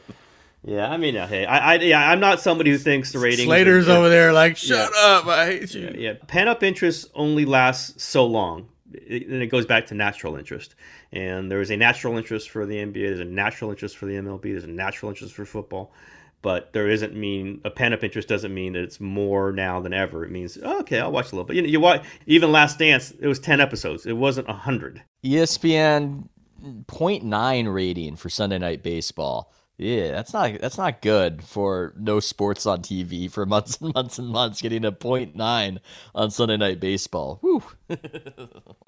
Yeah, 0.66 0.90
I 0.90 0.96
mean, 0.96 1.18
uh, 1.18 1.28
hey, 1.28 1.46
I, 1.46 1.74
I, 1.74 1.76
yeah, 1.80 2.10
I'm 2.10 2.22
not 2.22 2.40
somebody 2.40 2.72
who 2.72 2.78
thinks 2.78 3.12
the 3.12 3.20
ratings. 3.20 3.44
Slater's 3.44 3.90
are- 3.90 3.98
over 3.98 4.08
there 4.08 4.32
like, 4.32 4.56
shut 4.56 4.94
up, 4.96 5.28
I 5.28 5.46
hate 5.48 5.74
you. 5.74 5.94
Yeah, 5.98 6.14
pent 6.28 6.48
up 6.48 6.64
interest 6.64 7.10
only 7.16 7.44
lasts 7.44 8.02
so 8.02 8.26
long. 8.26 8.70
And 8.96 9.42
it 9.42 9.48
goes 9.48 9.66
back 9.66 9.88
to 9.88 9.94
natural 9.94 10.36
interest. 10.36 10.76
And 11.12 11.52
there 11.52 11.62
is 11.62 11.72
a 11.72 11.78
natural 11.78 12.18
interest 12.18 12.50
for 12.50 12.66
the 12.66 12.76
NBA. 12.76 12.94
There's 12.94 13.20
a 13.20 13.26
natural 13.26 13.72
interest 13.72 13.98
for 13.98 14.06
the 14.06 14.14
MLB. 14.14 14.44
There's 14.44 14.64
a 14.64 14.68
natural 14.68 15.10
interest 15.10 15.34
for 15.34 15.46
football. 15.46 15.94
But 16.42 16.74
there 16.74 16.90
isn't 16.90 17.16
mean 17.16 17.62
a 17.64 17.70
pent 17.70 17.94
up 17.94 18.04
interest 18.04 18.28
doesn't 18.28 18.54
mean 18.54 18.74
that 18.74 18.84
it's 18.84 19.00
more 19.00 19.54
now 19.54 19.80
than 19.80 19.94
ever. 19.94 20.26
It 20.26 20.32
means 20.32 20.58
oh, 20.62 20.82
okay, 20.82 21.00
I'll 21.00 21.12
watch 21.12 21.32
a 21.32 21.36
little 21.36 21.46
bit. 21.46 21.56
You 21.56 21.62
know, 21.62 21.70
you 21.70 21.80
watch 21.80 22.04
even 22.26 22.52
Last 22.52 22.78
Dance. 22.80 23.12
It 23.12 23.28
was 23.28 23.40
ten 23.40 23.62
episodes. 23.62 24.06
It 24.06 24.18
wasn't 24.18 24.50
hundred. 24.50 25.02
ESPN 25.24 26.28
0.9 26.64 27.74
rating 27.74 28.16
for 28.18 28.30
Sunday 28.30 28.58
Night 28.58 28.84
Baseball. 28.84 29.54
Yeah, 29.84 30.12
that's 30.12 30.32
not 30.32 30.62
that's 30.62 30.78
not 30.78 31.02
good 31.02 31.44
for 31.44 31.94
no 31.98 32.22
sports 32.22 32.66
on 32.66 32.82
TV 32.82 33.30
for 33.30 33.46
months 33.46 33.78
and 33.82 33.94
months 33.94 34.18
and 34.18 34.30
months. 34.30 34.62
Getting 34.62 34.86
a 34.86 34.94
0.9 34.94 35.80
on 36.16 36.32
Sunday 36.32 36.56
Night 36.56 36.80
Baseball. 36.80 37.40
Woo. 37.42 37.64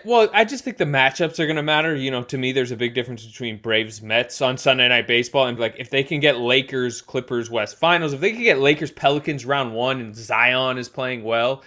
Well, 0.03 0.29
I 0.33 0.45
just 0.45 0.63
think 0.63 0.77
the 0.77 0.85
matchups 0.85 1.39
are 1.39 1.47
going 1.47 1.55
to 1.55 1.63
matter. 1.63 1.95
You 1.95 2.11
know, 2.11 2.21
to 2.23 2.37
me, 2.37 2.51
there's 2.51 2.69
a 2.69 2.75
big 2.75 2.93
difference 2.93 3.25
between 3.25 3.57
Braves 3.57 4.03
Mets 4.03 4.39
on 4.39 4.55
Sunday 4.55 4.87
Night 4.87 5.07
Baseball 5.07 5.47
and 5.47 5.57
like 5.57 5.75
if 5.79 5.89
they 5.89 6.03
can 6.03 6.19
get 6.19 6.37
Lakers 6.37 7.01
Clippers 7.01 7.49
West 7.49 7.77
Finals, 7.77 8.13
if 8.13 8.19
they 8.19 8.31
can 8.31 8.43
get 8.43 8.59
Lakers 8.59 8.91
Pelicans 8.91 9.45
round 9.45 9.73
one 9.73 9.99
and 9.99 10.15
Zion 10.15 10.77
is 10.77 10.89
playing 10.89 11.23
well 11.23 11.63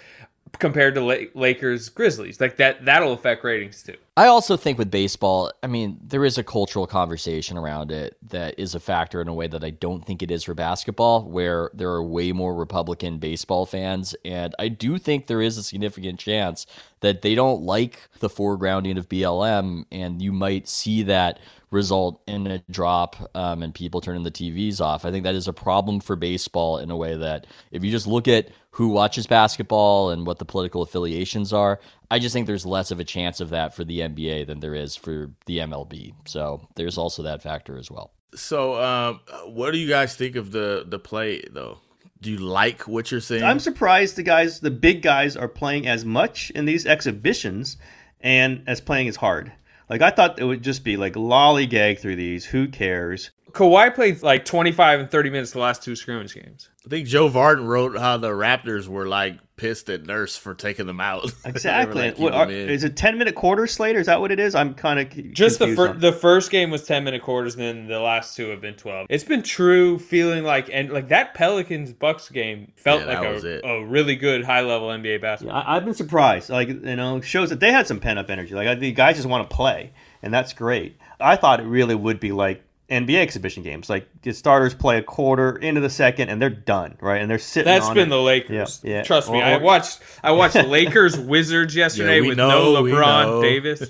compared 0.59 0.95
to 0.95 1.29
Lakers 1.35 1.89
Grizzlies, 1.89 2.41
like 2.41 2.57
that 2.57 2.85
that'll 2.85 3.13
affect 3.13 3.45
ratings 3.45 3.83
too. 3.83 3.97
I 4.17 4.27
also 4.27 4.57
think 4.57 4.79
with 4.79 4.91
baseball, 4.91 5.53
I 5.63 5.69
mean, 5.69 6.01
there 6.03 6.25
is 6.25 6.39
a 6.39 6.43
cultural 6.43 6.89
conversation 6.89 7.57
around 7.57 7.93
it 7.93 8.17
that 8.31 8.59
is 8.59 8.75
a 8.75 8.81
factor 8.81 9.21
in 9.21 9.29
a 9.29 9.33
way 9.33 9.47
that 9.47 9.63
I 9.63 9.71
don't 9.71 10.05
think 10.05 10.23
it 10.23 10.31
is 10.33 10.43
for 10.43 10.55
basketball, 10.55 11.23
where 11.23 11.71
there 11.73 11.91
are 11.91 12.03
way 12.03 12.33
more 12.33 12.55
Republican 12.55 13.19
baseball 13.19 13.65
fans. 13.65 14.17
And 14.25 14.57
I 14.59 14.69
do 14.69 14.99
think 14.99 15.27
there 15.27 15.41
is 15.41 15.57
a 15.57 15.63
significant 15.63 16.19
chance 16.19 16.67
that 16.99 17.23
they 17.23 17.37
don't 17.37 17.63
like 17.63 18.09
the 18.19 18.29
foregrounding 18.29 18.99
of 18.99 19.09
BLM, 19.09 19.85
and 19.93 20.21
you 20.21 20.33
might 20.33 20.69
see 20.69 21.05
that 21.05 21.39
result 21.71 22.21
in 22.27 22.47
a 22.47 22.59
drop 22.71 23.31
um, 23.35 23.63
and 23.63 23.75
people 23.75 24.01
turning 24.01 24.23
the 24.23 24.31
TVs 24.31 24.81
off. 24.81 25.05
I 25.05 25.11
think 25.11 25.25
that 25.25 25.35
is 25.35 25.47
a 25.47 25.53
problem 25.53 26.01
for 26.01 26.17
baseball 26.17 26.79
in 26.79 26.91
a 26.91 26.97
way 26.97 27.17
that 27.17 27.47
if 27.71 27.85
you 27.85 27.91
just 27.91 28.07
look 28.07 28.27
at 28.27 28.49
who 28.79 28.87
watches 28.91 29.27
basketball 29.27 30.11
and 30.11 30.25
what 30.25 30.39
the 30.39 30.45
political 30.45 30.83
affiliations 30.83 31.53
are, 31.53 31.81
I 32.13 32.21
just 32.21 32.33
think 32.33 32.47
there's 32.47 32.65
less 32.65 32.93
of 32.93 33.01
a 33.01 33.05
chance 33.05 33.41
of 33.41 33.51
that 33.51 33.75
for 33.75 33.83
the 33.83 33.99
NBA 33.99 34.47
than 34.47 34.61
there 34.61 34.77
is 34.77 34.95
for 34.95 35.33
the 35.47 35.59
MLB. 35.59 36.15
So 36.27 36.69
there's 36.77 36.97
also 36.97 37.25
that 37.25 37.43
factor 37.43 37.77
as 37.77 37.91
well. 37.91 38.13
So, 38.37 38.81
um, 38.81 39.19
what 39.47 39.73
do 39.73 39.79
you 39.79 39.89
guys 39.89 40.15
think 40.15 40.37
of 40.37 40.53
the 40.53 40.85
the 40.87 41.01
play 41.01 41.43
though? 41.51 41.79
Do 42.21 42.31
you 42.31 42.39
like 42.39 42.87
what 42.87 43.11
you're 43.11 43.21
seeing? 43.21 43.43
I'm 43.43 43.59
surprised 43.59 44.15
the 44.15 44.23
guys, 44.23 44.61
the 44.61 44.71
big 44.71 45.03
guys, 45.03 45.37
are 45.37 45.49
playing 45.49 45.89
as 45.89 46.05
much 46.05 46.51
in 46.51 46.65
these 46.65 46.87
exhibitions 46.87 47.79
and 48.21 48.63
as 48.69 48.81
playing 48.81 49.09
as 49.09 49.17
hard. 49.17 49.51
Like 49.91 50.03
I 50.03 50.11
thought 50.11 50.39
it 50.39 50.45
would 50.45 50.63
just 50.63 50.85
be 50.85 50.97
like 50.97 51.15
lollygag 51.15 51.99
through 51.99 52.17
these. 52.17 52.45
Who 52.45 52.69
cares? 52.69 53.33
Kawhi 53.51 53.93
played 53.93 54.23
like 54.23 54.45
25 54.45 55.01
and 55.01 55.11
30 55.11 55.31
minutes 55.31 55.51
the 55.51 55.59
last 55.59 55.83
two 55.83 55.97
scrimmage 55.97 56.35
games. 56.35 56.69
I 56.89 56.91
think 56.91 57.07
Joe 57.07 57.29
Vardon 57.29 57.67
wrote 57.67 57.99
how 57.99 58.17
the 58.17 58.31
Raptors 58.31 58.89
were 58.89 59.07
like 59.07 59.37
pissed 59.57 59.91
at 59.91 60.07
Nurse 60.07 60.39
for 60.39 60.55
taking 60.55 60.87
them 60.87 61.03
out. 61.03 61.31
Exactly. 61.45 62.07
like, 62.07 62.19
What, 62.19 62.33
are, 62.33 62.47
them 62.47 62.55
is 62.55 62.83
it 62.83 62.97
ten 62.97 63.19
minute 63.19 63.35
quarter 63.35 63.67
Slater? 63.67 63.99
Is 63.99 64.07
that 64.07 64.23
what 64.23 64.33
it 64.33 64.41
is? 64.41 64.55
I'm 64.55 64.73
kind 64.73 64.99
of 64.99 65.35
Just 65.35 65.59
the 65.59 65.75
fir- 65.77 65.93
the 65.93 66.13
first 66.13 66.51
game 66.51 66.71
was 66.71 66.85
10 66.85 67.05
minute 67.05 67.21
quarters, 67.21 67.57
and 67.57 67.63
then 67.63 67.89
the 67.89 68.01
last 68.01 68.37
two 68.37 68.49
have 68.49 68.63
been 68.63 68.75
12. 68.75 69.07
It's 69.11 69.25
been 69.25 69.43
true 69.43 69.99
feeling 69.99 70.45
like 70.45 70.71
and 70.73 70.91
like 70.91 71.09
that 71.09 71.35
Pelicans 71.35 71.93
Bucks 71.93 72.31
game 72.31 72.73
felt 72.77 73.03
Yeah, 73.03 73.21
like 73.21 73.45
a, 73.45 73.61
a 73.67 73.85
really 73.85 74.17
good 74.17 74.45
high 74.45 74.63
level 74.63 74.89
NBA 74.89 75.21
basketball. 75.21 75.59
I, 75.59 75.77
I've 75.77 75.85
been 75.85 75.93
surprised. 75.95 76.49
Like 76.49 76.69
you 76.69 76.97
know, 76.97 77.21
shows 77.21 77.51
that 77.51 77.61
they 77.61 77.71
had 77.71 77.87
some 77.87 78.01
pent 78.01 78.19
up 78.19 78.31
energy. 78.31 78.55
Like 78.55 78.81
the 78.81 78.93
guys 78.93 79.17
just 79.17 79.29
want 79.29 79.49
to 79.49 79.55
play, 79.55 79.93
and 80.23 80.33
that's 80.33 80.55
great. 80.55 80.97
I 81.21 81.37
thought 81.37 81.61
it 81.61 81.67
really 81.67 81.95
would 81.95 82.19
be 82.19 82.33
like 82.33 82.63
NBA 82.91 83.17
exhibition 83.17 83.63
games. 83.63 83.91
Like 83.91 84.09
the 84.23 84.33
starters 84.33 84.75
play 84.75 84.99
a 84.99 85.03
quarter 85.03 85.57
into 85.57 85.81
the 85.81 85.91
second, 85.91 86.29
and 86.31 86.41
they're 86.41 86.49
done, 86.49 86.97
right? 87.01 87.21
And 87.21 87.31
they're 87.31 87.39
sitting. 87.39 87.67
That's 87.71 87.87
on 87.87 87.95
been 87.95 88.09
it. 88.09 88.11
the 88.11 88.21
Lakers. 88.23 88.81
Yeah, 88.83 88.91
yeah. 88.91 89.03
Trust 89.03 89.31
me, 89.31 89.39
Or- 89.41 89.45
I 89.45 89.57
watched 89.59 90.01
I 90.23 90.33
watched 90.33 90.55
Lakers 90.67 91.19
Wizards 91.19 91.77
yesterday 91.77 92.21
we 92.21 92.29
with 92.29 92.39
know, 92.39 92.49
no 92.75 92.83
LeBron. 92.83 93.43
Davis. 93.43 93.83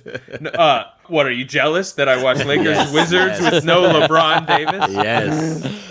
Uh, 0.55 0.85
what 1.07 1.27
are 1.27 1.31
you 1.33 1.45
jealous 1.45 1.93
that 1.93 2.09
I 2.09 2.23
watched 2.23 2.45
Lakers 2.47 2.67
Yes, 2.77 2.93
Wizards 2.93 3.41
yes. 3.41 3.53
with 3.55 3.65
no 3.65 3.83
LeBron 3.83 4.47
Davis? 4.47 4.91
yes. 4.93 5.88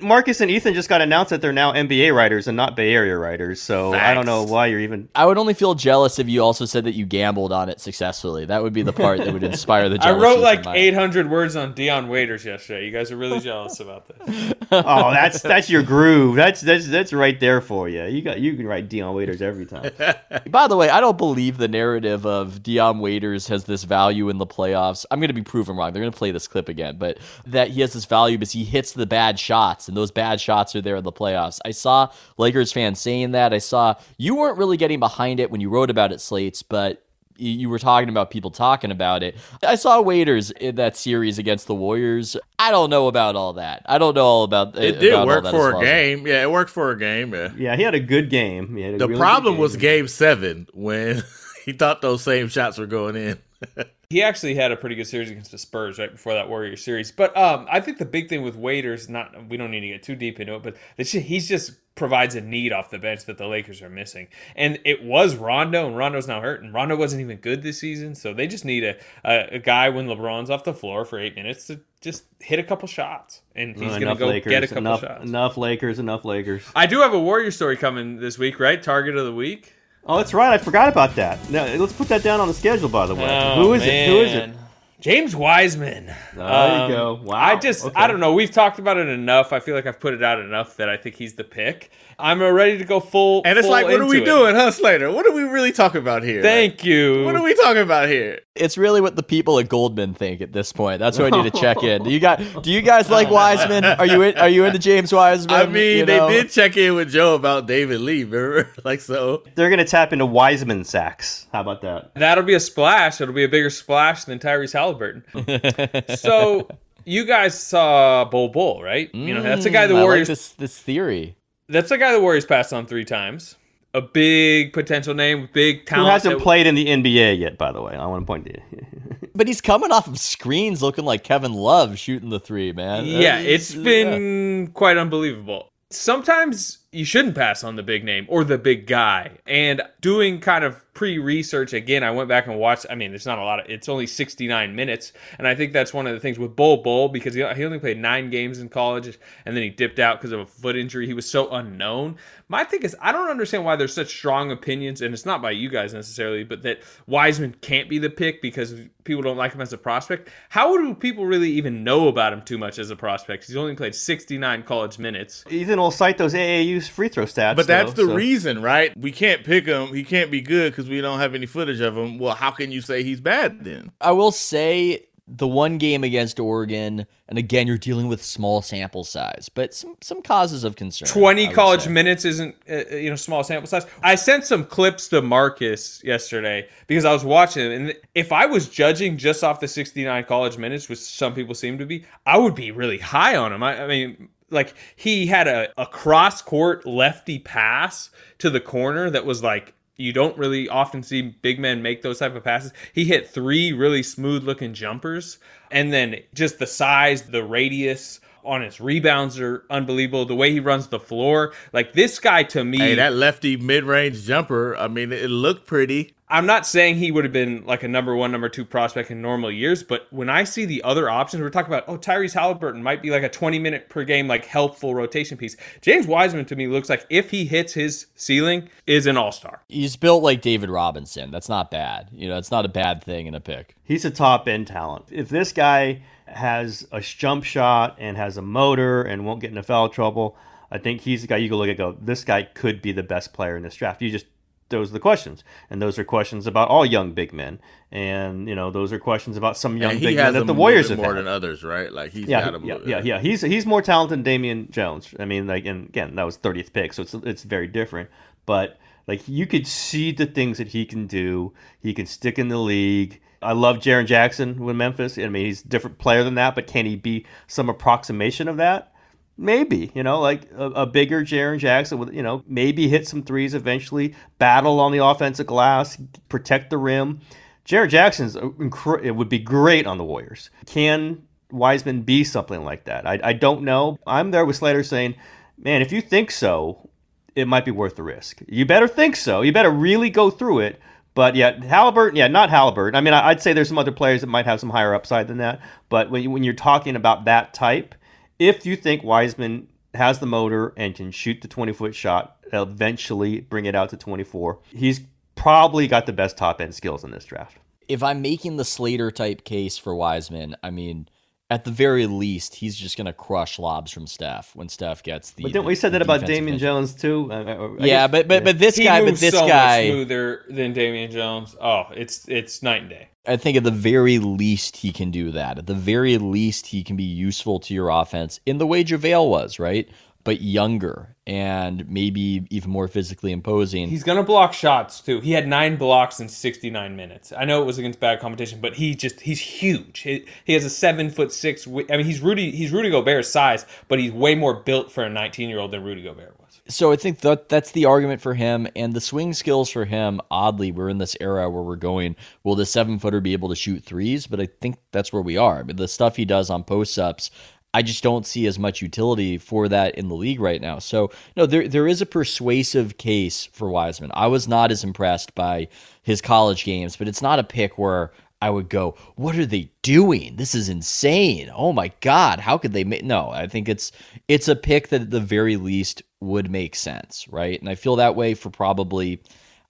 Marcus 0.00 0.40
and 0.40 0.50
Ethan 0.50 0.74
just 0.74 0.88
got 0.88 1.00
announced 1.00 1.30
that 1.30 1.40
they're 1.40 1.52
now 1.52 1.72
NBA 1.72 2.14
writers 2.14 2.48
and 2.48 2.56
not 2.56 2.76
Bay 2.76 2.92
Area 2.92 3.16
writers. 3.16 3.60
So 3.60 3.92
I 3.92 4.14
don't 4.14 4.26
know 4.26 4.42
why 4.44 4.66
you're 4.66 4.80
even. 4.80 5.08
I 5.14 5.26
would 5.26 5.38
only 5.38 5.54
feel 5.54 5.74
jealous 5.74 6.18
if 6.18 6.28
you 6.28 6.42
also 6.42 6.64
said 6.64 6.84
that 6.84 6.94
you 6.94 7.06
gambled 7.06 7.52
on 7.52 7.68
it 7.68 7.80
successfully. 7.80 8.44
That 8.46 8.62
would 8.62 8.72
be 8.72 8.82
the 8.82 8.92
part 8.92 9.18
that 9.18 9.32
would 9.32 9.42
inspire 9.42 9.88
the 9.88 9.98
I 10.02 10.12
wrote 10.12 10.40
like 10.40 10.64
my- 10.64 10.76
800 10.76 11.30
words 11.30 11.56
on 11.56 11.74
Dion 11.74 12.08
Waiters 12.08 12.44
yesterday. 12.44 12.86
You 12.86 12.90
guys 12.92 13.10
are 13.10 13.16
really 13.16 13.40
jealous 13.52 13.80
about 13.80 14.08
this. 14.08 14.54
Oh, 14.70 15.10
that's 15.10 15.42
that's 15.42 15.68
your 15.68 15.82
groove. 15.82 16.36
That's 16.36 16.60
that's 16.60 16.88
that's 16.88 17.12
right 17.12 17.38
there 17.38 17.60
for 17.60 17.88
you. 17.88 18.04
You 18.04 18.22
got 18.22 18.40
you 18.40 18.54
can 18.56 18.66
write 18.66 18.88
Dion 18.88 19.14
Waiters 19.14 19.42
every 19.42 19.66
time. 19.66 19.90
By 20.50 20.66
the 20.68 20.76
way, 20.76 20.88
I 20.88 21.00
don't 21.00 21.18
believe 21.18 21.58
the 21.58 21.68
narrative 21.68 22.24
of 22.26 22.62
Dion 22.62 23.00
Waiters 23.00 23.48
has 23.48 23.64
this 23.64 23.84
value 23.84 24.28
in 24.28 24.38
the 24.38 24.46
playoffs. 24.46 25.04
I'm 25.10 25.20
going 25.20 25.28
to 25.28 25.34
be 25.34 25.42
proven 25.42 25.76
wrong. 25.76 25.92
They're 25.92 26.02
going 26.02 26.12
to 26.12 26.16
play 26.18 26.30
this 26.30 26.48
clip 26.48 26.68
again, 26.68 26.96
but 26.96 27.18
that 27.46 27.68
he 27.68 27.80
has 27.82 27.92
this 27.92 28.04
value 28.04 28.38
because 28.38 28.52
he 28.52 28.64
hits 28.64 28.92
the 28.92 29.01
bad 29.06 29.38
shots, 29.38 29.88
and 29.88 29.96
those 29.96 30.10
bad 30.10 30.40
shots 30.40 30.74
are 30.76 30.80
there 30.82 30.96
in 30.96 31.04
the 31.04 31.12
playoffs. 31.12 31.58
I 31.64 31.70
saw 31.70 32.08
Lakers 32.38 32.72
fans 32.72 33.00
saying 33.00 33.32
that. 33.32 33.52
I 33.52 33.58
saw 33.58 33.94
you 34.18 34.34
weren't 34.36 34.58
really 34.58 34.76
getting 34.76 34.98
behind 35.00 35.40
it 35.40 35.50
when 35.50 35.60
you 35.60 35.68
wrote 35.70 35.90
about 35.90 36.12
it, 36.12 36.20
Slates, 36.20 36.62
but 36.62 37.02
you- 37.38 37.50
you 37.52 37.68
were 37.70 37.78
talking 37.78 38.10
about 38.10 38.30
people 38.30 38.50
talking 38.50 38.90
about 38.90 39.22
it. 39.22 39.34
I 39.62 39.74
saw 39.74 40.00
Waiters 40.02 40.50
in 40.50 40.76
that 40.76 40.96
series 40.96 41.38
against 41.38 41.66
the 41.66 41.74
Warriors. 41.74 42.36
I 42.58 42.70
don't 42.70 42.90
know 42.90 43.08
about 43.08 43.36
all 43.36 43.54
that. 43.54 43.82
I 43.86 43.96
don't 43.98 44.14
know 44.14 44.24
all 44.26 44.44
about 44.44 44.76
It 44.76 44.78
uh, 44.78 44.88
about 44.90 45.00
did 45.00 45.12
all 45.14 45.26
work 45.26 45.44
for 45.46 45.70
a 45.70 45.72
well. 45.72 45.80
game. 45.80 46.26
Yeah, 46.26 46.42
it 46.42 46.50
worked 46.50 46.70
for 46.70 46.90
a 46.90 46.98
game. 46.98 47.34
Yeah. 47.34 47.48
Yeah, 47.56 47.76
he 47.76 47.82
had 47.82 47.94
a 47.94 48.00
good 48.00 48.28
game. 48.30 48.76
He 48.76 48.82
had 48.82 48.94
a 48.94 48.98
The 48.98 49.08
really 49.08 49.18
problem 49.18 49.54
good 49.54 49.60
was 49.62 49.72
game. 49.76 49.80
game 50.00 50.08
seven 50.08 50.66
when 50.74 51.22
he 51.64 51.72
thought 51.72 52.02
those 52.02 52.22
same 52.22 52.48
shots 52.48 52.76
were 52.78 52.86
going 52.86 53.16
in. 53.16 53.38
He 54.12 54.22
actually 54.22 54.54
had 54.54 54.70
a 54.72 54.76
pretty 54.76 54.94
good 54.94 55.06
series 55.06 55.30
against 55.30 55.52
the 55.52 55.58
Spurs 55.58 55.98
right 55.98 56.12
before 56.12 56.34
that 56.34 56.46
Warrior 56.46 56.76
series. 56.76 57.10
But 57.10 57.34
um, 57.34 57.66
I 57.70 57.80
think 57.80 57.96
the 57.96 58.04
big 58.04 58.28
thing 58.28 58.42
with 58.42 58.56
Waiters, 58.56 59.08
not 59.08 59.48
we 59.48 59.56
don't 59.56 59.70
need 59.70 59.80
to 59.80 59.88
get 59.88 60.02
too 60.02 60.14
deep 60.14 60.38
into 60.38 60.54
it, 60.54 60.62
but 60.62 60.76
he's 60.98 61.48
just 61.48 61.72
provides 61.94 62.34
a 62.34 62.40
need 62.42 62.72
off 62.72 62.90
the 62.90 62.98
bench 62.98 63.24
that 63.24 63.38
the 63.38 63.46
Lakers 63.46 63.80
are 63.80 63.88
missing. 63.88 64.28
And 64.54 64.78
it 64.84 65.02
was 65.02 65.36
Rondo, 65.36 65.86
and 65.86 65.96
Rondo's 65.96 66.28
now 66.28 66.42
hurt, 66.42 66.62
and 66.62 66.74
Rondo 66.74 66.94
wasn't 66.94 67.22
even 67.22 67.38
good 67.38 67.62
this 67.62 67.78
season. 67.78 68.14
So 68.14 68.34
they 68.34 68.46
just 68.46 68.66
need 68.66 68.84
a, 68.84 68.96
a, 69.24 69.56
a 69.56 69.58
guy 69.58 69.88
when 69.88 70.06
LeBron's 70.08 70.50
off 70.50 70.64
the 70.64 70.74
floor 70.74 71.06
for 71.06 71.18
eight 71.18 71.34
minutes 71.34 71.66
to 71.68 71.80
just 72.02 72.24
hit 72.38 72.58
a 72.58 72.62
couple 72.62 72.88
shots, 72.88 73.40
and 73.54 73.74
he's 73.76 73.98
going 73.98 74.00
to 74.08 74.14
go 74.14 74.26
Lakers, 74.26 74.50
get 74.50 74.62
a 74.62 74.66
couple 74.66 74.80
enough, 74.80 75.00
shots. 75.00 75.24
enough 75.24 75.56
Lakers, 75.56 75.98
enough 75.98 76.24
Lakers. 76.26 76.64
I 76.76 76.84
do 76.84 77.00
have 77.00 77.14
a 77.14 77.20
Warrior 77.20 77.50
story 77.50 77.78
coming 77.78 78.18
this 78.18 78.38
week, 78.38 78.60
right? 78.60 78.82
Target 78.82 79.16
of 79.16 79.24
the 79.24 79.34
week. 79.34 79.72
Oh, 80.04 80.16
that's 80.16 80.34
right. 80.34 80.52
I 80.52 80.58
forgot 80.58 80.88
about 80.88 81.14
that. 81.16 81.38
Now, 81.50 81.64
let's 81.76 81.92
put 81.92 82.08
that 82.08 82.22
down 82.22 82.40
on 82.40 82.48
the 82.48 82.54
schedule, 82.54 82.88
by 82.88 83.06
the 83.06 83.14
way. 83.14 83.28
Oh, 83.28 83.62
Who 83.62 83.72
is 83.74 83.82
it? 83.84 84.08
Who 84.08 84.16
is 84.20 84.32
it? 84.32 84.50
Oh, 84.50 84.61
man. 85.04 85.14
James 85.14 85.36
Wiseman. 85.36 86.06
There 86.34 86.44
Um, 86.44 86.90
you 86.90 86.96
go. 86.96 87.20
Wow. 87.22 87.36
I 87.36 87.56
just, 87.56 87.84
Okay. 87.84 87.94
I 87.96 88.06
don't 88.06 88.20
know. 88.20 88.32
We've 88.32 88.50
talked 88.50 88.78
about 88.78 88.96
it 88.96 89.08
enough. 89.08 89.52
I 89.52 89.60
feel 89.60 89.74
like 89.74 89.86
I've 89.86 90.00
put 90.00 90.14
it 90.14 90.22
out 90.22 90.38
enough 90.40 90.76
that 90.76 90.88
I 90.88 90.96
think 90.96 91.16
he's 91.16 91.34
the 91.34 91.44
pick. 91.44 91.90
I'm 92.18 92.40
uh, 92.40 92.50
ready 92.50 92.78
to 92.78 92.84
go 92.84 93.00
full. 93.00 93.42
And 93.44 93.58
it's 93.58 93.66
full 93.66 93.72
like, 93.72 93.86
what 93.86 94.00
are 94.00 94.06
we 94.06 94.22
it. 94.22 94.24
doing, 94.24 94.54
huh, 94.54 94.70
Slater? 94.70 95.10
What 95.10 95.26
are 95.26 95.32
we 95.32 95.42
really 95.42 95.72
talking 95.72 96.00
about 96.00 96.22
here? 96.22 96.40
Thank 96.42 96.84
you. 96.84 97.24
What 97.24 97.34
are 97.34 97.42
we 97.42 97.54
talking 97.54 97.82
about 97.82 98.08
here? 98.08 98.40
It's 98.54 98.76
really 98.76 99.00
what 99.00 99.16
the 99.16 99.22
people 99.22 99.58
at 99.58 99.68
Goldman 99.68 100.12
think 100.14 100.42
at 100.42 100.52
this 100.52 100.72
point. 100.72 100.98
That's 101.00 101.18
why 101.18 101.28
I 101.28 101.30
need 101.30 101.50
to 101.52 101.58
check 101.58 101.82
in. 101.82 102.04
Do 102.04 102.10
you 102.10 102.20
guys 102.20 102.46
do 102.62 102.70
you 102.70 102.82
guys 102.82 103.08
like 103.10 103.30
Wiseman? 103.30 103.82
Are 103.84 104.04
you 104.06 104.20
in, 104.22 104.36
are 104.36 104.48
you 104.48 104.66
into 104.66 104.78
James 104.78 105.10
Wiseman? 105.10 105.54
I 105.56 105.64
mean, 105.66 106.00
You 106.00 106.04
they 106.06 106.18
know? 106.18 106.28
did 106.28 106.50
check 106.50 106.76
in 106.76 106.94
with 106.94 107.10
Joe 107.10 107.34
about 107.34 107.66
David 107.66 108.02
Lee, 108.02 108.24
remember? 108.24 108.70
like, 108.84 109.00
so. 109.00 109.42
They're 109.54 109.70
going 109.70 109.78
to 109.78 109.86
tap 109.86 110.12
into 110.12 110.26
Wiseman 110.26 110.84
Sachs. 110.84 111.46
How 111.50 111.62
about 111.62 111.80
that? 111.80 112.14
That'll 112.14 112.44
be 112.44 112.52
a 112.54 112.60
splash. 112.60 113.22
It'll 113.22 113.34
be 113.34 113.44
a 113.44 113.48
bigger 113.48 113.70
splash 113.70 114.24
than 114.24 114.38
Tyrese 114.38 114.74
Halliburton. 114.74 114.91
so 116.16 116.68
you 117.04 117.24
guys 117.24 117.58
saw 117.58 118.24
Bol 118.24 118.48
Bol, 118.48 118.82
right? 118.82 119.12
you 119.14 119.34
know, 119.34 119.42
that's 119.42 119.64
the 119.64 119.70
guy 119.70 119.86
the 119.86 119.94
Mm, 119.94 119.96
I 119.96 120.00
like 120.00 120.06
Warriors. 120.06 120.28
this 120.28 120.48
this 120.50 120.78
theory. 120.78 121.36
That's 121.68 121.88
the 121.88 121.98
guy 121.98 122.12
the 122.12 122.20
Warriors 122.20 122.44
passed 122.44 122.72
on 122.72 122.86
three 122.86 123.04
times. 123.04 123.56
A 123.94 124.00
big 124.00 124.72
potential 124.72 125.12
name, 125.14 125.48
big 125.52 125.84
talent. 125.84 126.06
Who 126.06 126.10
hasn't 126.12 126.38
that- 126.38 126.42
played 126.42 126.66
in 126.66 126.74
the 126.74 126.86
NBA 126.86 127.38
yet, 127.38 127.58
by 127.58 127.72
the 127.72 127.82
way? 127.82 127.94
I 127.94 128.06
want 128.06 128.22
to 128.22 128.26
point 128.26 128.46
to 128.46 128.52
you. 128.52 128.86
But 129.34 129.46
he's 129.46 129.62
coming 129.62 129.90
off 129.92 130.06
of 130.08 130.18
screens 130.20 130.82
looking 130.82 131.06
like 131.06 131.24
Kevin 131.24 131.54
Love 131.54 131.98
shooting 131.98 132.28
the 132.28 132.38
three, 132.38 132.70
man. 132.72 133.06
Yeah, 133.06 133.38
it's 133.38 133.74
yeah. 133.74 133.82
been 133.82 134.66
quite 134.74 134.98
unbelievable. 134.98 135.70
Sometimes 135.88 136.78
you 136.92 137.06
shouldn't 137.06 137.34
pass 137.34 137.64
on 137.64 137.76
the 137.76 137.82
big 137.82 138.04
name 138.04 138.26
or 138.28 138.44
the 138.44 138.58
big 138.58 138.86
guy. 138.86 139.30
And 139.46 139.80
doing 140.02 140.40
kind 140.40 140.62
of 140.62 140.78
pre-research 140.92 141.72
again, 141.72 142.04
I 142.04 142.10
went 142.10 142.28
back 142.28 142.46
and 142.46 142.58
watched. 142.58 142.84
I 142.90 142.94
mean, 142.94 143.14
it's 143.14 143.24
not 143.24 143.38
a 143.38 143.42
lot 143.42 143.60
of. 143.60 143.66
It's 143.70 143.88
only 143.88 144.06
69 144.06 144.76
minutes, 144.76 145.14
and 145.38 145.48
I 145.48 145.54
think 145.54 145.72
that's 145.72 145.94
one 145.94 146.06
of 146.06 146.12
the 146.12 146.20
things 146.20 146.38
with 146.38 146.54
Bol 146.54 146.82
Bol 146.82 147.08
because 147.08 147.32
he, 147.32 147.42
only 147.42 147.78
played 147.78 147.98
nine 147.98 148.28
games 148.28 148.58
in 148.58 148.68
college, 148.68 149.18
and 149.46 149.56
then 149.56 149.62
he 149.62 149.70
dipped 149.70 149.98
out 149.98 150.18
because 150.18 150.32
of 150.32 150.40
a 150.40 150.46
foot 150.46 150.76
injury. 150.76 151.06
He 151.06 151.14
was 151.14 151.28
so 151.28 151.50
unknown. 151.50 152.16
My 152.48 152.64
thing 152.64 152.82
is, 152.82 152.94
I 153.00 153.12
don't 153.12 153.30
understand 153.30 153.64
why 153.64 153.76
there's 153.76 153.94
such 153.94 154.08
strong 154.08 154.52
opinions, 154.52 155.00
and 155.00 155.14
it's 155.14 155.24
not 155.24 155.40
by 155.40 155.52
you 155.52 155.70
guys 155.70 155.94
necessarily, 155.94 156.44
but 156.44 156.62
that 156.64 156.82
Wiseman 157.06 157.56
can't 157.62 157.88
be 157.88 157.98
the 157.98 158.10
pick 158.10 158.42
because 158.42 158.74
people 159.04 159.22
don't 159.22 159.38
like 159.38 159.54
him 159.54 159.62
as 159.62 159.72
a 159.72 159.78
prospect. 159.78 160.28
How 160.50 160.76
do 160.76 160.94
people 160.94 161.24
really 161.24 161.50
even 161.52 161.82
know 161.82 162.08
about 162.08 162.34
him 162.34 162.42
too 162.42 162.58
much 162.58 162.78
as 162.78 162.90
a 162.90 162.96
prospect? 162.96 163.46
He's 163.46 163.56
only 163.56 163.74
played 163.74 163.94
69 163.94 164.64
college 164.64 164.98
minutes. 164.98 165.44
Ethan 165.48 165.78
will 165.80 165.90
cite 165.90 166.18
those 166.18 166.34
AAU 166.34 166.81
free 166.88 167.08
throw 167.08 167.24
stats. 167.24 167.56
But 167.56 167.66
that's 167.66 167.92
though, 167.92 168.06
the 168.06 168.08
so- 168.08 168.14
reason, 168.14 168.62
right? 168.62 168.96
We 168.96 169.12
can't 169.12 169.44
pick 169.44 169.66
him. 169.66 169.94
He 169.94 170.04
can't 170.04 170.30
be 170.30 170.40
good 170.40 170.72
because 170.72 170.88
we 170.88 171.00
don't 171.00 171.18
have 171.18 171.34
any 171.34 171.46
footage 171.46 171.80
of 171.80 171.96
him. 171.96 172.18
Well, 172.18 172.34
how 172.34 172.50
can 172.50 172.72
you 172.72 172.80
say 172.80 173.02
he's 173.02 173.20
bad 173.20 173.64
then? 173.64 173.92
I 174.00 174.12
will 174.12 174.32
say 174.32 175.06
the 175.28 175.46
one 175.46 175.78
game 175.78 176.04
against 176.04 176.40
Oregon, 176.40 177.06
and 177.28 177.38
again, 177.38 177.66
you're 177.66 177.78
dealing 177.78 178.08
with 178.08 178.22
small 178.22 178.60
sample 178.60 179.04
size, 179.04 179.48
but 179.52 179.72
some 179.72 179.96
some 180.00 180.20
causes 180.20 180.64
of 180.64 180.76
concern. 180.76 181.08
20 181.08 181.48
college 181.48 181.82
say. 181.82 181.90
minutes 181.90 182.24
isn't 182.24 182.54
uh, 182.70 182.84
you 182.94 183.08
know 183.08 183.16
small 183.16 183.44
sample 183.44 183.68
size. 183.68 183.86
I 184.02 184.16
sent 184.16 184.44
some 184.44 184.64
clips 184.64 185.08
to 185.08 185.22
Marcus 185.22 186.02
yesterday 186.04 186.68
because 186.86 187.04
I 187.04 187.12
was 187.12 187.24
watching 187.24 187.70
him, 187.70 187.72
and 187.72 187.94
if 188.14 188.32
I 188.32 188.46
was 188.46 188.68
judging 188.68 189.16
just 189.16 189.44
off 189.44 189.60
the 189.60 189.68
69 189.68 190.24
college 190.24 190.58
minutes, 190.58 190.88
which 190.88 190.98
some 190.98 191.34
people 191.34 191.54
seem 191.54 191.78
to 191.78 191.86
be, 191.86 192.04
I 192.26 192.36
would 192.38 192.54
be 192.54 192.70
really 192.70 192.98
high 192.98 193.36
on 193.36 193.52
him. 193.52 193.62
I, 193.62 193.84
I 193.84 193.86
mean, 193.86 194.28
like 194.52 194.74
he 194.96 195.26
had 195.26 195.48
a, 195.48 195.68
a 195.80 195.86
cross 195.86 196.42
court 196.42 196.86
lefty 196.86 197.38
pass 197.38 198.10
to 198.38 198.50
the 198.50 198.60
corner 198.60 199.10
that 199.10 199.24
was 199.24 199.42
like 199.42 199.74
you 199.96 200.12
don't 200.12 200.36
really 200.36 200.68
often 200.68 201.02
see 201.02 201.22
big 201.22 201.58
men 201.58 201.82
make 201.82 202.02
those 202.02 202.18
type 202.18 202.34
of 202.34 202.42
passes. 202.42 202.72
He 202.92 203.04
hit 203.04 203.28
three 203.28 203.72
really 203.72 204.02
smooth 204.02 204.42
looking 204.42 204.74
jumpers, 204.74 205.38
and 205.70 205.92
then 205.92 206.16
just 206.34 206.58
the 206.58 206.66
size, 206.66 207.22
the 207.22 207.44
radius 207.44 208.20
on 208.44 208.62
his 208.62 208.80
rebounds 208.80 209.38
are 209.38 209.64
unbelievable. 209.70 210.24
The 210.24 210.34
way 210.34 210.50
he 210.50 210.60
runs 210.60 210.88
the 210.88 210.98
floor, 210.98 211.52
like 211.72 211.92
this 211.92 212.18
guy 212.18 212.42
to 212.44 212.64
me, 212.64 212.78
Hey, 212.78 212.94
that 212.96 213.12
lefty 213.12 213.56
mid 213.56 213.84
range 213.84 214.24
jumper, 214.24 214.76
I 214.76 214.88
mean, 214.88 215.12
it 215.12 215.30
looked 215.30 215.66
pretty. 215.66 216.14
I'm 216.32 216.46
not 216.46 216.66
saying 216.66 216.96
he 216.96 217.12
would 217.12 217.24
have 217.24 217.32
been 217.32 217.62
like 217.66 217.82
a 217.82 217.88
number 217.88 218.16
one, 218.16 218.32
number 218.32 218.48
two 218.48 218.64
prospect 218.64 219.10
in 219.10 219.20
normal 219.20 219.52
years, 219.52 219.82
but 219.82 220.06
when 220.10 220.30
I 220.30 220.44
see 220.44 220.64
the 220.64 220.82
other 220.82 221.10
options, 221.10 221.42
we're 221.42 221.50
talking 221.50 221.70
about, 221.70 221.84
oh, 221.88 221.98
Tyrese 221.98 222.32
Halliburton 222.32 222.82
might 222.82 223.02
be 223.02 223.10
like 223.10 223.22
a 223.22 223.28
20 223.28 223.58
minute 223.58 223.90
per 223.90 224.02
game, 224.02 224.28
like 224.28 224.46
helpful 224.46 224.94
rotation 224.94 225.36
piece. 225.36 225.58
James 225.82 226.06
Wiseman 226.06 226.46
to 226.46 226.56
me 226.56 226.68
looks 226.68 226.88
like 226.88 227.04
if 227.10 227.30
he 227.30 227.44
hits 227.44 227.74
his 227.74 228.06
ceiling, 228.14 228.70
is 228.86 229.06
an 229.06 229.18
all 229.18 229.30
star. 229.30 229.60
He's 229.68 229.96
built 229.96 230.22
like 230.22 230.40
David 230.40 230.70
Robinson. 230.70 231.30
That's 231.30 231.50
not 231.50 231.70
bad. 231.70 232.08
You 232.12 232.28
know, 232.28 232.38
it's 232.38 232.50
not 232.50 232.64
a 232.64 232.70
bad 232.70 233.04
thing 233.04 233.26
in 233.26 233.34
a 233.34 233.40
pick. 233.40 233.76
He's 233.84 234.06
a 234.06 234.10
top 234.10 234.48
end 234.48 234.68
talent. 234.68 235.04
If 235.10 235.28
this 235.28 235.52
guy 235.52 236.00
has 236.26 236.88
a 236.92 237.02
jump 237.02 237.44
shot 237.44 237.96
and 237.98 238.16
has 238.16 238.38
a 238.38 238.42
motor 238.42 239.02
and 239.02 239.26
won't 239.26 239.42
get 239.42 239.50
into 239.50 239.62
foul 239.62 239.90
trouble, 239.90 240.38
I 240.70 240.78
think 240.78 241.02
he's 241.02 241.20
the 241.20 241.28
guy 241.28 241.36
you 241.36 241.50
can 241.50 241.58
look 241.58 241.68
at 241.68 241.76
go, 241.76 241.94
this 242.00 242.24
guy 242.24 242.44
could 242.44 242.80
be 242.80 242.92
the 242.92 243.02
best 243.02 243.34
player 243.34 243.58
in 243.58 243.62
this 243.62 243.74
draft. 243.74 244.00
You 244.00 244.10
just 244.10 244.24
those 244.72 244.90
are 244.90 244.94
the 244.94 245.00
questions, 245.00 245.44
and 245.70 245.80
those 245.80 245.98
are 245.98 246.04
questions 246.04 246.48
about 246.48 246.68
all 246.68 246.84
young 246.84 247.12
big 247.12 247.32
men, 247.32 247.60
and 247.92 248.48
you 248.48 248.54
know 248.56 248.72
those 248.72 248.92
are 248.92 248.98
questions 248.98 249.36
about 249.36 249.56
some 249.56 249.76
young 249.76 250.00
big 250.00 250.16
men 250.16 250.32
that 250.32 250.46
the 250.46 250.54
Warriors 250.54 250.88
have 250.88 250.98
more 250.98 251.14
had. 251.14 251.18
than 251.18 251.28
others, 251.28 251.62
right? 251.62 251.92
Like 251.92 252.10
he's 252.12 252.26
yeah, 252.26 252.56
yeah, 252.64 252.78
yeah, 252.84 253.00
yeah. 253.02 253.20
He's 253.20 253.42
he's 253.42 253.64
more 253.64 253.82
talented 253.82 254.18
than 254.18 254.22
Damian 254.24 254.70
Jones. 254.70 255.14
I 255.20 255.24
mean, 255.24 255.46
like, 255.46 255.64
and 255.66 255.88
again, 255.88 256.16
that 256.16 256.24
was 256.24 256.36
30th 256.38 256.72
pick, 256.72 256.92
so 256.92 257.02
it's 257.02 257.14
it's 257.14 257.44
very 257.44 257.68
different. 257.68 258.10
But 258.44 258.78
like, 259.06 259.28
you 259.28 259.46
could 259.46 259.66
see 259.66 260.10
the 260.10 260.26
things 260.26 260.58
that 260.58 260.68
he 260.68 260.84
can 260.84 261.06
do. 261.06 261.52
He 261.80 261.94
can 261.94 262.06
stick 262.06 262.38
in 262.38 262.48
the 262.48 262.58
league. 262.58 263.20
I 263.40 263.52
love 263.52 263.78
Jaren 263.78 264.06
Jackson 264.06 264.58
with 264.60 264.76
Memphis. 264.76 265.18
I 265.18 265.28
mean, 265.28 265.46
he's 265.46 265.64
a 265.64 265.68
different 265.68 265.98
player 265.98 266.22
than 266.22 266.36
that, 266.36 266.54
but 266.54 266.66
can 266.66 266.86
he 266.86 266.96
be 266.96 267.26
some 267.46 267.68
approximation 267.68 268.48
of 268.48 268.56
that? 268.58 268.91
Maybe, 269.36 269.90
you 269.94 270.02
know, 270.02 270.20
like 270.20 270.50
a, 270.52 270.66
a 270.66 270.86
bigger 270.86 271.22
Jaren 271.22 271.58
Jackson 271.58 271.98
with, 271.98 272.12
you 272.12 272.22
know, 272.22 272.44
maybe 272.46 272.86
hit 272.88 273.08
some 273.08 273.22
threes 273.22 273.54
eventually, 273.54 274.14
battle 274.38 274.78
on 274.78 274.92
the 274.92 275.04
offensive 275.04 275.46
glass, 275.46 275.98
protect 276.28 276.70
the 276.70 276.78
rim. 276.78 277.20
Jaren 277.64 277.88
Jackson's 277.88 278.36
incre- 278.36 279.02
it 279.02 279.12
would 279.12 279.28
be 279.28 279.38
great 279.38 279.86
on 279.86 279.98
the 279.98 280.04
Warriors. 280.04 280.50
Can 280.66 281.22
Wiseman 281.50 282.02
be 282.02 282.24
something 282.24 282.64
like 282.64 282.84
that? 282.84 283.06
I, 283.06 283.20
I 283.22 283.32
don't 283.32 283.62
know. 283.62 283.98
I'm 284.06 284.30
there 284.30 284.44
with 284.44 284.56
Slater 284.56 284.82
saying, 284.82 285.14
man, 285.56 285.80
if 285.82 285.92
you 285.92 286.00
think 286.00 286.30
so, 286.30 286.88
it 287.34 287.48
might 287.48 287.64
be 287.64 287.70
worth 287.70 287.96
the 287.96 288.02
risk. 288.02 288.42
You 288.46 288.66
better 288.66 288.88
think 288.88 289.16
so. 289.16 289.40
You 289.40 289.52
better 289.52 289.70
really 289.70 290.10
go 290.10 290.30
through 290.30 290.60
it. 290.60 290.80
But 291.14 291.36
yeah, 291.36 291.62
Halliburton, 291.64 292.16
yeah, 292.16 292.28
not 292.28 292.50
Halliburton. 292.50 292.96
I 292.96 293.00
mean, 293.00 293.14
I'd 293.14 293.42
say 293.42 293.52
there's 293.52 293.68
some 293.68 293.78
other 293.78 293.92
players 293.92 294.22
that 294.22 294.28
might 294.28 294.46
have 294.46 294.60
some 294.60 294.70
higher 294.70 294.94
upside 294.94 295.28
than 295.28 295.38
that. 295.38 295.60
But 295.88 296.10
when, 296.10 296.22
you, 296.22 296.30
when 296.30 296.42
you're 296.42 296.54
talking 296.54 296.96
about 296.96 297.26
that 297.26 297.54
type, 297.54 297.94
if 298.42 298.66
you 298.66 298.76
think 298.76 299.02
Wiseman 299.04 299.68
has 299.94 300.18
the 300.18 300.26
motor 300.26 300.72
and 300.76 300.94
can 300.94 301.10
shoot 301.10 301.40
the 301.42 301.48
20 301.48 301.72
foot 301.72 301.94
shot, 301.94 302.36
eventually 302.52 303.40
bring 303.40 303.66
it 303.66 303.74
out 303.74 303.90
to 303.90 303.96
24, 303.96 304.58
he's 304.74 305.00
probably 305.34 305.86
got 305.86 306.06
the 306.06 306.12
best 306.12 306.36
top 306.36 306.60
end 306.60 306.74
skills 306.74 307.04
in 307.04 307.10
this 307.10 307.24
draft. 307.24 307.56
If 307.88 308.02
I'm 308.02 308.22
making 308.22 308.56
the 308.56 308.64
Slater 308.64 309.10
type 309.10 309.44
case 309.44 309.76
for 309.78 309.94
Wiseman, 309.94 310.56
I 310.62 310.70
mean, 310.70 311.08
at 311.50 311.64
the 311.64 311.70
very 311.70 312.06
least, 312.06 312.54
he's 312.54 312.76
just 312.76 312.96
going 312.96 313.06
to 313.06 313.12
crush 313.12 313.58
lobs 313.58 313.90
from 313.92 314.06
Steph 314.06 314.56
when 314.56 314.68
Steph 314.68 315.02
gets 315.02 315.32
the. 315.32 315.42
But 315.42 315.52
didn't 315.52 315.66
we 315.66 315.74
said 315.74 315.92
that 315.92 316.00
about 316.02 316.24
Damian 316.24 316.54
edge. 316.54 316.60
Jones 316.62 316.94
too? 316.94 317.28
Uh, 317.30 317.34
uh, 317.34 317.68
I 317.80 317.84
Yeah, 317.84 318.06
guess- 318.06 318.10
but 318.10 318.28
but 318.28 318.44
but 318.44 318.58
this 318.58 318.76
He 318.76 318.84
guy, 318.84 319.04
but 319.04 319.16
this 319.16 319.34
so 319.34 319.46
guy, 319.46 319.82
much 319.82 319.86
smoother 319.92 320.44
than 320.48 320.72
Damian 320.72 321.10
Jones. 321.10 321.54
Oh, 321.60 321.84
it's 321.94 322.26
it's 322.28 322.62
night 322.62 322.82
and 322.82 322.90
day. 322.90 323.08
I 323.26 323.36
think 323.36 323.56
at 323.56 323.64
the 323.64 323.70
very 323.70 324.18
least 324.18 324.78
he 324.78 324.92
can 324.92 325.10
do 325.10 325.30
that. 325.30 325.58
At 325.58 325.66
the 325.66 325.74
very 325.74 326.18
least, 326.18 326.68
he 326.68 326.82
can 326.82 326.96
be 326.96 327.04
useful 327.04 327.60
to 327.60 327.74
your 327.74 327.88
offense 327.88 328.40
in 328.46 328.58
the 328.58 328.66
way 328.66 328.82
JaVale 328.82 329.28
was, 329.28 329.58
right? 329.58 329.88
But 330.24 330.40
younger 330.40 331.16
and 331.26 331.88
maybe 331.88 332.46
even 332.50 332.70
more 332.70 332.88
physically 332.88 333.30
imposing. 333.32 333.88
He's 333.88 334.02
gonna 334.02 334.22
block 334.24 334.52
shots 334.52 335.00
too. 335.00 335.20
He 335.20 335.32
had 335.32 335.46
nine 335.46 335.76
blocks 335.76 336.18
in 336.20 336.28
69 336.28 336.96
minutes. 336.96 337.32
I 337.36 337.44
know 337.44 337.62
it 337.62 337.64
was 337.64 337.78
against 337.78 338.00
bad 338.00 338.20
competition, 338.20 338.60
but 338.60 338.74
he 338.74 338.94
just 338.94 339.20
he's 339.20 339.40
huge. 339.40 340.00
He, 340.00 340.24
he 340.44 340.52
has 340.54 340.64
a 340.64 340.70
seven 340.70 341.10
foot 341.10 341.32
six. 341.32 341.66
I 341.66 341.96
mean, 341.96 342.04
he's 342.04 342.20
Rudy. 342.20 342.50
He's 342.50 342.72
Rudy 342.72 342.90
Gobert's 342.90 343.28
size, 343.28 343.66
but 343.88 343.98
he's 343.98 344.12
way 344.12 344.34
more 344.34 344.54
built 344.54 344.90
for 344.90 345.04
a 345.04 345.10
19 345.10 345.48
year 345.48 345.58
old 345.58 345.70
than 345.70 345.84
Rudy 345.84 346.02
Gobert. 346.02 346.36
So 346.68 346.92
I 346.92 346.96
think 346.96 347.20
that 347.20 347.48
that's 347.48 347.72
the 347.72 347.86
argument 347.86 348.20
for 348.20 348.34
him, 348.34 348.68
and 348.76 348.94
the 348.94 349.00
swing 349.00 349.34
skills 349.34 349.68
for 349.70 349.84
him. 349.84 350.20
Oddly, 350.30 350.70
we're 350.70 350.88
in 350.88 350.98
this 350.98 351.16
era 351.20 351.50
where 351.50 351.62
we're 351.62 351.76
going. 351.76 352.14
Will 352.44 352.54
the 352.54 352.66
seven 352.66 352.98
footer 352.98 353.20
be 353.20 353.32
able 353.32 353.48
to 353.48 353.56
shoot 353.56 353.82
threes? 353.84 354.26
But 354.28 354.40
I 354.40 354.46
think 354.60 354.76
that's 354.92 355.12
where 355.12 355.22
we 355.22 355.36
are. 355.36 355.64
Mean, 355.64 355.76
the 355.76 355.88
stuff 355.88 356.16
he 356.16 356.24
does 356.24 356.50
on 356.50 356.62
post 356.62 356.98
ups, 356.98 357.30
I 357.74 357.82
just 357.82 358.02
don't 358.02 358.26
see 358.26 358.46
as 358.46 358.58
much 358.58 358.82
utility 358.82 359.38
for 359.38 359.68
that 359.68 359.96
in 359.96 360.08
the 360.08 360.14
league 360.14 360.40
right 360.40 360.60
now. 360.60 360.78
So 360.78 361.10
no, 361.36 361.46
there 361.46 361.66
there 361.66 361.88
is 361.88 362.00
a 362.00 362.06
persuasive 362.06 362.96
case 362.96 363.46
for 363.46 363.70
Wiseman. 363.70 364.12
I 364.14 364.28
was 364.28 364.46
not 364.46 364.70
as 364.70 364.84
impressed 364.84 365.34
by 365.34 365.68
his 366.02 366.20
college 366.20 366.64
games, 366.64 366.96
but 366.96 367.08
it's 367.08 367.22
not 367.22 367.38
a 367.38 367.44
pick 367.44 367.78
where 367.78 368.12
I 368.40 368.50
would 368.50 368.68
go, 368.68 368.96
"What 369.16 369.36
are 369.36 369.46
they 369.46 369.70
doing? 369.82 370.36
This 370.36 370.54
is 370.54 370.68
insane! 370.68 371.50
Oh 371.54 371.72
my 371.72 371.92
god, 372.00 372.40
how 372.40 372.58
could 372.58 372.72
they 372.72 372.84
make?" 372.84 373.04
No, 373.04 373.30
I 373.30 373.46
think 373.46 373.68
it's 373.68 373.90
it's 374.28 374.48
a 374.48 374.56
pick 374.56 374.88
that 374.88 375.00
at 375.02 375.10
the 375.10 375.20
very 375.20 375.56
least 375.56 376.02
would 376.22 376.50
make 376.50 376.74
sense, 376.74 377.26
right? 377.28 377.60
And 377.60 377.68
I 377.68 377.74
feel 377.74 377.96
that 377.96 378.16
way 378.16 378.34
for 378.34 378.50
probably, 378.50 379.22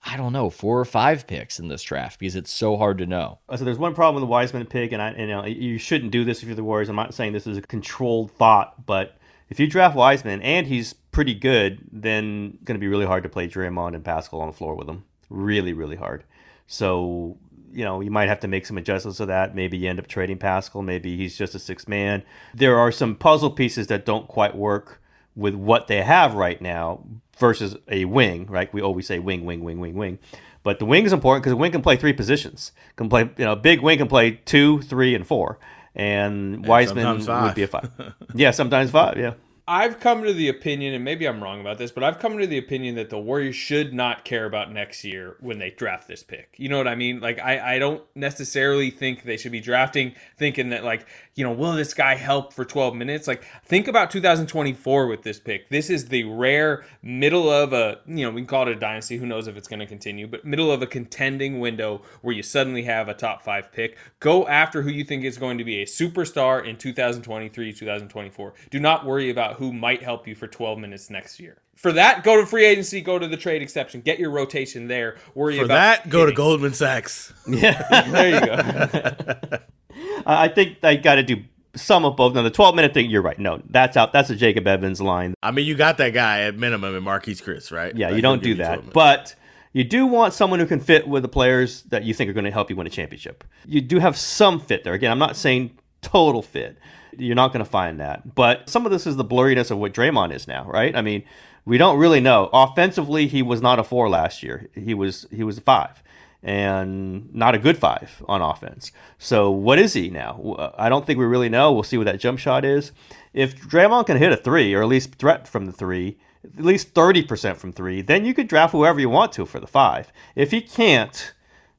I 0.05 0.17
don't 0.17 0.33
know, 0.33 0.49
four 0.49 0.79
or 0.79 0.85
five 0.85 1.27
picks 1.27 1.59
in 1.59 1.67
this 1.67 1.83
draft 1.83 2.19
because 2.19 2.35
it's 2.35 2.51
so 2.51 2.77
hard 2.77 2.99
to 2.99 3.05
know. 3.05 3.39
Uh, 3.49 3.57
so 3.57 3.65
there's 3.65 3.77
one 3.77 3.95
problem 3.95 4.15
with 4.15 4.27
the 4.27 4.31
Wiseman 4.31 4.65
pick, 4.65 4.91
and 4.91 5.01
I, 5.01 5.13
you 5.13 5.27
know, 5.27 5.45
you 5.45 5.77
shouldn't 5.77 6.11
do 6.11 6.23
this 6.23 6.41
if 6.41 6.47
you're 6.47 6.55
the 6.55 6.63
Warriors. 6.63 6.89
I'm 6.89 6.95
not 6.95 7.13
saying 7.13 7.33
this 7.33 7.47
is 7.47 7.57
a 7.57 7.61
controlled 7.61 8.31
thought, 8.31 8.85
but 8.85 9.17
if 9.49 9.59
you 9.59 9.67
draft 9.67 9.95
Wiseman 9.95 10.41
and 10.41 10.67
he's 10.67 10.93
pretty 10.93 11.33
good, 11.33 11.79
then 11.91 12.57
going 12.63 12.75
to 12.75 12.79
be 12.79 12.87
really 12.87 13.05
hard 13.05 13.23
to 13.23 13.29
play 13.29 13.47
Draymond 13.47 13.95
and 13.95 14.03
Pascal 14.03 14.41
on 14.41 14.47
the 14.47 14.53
floor 14.53 14.75
with 14.75 14.87
him. 14.87 15.03
Really, 15.29 15.73
really 15.73 15.95
hard. 15.95 16.23
So 16.67 17.37
you 17.73 17.83
know 17.83 18.01
you 18.01 18.11
might 18.11 18.29
have 18.29 18.39
to 18.41 18.47
make 18.47 18.65
some 18.65 18.77
adjustments 18.77 19.17
to 19.17 19.25
that. 19.25 19.55
Maybe 19.55 19.77
you 19.77 19.89
end 19.89 19.99
up 19.99 20.07
trading 20.07 20.37
Pascal. 20.37 20.81
Maybe 20.81 21.17
he's 21.17 21.37
just 21.37 21.55
a 21.55 21.59
six 21.59 21.87
man. 21.87 22.23
There 22.53 22.77
are 22.77 22.91
some 22.91 23.15
puzzle 23.15 23.51
pieces 23.51 23.87
that 23.87 24.05
don't 24.05 24.27
quite 24.27 24.55
work 24.55 25.01
with 25.35 25.55
what 25.55 25.87
they 25.87 26.01
have 26.01 26.35
right 26.35 26.61
now 26.61 27.03
versus 27.37 27.75
a 27.87 28.05
wing. 28.05 28.47
Right? 28.47 28.73
We 28.73 28.81
always 28.81 29.07
say 29.07 29.19
wing, 29.19 29.45
wing, 29.45 29.63
wing, 29.63 29.79
wing, 29.79 29.95
wing. 29.95 30.19
But 30.63 30.79
the 30.79 30.85
wing 30.85 31.05
is 31.05 31.13
important 31.13 31.43
because 31.43 31.53
a 31.53 31.57
wing 31.57 31.73
can 31.73 31.81
play 31.81 31.97
three 31.97 32.13
positions. 32.13 32.71
Can 32.95 33.09
play, 33.09 33.29
you 33.37 33.45
know, 33.45 33.55
big 33.55 33.81
wing 33.81 33.97
can 33.97 34.07
play 34.07 34.31
two, 34.45 34.81
three, 34.81 35.13
and 35.13 35.27
four. 35.27 35.59
And, 35.93 36.65
Wiseman 36.65 37.19
would 37.25 37.55
be 37.55 37.63
a 37.63 37.67
five. 37.67 37.91
yeah, 38.33 38.51
sometimes 38.51 38.89
five. 38.89 39.17
Yeah. 39.17 39.33
I've 39.65 40.01
come 40.01 40.23
to 40.23 40.33
the 40.33 40.49
opinion, 40.49 40.93
and 40.93 41.05
maybe 41.05 41.25
I'm 41.25 41.41
wrong 41.41 41.61
about 41.61 41.77
this, 41.77 41.89
but 41.89 42.03
I've 42.03 42.19
come 42.19 42.37
to 42.37 42.47
the 42.47 42.57
opinion 42.57 42.95
that 42.95 43.09
the 43.09 43.17
Warriors 43.17 43.55
should 43.55 43.93
not 43.93 44.25
care 44.25 44.45
about 44.45 44.73
next 44.73 45.05
year 45.05 45.37
when 45.39 45.57
they 45.57 45.69
draft 45.69 46.05
this 46.05 46.21
pick. 46.21 46.55
You 46.57 46.67
know 46.67 46.77
what 46.77 46.87
I 46.87 46.95
mean? 46.95 47.21
Like, 47.21 47.39
I, 47.39 47.75
I 47.75 47.79
don't 47.79 48.03
necessarily 48.13 48.89
think 48.89 49.23
they 49.23 49.37
should 49.37 49.53
be 49.53 49.61
drafting 49.61 50.15
thinking 50.37 50.69
that, 50.69 50.83
like, 50.83 51.07
you 51.35 51.43
know, 51.43 51.51
will 51.51 51.73
this 51.73 51.93
guy 51.93 52.15
help 52.15 52.53
for 52.53 52.63
12 52.63 52.95
minutes? 52.95 53.27
Like, 53.27 53.43
think 53.65 53.87
about 53.87 54.11
2024 54.11 55.07
with 55.07 55.23
this 55.23 55.39
pick. 55.39 55.69
This 55.69 55.89
is 55.89 56.07
the 56.07 56.23
rare 56.25 56.85
middle 57.01 57.49
of 57.49 57.73
a, 57.73 57.99
you 58.05 58.25
know, 58.25 58.31
we 58.31 58.41
can 58.41 58.47
call 58.47 58.67
it 58.67 58.69
a 58.69 58.75
dynasty. 58.75 59.17
Who 59.17 59.25
knows 59.25 59.47
if 59.47 59.57
it's 59.57 59.67
going 59.67 59.79
to 59.79 59.87
continue, 59.87 60.27
but 60.27 60.45
middle 60.45 60.71
of 60.71 60.81
a 60.81 60.87
contending 60.87 61.59
window 61.59 62.01
where 62.21 62.35
you 62.35 62.43
suddenly 62.43 62.83
have 62.83 63.09
a 63.09 63.13
top 63.13 63.41
five 63.41 63.71
pick. 63.71 63.97
Go 64.19 64.47
after 64.47 64.83
who 64.83 64.89
you 64.89 65.03
think 65.03 65.23
is 65.23 65.37
going 65.37 65.57
to 65.57 65.63
be 65.63 65.81
a 65.81 65.85
superstar 65.85 66.65
in 66.65 66.77
2023, 66.77 67.73
2024. 67.73 68.53
Do 68.69 68.79
not 68.79 69.05
worry 69.05 69.29
about 69.29 69.55
who 69.55 69.73
might 69.73 70.03
help 70.03 70.27
you 70.27 70.35
for 70.35 70.47
12 70.47 70.77
minutes 70.77 71.09
next 71.09 71.39
year. 71.39 71.57
For 71.75 71.91
that, 71.93 72.23
go 72.23 72.39
to 72.39 72.45
free 72.45 72.65
agency, 72.65 73.01
go 73.01 73.17
to 73.17 73.27
the 73.27 73.35
trade 73.35 73.63
exception, 73.63 74.01
get 74.01 74.19
your 74.19 74.29
rotation 74.29 74.87
there. 74.87 75.17
Worry 75.33 75.57
For 75.57 75.65
about 75.65 76.03
that, 76.03 76.09
go 76.09 76.25
to. 76.27 76.31
Goldman 76.31 76.73
Sachs. 76.73 77.33
Yeah, 77.47 78.03
there 78.11 78.29
you 78.29 79.49
go. 79.49 79.57
I 80.25 80.45
I 80.45 80.47
think 80.47 80.81
they 80.81 80.97
got 80.97 81.15
to 81.15 81.23
do 81.23 81.43
some 81.75 82.05
of 82.05 82.15
both. 82.15 82.33
Now, 82.33 82.41
the 82.43 82.51
12 82.51 82.75
minute 82.75 82.93
thing, 82.93 83.09
you're 83.09 83.21
right. 83.21 83.37
No, 83.39 83.61
that's 83.69 83.97
out. 83.97 84.13
That's 84.13 84.29
a 84.29 84.35
Jacob 84.35 84.67
Evans 84.67 85.01
line. 85.01 85.33
I 85.41 85.51
mean, 85.51 85.65
you 85.65 85.75
got 85.75 85.97
that 85.97 86.13
guy 86.13 86.41
at 86.41 86.57
minimum 86.57 86.95
in 86.95 87.03
Marquese 87.03 87.41
Chriss, 87.43 87.71
right? 87.71 87.95
Yeah, 87.95 88.07
Like, 88.07 88.15
you 88.17 88.21
don't 88.21 88.43
do 88.43 88.49
give 88.49 88.57
you 88.59 88.63
12 88.63 88.85
that. 88.85 88.93
But 88.93 89.35
you 89.73 89.83
do 89.83 90.05
want 90.05 90.33
someone 90.33 90.59
who 90.59 90.65
can 90.67 90.79
fit 90.79 91.07
with 91.07 91.23
the 91.23 91.29
players 91.29 91.81
that 91.83 92.03
you 92.03 92.13
think 92.13 92.29
are 92.29 92.33
going 92.33 92.45
to 92.45 92.51
help 92.51 92.69
you 92.69 92.75
win 92.75 92.85
a 92.87 92.91
championship. 92.91 93.43
You 93.65 93.81
do 93.81 93.99
have 93.99 94.15
some 94.15 94.59
fit 94.59 94.83
there. 94.83 94.93
Again, 94.93 95.11
I'm 95.11 95.19
not 95.19 95.35
saying 95.35 95.77
total 96.01 96.41
fit. 96.43 96.77
You're 97.17 97.35
not 97.35 97.53
going 97.53 97.63
to 97.63 97.69
find 97.69 97.99
that. 97.99 98.35
But 98.35 98.69
some 98.69 98.85
of 98.85 98.91
this 98.91 99.07
is 99.07 99.15
the 99.15 99.25
blurriness 99.25 99.71
of 99.71 99.77
what 99.79 99.93
Draymond 99.93 100.33
is 100.33 100.47
now, 100.47 100.65
right? 100.65 100.95
I 100.95 101.01
mean, 101.01 101.23
we 101.65 101.77
don't 101.77 101.97
really 101.97 102.19
know. 102.19 102.49
Offensively, 102.53 103.27
he 103.27 103.41
was 103.41 103.61
not 103.61 103.79
a 103.79 103.83
four 103.83 104.09
last 104.09 104.43
year. 104.43 104.69
He 104.75 104.93
was 104.93 105.25
he 105.31 105.43
was 105.43 105.57
a 105.57 105.61
five, 105.61 106.02
and 106.43 107.33
not 107.33 107.55
a 107.55 107.57
good 107.57 107.77
five 107.77 108.21
on 108.27 108.41
offense. 108.41 108.91
So 109.17 109.49
what 109.49 109.79
is 109.79 109.93
he 109.93 110.09
now? 110.09 110.55
Uh, 110.57 110.71
I 110.77 110.89
don't 110.89 111.05
think 111.05 111.17
we 111.17 111.25
really 111.25 111.49
know. 111.49 111.71
We'll 111.71 111.83
see 111.83 111.97
what 111.97 112.05
that 112.05 112.19
jump 112.19 112.37
shot 112.37 112.65
is. 112.65 112.91
If 113.33 113.55
Draymond 113.55 114.07
can 114.07 114.17
hit 114.17 114.33
a 114.33 114.37
three, 114.37 114.73
or 114.73 114.83
at 114.83 114.89
least 114.89 115.15
threat 115.15 115.47
from 115.47 115.65
the 115.65 115.71
three, 115.71 116.17
at 116.45 116.65
least 116.65 116.93
30% 116.93 117.55
from 117.55 117.71
three, 117.71 118.01
then 118.01 118.25
you 118.25 118.33
could 118.33 118.49
draft 118.49 118.73
whoever 118.73 118.99
you 118.99 119.09
want 119.09 119.31
to 119.33 119.45
for 119.45 119.61
the 119.61 119.67
five. 119.67 120.11
If 120.35 120.51
he 120.51 120.59
can't, 120.59 121.33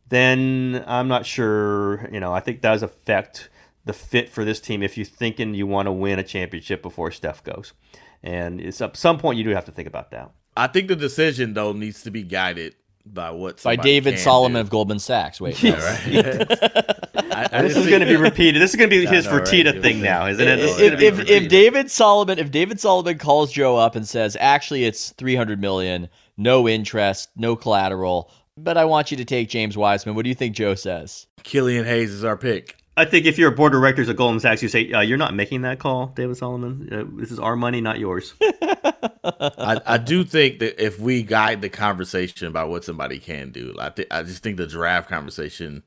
then 0.09 0.83
I'm 0.87 1.09
not 1.09 1.27
sure. 1.27 2.09
You 2.11 2.21
know, 2.21 2.33
I 2.33 2.41
think 2.41 2.63
that 2.63 2.71
does 2.71 2.83
affect 2.83 3.51
the 3.85 3.93
fit 3.93 4.31
for 4.31 4.47
this 4.47 4.61
team 4.61 4.83
if 4.83 4.97
you're 4.97 5.05
thinking 5.05 5.53
you 5.53 5.67
want 5.67 5.87
to 5.87 5.93
win 5.93 6.19
a 6.19 6.23
championship 6.23 6.81
before 6.81 7.11
Steph 7.11 7.45
goes. 7.45 7.75
And 8.23 8.59
it's 8.61 8.81
at 8.81 8.97
some 8.97 9.19
point 9.19 9.37
you 9.37 9.45
do 9.45 9.51
have 9.51 9.67
to 9.67 9.73
think 9.73 9.87
about 9.87 10.11
that. 10.13 10.31
I 10.57 10.69
think 10.69 10.89
the 10.89 10.97
decision 10.97 11.53
though 11.53 11.73
needs 11.73 12.03
to 12.05 12.11
be 12.11 12.23
guided 12.23 12.75
by 13.07 13.31
what 13.31 13.63
By 13.63 13.77
David 13.77 14.15
can 14.15 14.23
Solomon 14.23 14.55
do. 14.55 14.61
of 14.61 14.71
Goldman 14.71 14.99
Sachs. 14.99 15.41
Wait, 15.41 15.63
Yeah, 15.63 15.73
no. 15.73 15.85
right. 15.85 16.97
I, 17.17 17.49
I 17.53 17.63
This 17.63 17.77
is 17.77 17.87
going 17.87 18.01
to 18.01 18.07
be 18.07 18.17
repeated. 18.17 18.61
This 18.61 18.71
is 18.71 18.77
going 18.77 18.91
to 18.91 18.97
be 18.97 19.07
I 19.07 19.11
his 19.11 19.27
know, 19.27 19.33
right? 19.37 19.43
Fertitta 19.43 19.75
It 19.77 19.83
thing 19.83 20.01
now, 20.01 20.27
isn't 20.27 20.47
it? 20.47 20.57
This 20.57 20.77
is 20.77 20.81
if, 20.81 20.93
gonna 20.93 21.05
if, 21.23 21.29
if. 21.29 21.49
David 21.49 21.91
Solomon 21.91 22.39
if 22.39 22.51
David 22.51 22.81
Solomon 22.81 23.19
calls 23.19 23.53
Joe 23.53 23.77
up 23.77 23.95
and 23.97 24.07
says, 24.09 24.37
actually 24.41 24.85
it's 24.85 25.11
three 25.11 25.37
hundred 25.37 25.61
million, 25.61 26.09
no 26.37 26.69
interest, 26.69 27.31
no 27.37 27.57
collateral, 27.57 28.31
but 28.57 28.77
I 28.77 28.85
want 28.85 29.11
you 29.11 29.17
to 29.19 29.25
take 29.25 29.49
James 29.49 29.77
Wiseman, 29.77 30.15
what 30.15 30.23
do 30.23 30.29
you 30.29 30.35
think 30.35 30.55
Joe 30.55 30.75
says? 30.75 31.27
Killian 31.43 31.85
Hayes 31.85 32.11
is 32.11 32.25
our 32.25 32.37
pick. 32.37 32.77
I 32.97 33.05
think 33.05 33.27
if 33.27 33.39
you're 33.39 33.51
a 33.53 33.55
board 33.55 33.75
of 33.75 33.81
directors 33.81 34.09
at 34.09 34.17
Goldman 34.17 34.39
Sachs, 34.41 34.63
you 34.63 34.69
say 34.69 34.93
uh, 34.93 35.01
you're 35.01 35.19
not 35.19 35.35
making 35.35 35.63
that 35.63 35.81
call, 35.81 36.07
David 36.15 36.37
Solomon. 36.37 36.89
Uh, 36.93 37.05
this 37.21 37.33
is 37.33 37.41
our 37.41 37.57
money, 37.57 37.81
not 37.81 37.99
yours. 37.99 38.35
I, 39.25 39.81
I 39.87 39.99
do 39.99 40.25
think 40.25 40.59
that 40.61 40.83
if 40.85 41.01
we 41.01 41.23
guide 41.23 41.63
the 41.63 41.69
conversation 41.71 42.47
about 42.49 42.69
what 42.71 42.85
somebody 42.85 43.19
can 43.19 43.51
do, 43.51 43.75
I 43.81 43.93
I 44.11 44.23
just 44.23 44.43
think 44.43 44.59
the 44.59 44.67
draft 44.67 45.09
conversation 45.09 45.83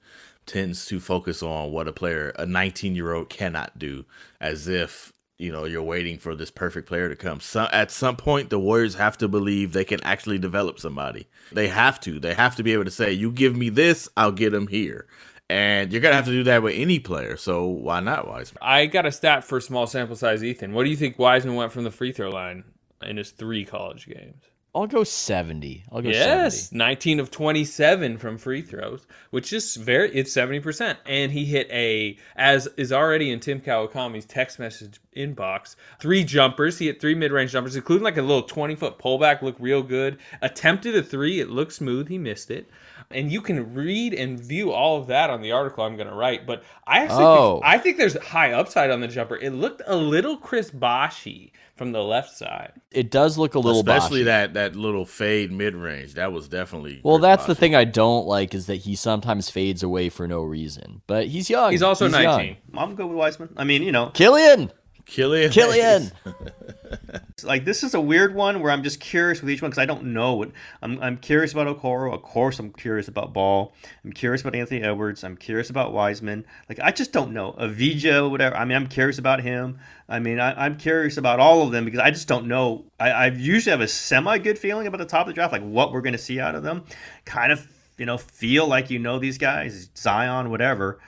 tends 0.47 0.85
to 0.88 0.99
focus 0.99 1.43
on 1.43 1.71
what 1.71 1.88
a 1.88 1.93
player, 1.93 2.29
a 2.38 2.45
19 2.45 2.95
year 2.95 3.13
old, 3.13 3.29
cannot 3.29 3.77
do, 3.79 4.05
as 4.41 4.67
if 4.67 5.13
you 5.38 5.51
know 5.51 5.65
you're 5.65 5.83
waiting 5.83 6.17
for 6.17 6.35
this 6.35 6.51
perfect 6.51 6.88
player 6.88 7.09
to 7.09 7.15
come. 7.15 7.39
So, 7.39 7.67
at 7.71 7.91
some 7.91 8.15
point, 8.17 8.49
the 8.49 8.59
Warriors 8.59 8.95
have 8.95 9.17
to 9.19 9.27
believe 9.27 9.73
they 9.73 9.85
can 9.85 10.03
actually 10.03 10.39
develop 10.39 10.79
somebody. 10.79 11.27
They 11.51 11.67
have 11.67 11.99
to. 12.01 12.19
They 12.19 12.33
have 12.33 12.55
to 12.55 12.63
be 12.63 12.73
able 12.73 12.85
to 12.85 12.91
say, 12.91 13.11
"You 13.13 13.31
give 13.31 13.55
me 13.55 13.69
this, 13.69 14.09
I'll 14.17 14.31
get 14.31 14.53
him 14.53 14.67
here." 14.67 15.07
And 15.49 15.93
you're 15.93 16.01
gonna 16.01 16.15
have 16.15 16.25
to 16.25 16.31
do 16.31 16.43
that 16.45 16.63
with 16.63 16.75
any 16.75 16.99
player. 16.99 17.38
So 17.38 17.65
why 17.65 18.01
not 18.01 18.27
Wiseman? 18.27 18.59
I 18.61 18.85
got 18.88 19.05
a 19.05 19.11
stat 19.11 19.45
for 19.45 19.61
small 19.61 19.88
sample 19.88 20.15
size, 20.15 20.43
Ethan. 20.43 20.73
What 20.73 20.83
do 20.83 20.89
you 20.89 20.97
think 20.97 21.19
Wiseman 21.19 21.55
went 21.55 21.71
from 21.71 21.85
the 21.85 21.91
free 21.91 22.11
throw 22.11 22.29
line 22.29 22.65
in 23.03 23.17
his 23.17 23.31
three 23.31 23.65
college 23.65 24.07
games? 24.07 24.43
I'll 24.75 24.85
go 24.85 25.03
seventy. 25.03 25.85
I'll 25.91 26.03
go 26.03 26.09
Yes, 26.09 26.65
70. 26.69 26.77
19 26.77 27.19
of 27.21 27.31
27 27.31 28.17
from 28.19 28.37
free 28.37 28.61
throws, 28.61 29.07
which 29.31 29.51
is 29.51 29.75
very 29.75 30.11
it's 30.13 30.31
70%. 30.35 30.97
And 31.07 31.31
he 31.31 31.45
hit 31.45 31.67
a 31.71 32.15
as 32.35 32.67
is 32.77 32.93
already 32.93 33.31
in 33.31 33.39
Tim 33.39 33.59
Kawakami's 33.59 34.25
text 34.25 34.59
message 34.59 34.99
inbox, 35.15 35.77
three 35.99 36.23
jumpers. 36.23 36.77
He 36.77 36.85
hit 36.87 37.01
three 37.01 37.15
mid-range 37.15 37.53
jumpers, 37.53 37.75
including 37.75 38.03
like 38.03 38.17
a 38.17 38.21
little 38.21 38.43
20-foot 38.43 38.99
pullback, 38.99 39.41
looked 39.41 39.59
real 39.59 39.81
good. 39.81 40.19
Attempted 40.43 40.95
a 40.95 41.01
three, 41.01 41.39
it 41.39 41.49
looked 41.49 41.73
smooth, 41.73 42.07
he 42.07 42.19
missed 42.19 42.51
it. 42.51 42.69
And 43.09 43.31
you 43.31 43.41
can 43.41 43.73
read 43.73 44.13
and 44.13 44.39
view 44.39 44.71
all 44.71 44.97
of 44.99 45.07
that 45.07 45.31
on 45.31 45.41
the 45.41 45.53
article 45.53 45.85
I'm 45.85 45.95
going 45.95 46.09
to 46.09 46.13
write, 46.13 46.45
but 46.45 46.61
I 46.85 46.99
actually 46.99 47.23
Oh. 47.25 47.53
think, 47.61 47.65
I 47.65 47.77
think 47.79 47.97
there's 47.97 48.17
high 48.21 48.51
upside 48.51 48.91
on 48.91 48.99
the 49.01 49.07
jumper. 49.07 49.37
It 49.37 49.51
looked 49.53 49.81
a 49.87 49.95
little 49.95 50.37
Chris 50.37 50.69
Boshy 50.69 51.51
from 51.78 51.91
the 51.91 52.03
left 52.03 52.36
side. 52.36 52.73
It 52.91 53.11
does 53.11 53.38
look 53.38 53.55
a 53.55 53.59
little 53.59 53.80
Especially 53.82 54.21
boshy. 54.21 54.25
that 54.25 54.53
that 54.55 54.75
little 54.75 55.05
fade 55.05 55.51
mid 55.51 55.75
range. 55.75 56.15
That 56.15 56.32
was 56.34 56.47
definitely 56.47 57.01
Well, 57.03 57.17
Chris 57.19 57.28
that's 57.28 57.45
the 57.45 57.55
thing 57.55 57.75
I 57.75 57.84
don't 57.84 58.25
like 58.25 58.53
is 58.55 58.65
that 58.67 58.78
he 58.78 58.95
sometimes 58.95 59.49
fades 59.49 59.84
away 59.84 60.09
for 60.09 60.28
no 60.28 60.41
reason. 60.41 61.01
But 61.07 61.28
he's 61.28 61.49
young. 61.49 61.71
He's 61.71 61.84
also 61.84 62.07
19. 62.07 62.23
young. 62.23 62.57
I'm 62.75 62.95
good 62.95 63.05
with 63.05 63.17
Wiseman. 63.17 63.49
I 63.57 63.63
mean, 63.63 63.84
you 63.84 63.91
know, 63.91 64.09
Killian, 64.13 64.71
Killian. 65.05 65.51
Killian. 65.51 66.11
like 67.43 67.65
this 67.65 67.83
is 67.83 67.93
a 67.93 68.01
weird 68.01 68.33
one 68.33 68.61
where 68.61 68.71
I'm 68.71 68.83
just 68.83 68.99
curious 68.99 69.41
with 69.41 69.49
each 69.49 69.61
one 69.61 69.71
because 69.71 69.81
I 69.81 69.85
don't 69.85 70.05
know 70.05 70.33
what 70.35 70.51
I'm. 70.81 71.01
I'm 71.01 71.17
curious 71.17 71.51
about 71.51 71.67
Okoro. 71.67 72.13
Of 72.13 72.21
course, 72.21 72.59
I'm 72.59 72.71
curious 72.71 73.07
about 73.07 73.33
Ball. 73.33 73.73
I'm 74.03 74.13
curious 74.13 74.41
about 74.41 74.55
Anthony 74.55 74.81
Edwards. 74.81 75.23
I'm 75.23 75.38
curious 75.38 75.69
about 75.69 75.93
Wiseman. 75.93 76.45
Like 76.69 76.79
I 76.81 76.91
just 76.91 77.11
don't 77.11 77.33
know 77.33 77.53
Avdija, 77.53 78.29
whatever. 78.29 78.55
I 78.55 78.65
mean, 78.65 78.75
I'm 78.75 78.88
curious 78.88 79.17
about 79.17 79.41
him. 79.41 79.79
I 80.09 80.19
mean, 80.19 80.39
I, 80.39 80.65
I'm 80.65 80.77
curious 80.77 81.17
about 81.17 81.39
all 81.39 81.63
of 81.63 81.71
them 81.71 81.85
because 81.85 81.99
I 81.99 82.11
just 82.11 82.27
don't 82.27 82.47
know. 82.47 82.85
I, 82.99 83.09
I 83.11 83.27
usually 83.27 83.71
have 83.71 83.81
a 83.81 83.88
semi 83.88 84.38
good 84.38 84.57
feeling 84.57 84.88
about 84.88 84.99
the 84.99 85.05
top 85.05 85.21
of 85.21 85.27
the 85.27 85.33
draft, 85.33 85.51
like 85.51 85.63
what 85.63 85.91
we're 85.91 86.01
going 86.01 86.13
to 86.13 86.19
see 86.19 86.39
out 86.39 86.55
of 86.55 86.63
them. 86.63 86.85
Kind 87.25 87.51
of, 87.51 87.67
you 87.97 88.05
know, 88.05 88.17
feel 88.17 88.67
like 88.67 88.89
you 88.89 88.99
know 88.99 89.19
these 89.19 89.38
guys, 89.38 89.89
Zion, 89.95 90.49
whatever. 90.49 90.99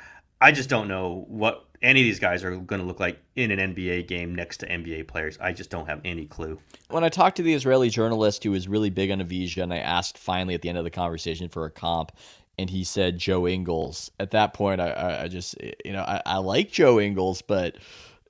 I 0.41 0.51
just 0.51 0.69
don't 0.69 0.87
know 0.87 1.25
what 1.27 1.65
any 1.81 2.01
of 2.01 2.05
these 2.05 2.19
guys 2.19 2.43
are 2.43 2.55
going 2.55 2.81
to 2.81 2.87
look 2.87 2.99
like 2.99 3.21
in 3.35 3.51
an 3.51 3.73
NBA 3.73 4.07
game 4.07 4.35
next 4.35 4.57
to 4.57 4.67
NBA 4.67 5.07
players. 5.07 5.37
I 5.39 5.53
just 5.53 5.69
don't 5.69 5.87
have 5.87 6.01
any 6.03 6.25
clue. 6.25 6.59
when 6.89 7.03
I 7.03 7.09
talked 7.09 7.37
to 7.37 7.43
the 7.43 7.53
Israeli 7.53 7.89
journalist 7.89 8.43
who 8.43 8.51
was 8.51 8.67
really 8.67 8.89
big 8.89 9.11
on 9.11 9.19
Avdija, 9.19 9.63
and 9.63 9.73
I 9.73 9.77
asked 9.77 10.17
finally 10.17 10.55
at 10.55 10.61
the 10.61 10.69
end 10.69 10.77
of 10.77 10.83
the 10.83 10.89
conversation 10.89 11.49
for 11.49 11.65
a 11.65 11.71
comp, 11.71 12.11
and 12.57 12.69
he 12.69 12.83
said 12.83 13.17
Joe 13.17 13.47
Ingles. 13.47 14.11
At 14.19 14.31
that 14.31 14.53
point, 14.53 14.81
I, 14.81 15.21
I, 15.23 15.27
just, 15.29 15.55
you 15.85 15.93
know, 15.93 16.01
I, 16.01 16.21
I 16.25 16.37
like 16.39 16.71
Joe 16.71 16.99
Ingles, 16.99 17.41
but 17.41 17.77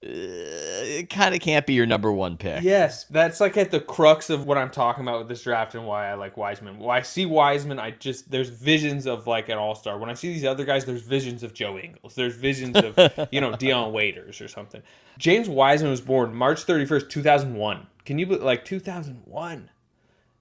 it 0.02 1.10
kind 1.10 1.36
of 1.36 1.42
can't 1.42 1.66
be 1.66 1.74
your 1.74 1.86
number 1.86 2.12
one 2.12 2.38
pick. 2.38 2.64
Yes, 2.64 3.04
that's 3.06 3.42
like 3.42 3.58
at 3.58 3.70
the 3.70 3.82
crux 3.82 4.30
of 4.30 4.46
what 4.46 4.58
I'm 4.58 4.70
talking 4.70 5.04
about 5.04 5.20
with 5.20 5.28
this 5.28 5.44
draft 5.44 5.76
and 5.76 5.86
why 5.86 6.10
I 6.10 6.14
like 6.14 6.38
Wiseman. 6.38 6.80
Why 6.80 6.98
I 6.98 7.02
see 7.02 7.26
Wiseman, 7.26 7.80
I 7.80 7.92
just 7.92 8.32
there's 8.32 8.50
visions 8.50 9.06
of 9.06 9.28
like 9.28 9.50
an 9.50 9.58
all 9.58 9.76
star. 9.76 9.98
When 9.98 10.10
I 10.10 10.14
see 10.14 10.32
these 10.32 10.46
other 10.46 10.64
guys, 10.64 10.86
there's 10.86 11.02
visions 11.02 11.44
of 11.44 11.54
Joe 11.54 11.78
Ingles. 11.78 12.16
There's 12.16 12.36
visions 12.36 12.78
of 12.78 13.28
you 13.32 13.42
know 13.42 13.56
Dion 13.56 13.92
Waiters 13.92 14.40
or 14.40 14.48
something. 14.48 14.82
James 15.18 15.50
Wiseman 15.50 15.92
was 15.92 16.02
born 16.02 16.34
March 16.34 16.66
31st, 16.66 17.10
2001. 17.10 17.88
Can 18.06 18.20
you 18.20 18.26
believe 18.26 18.44
like 18.44 18.64
2001? 18.64 19.70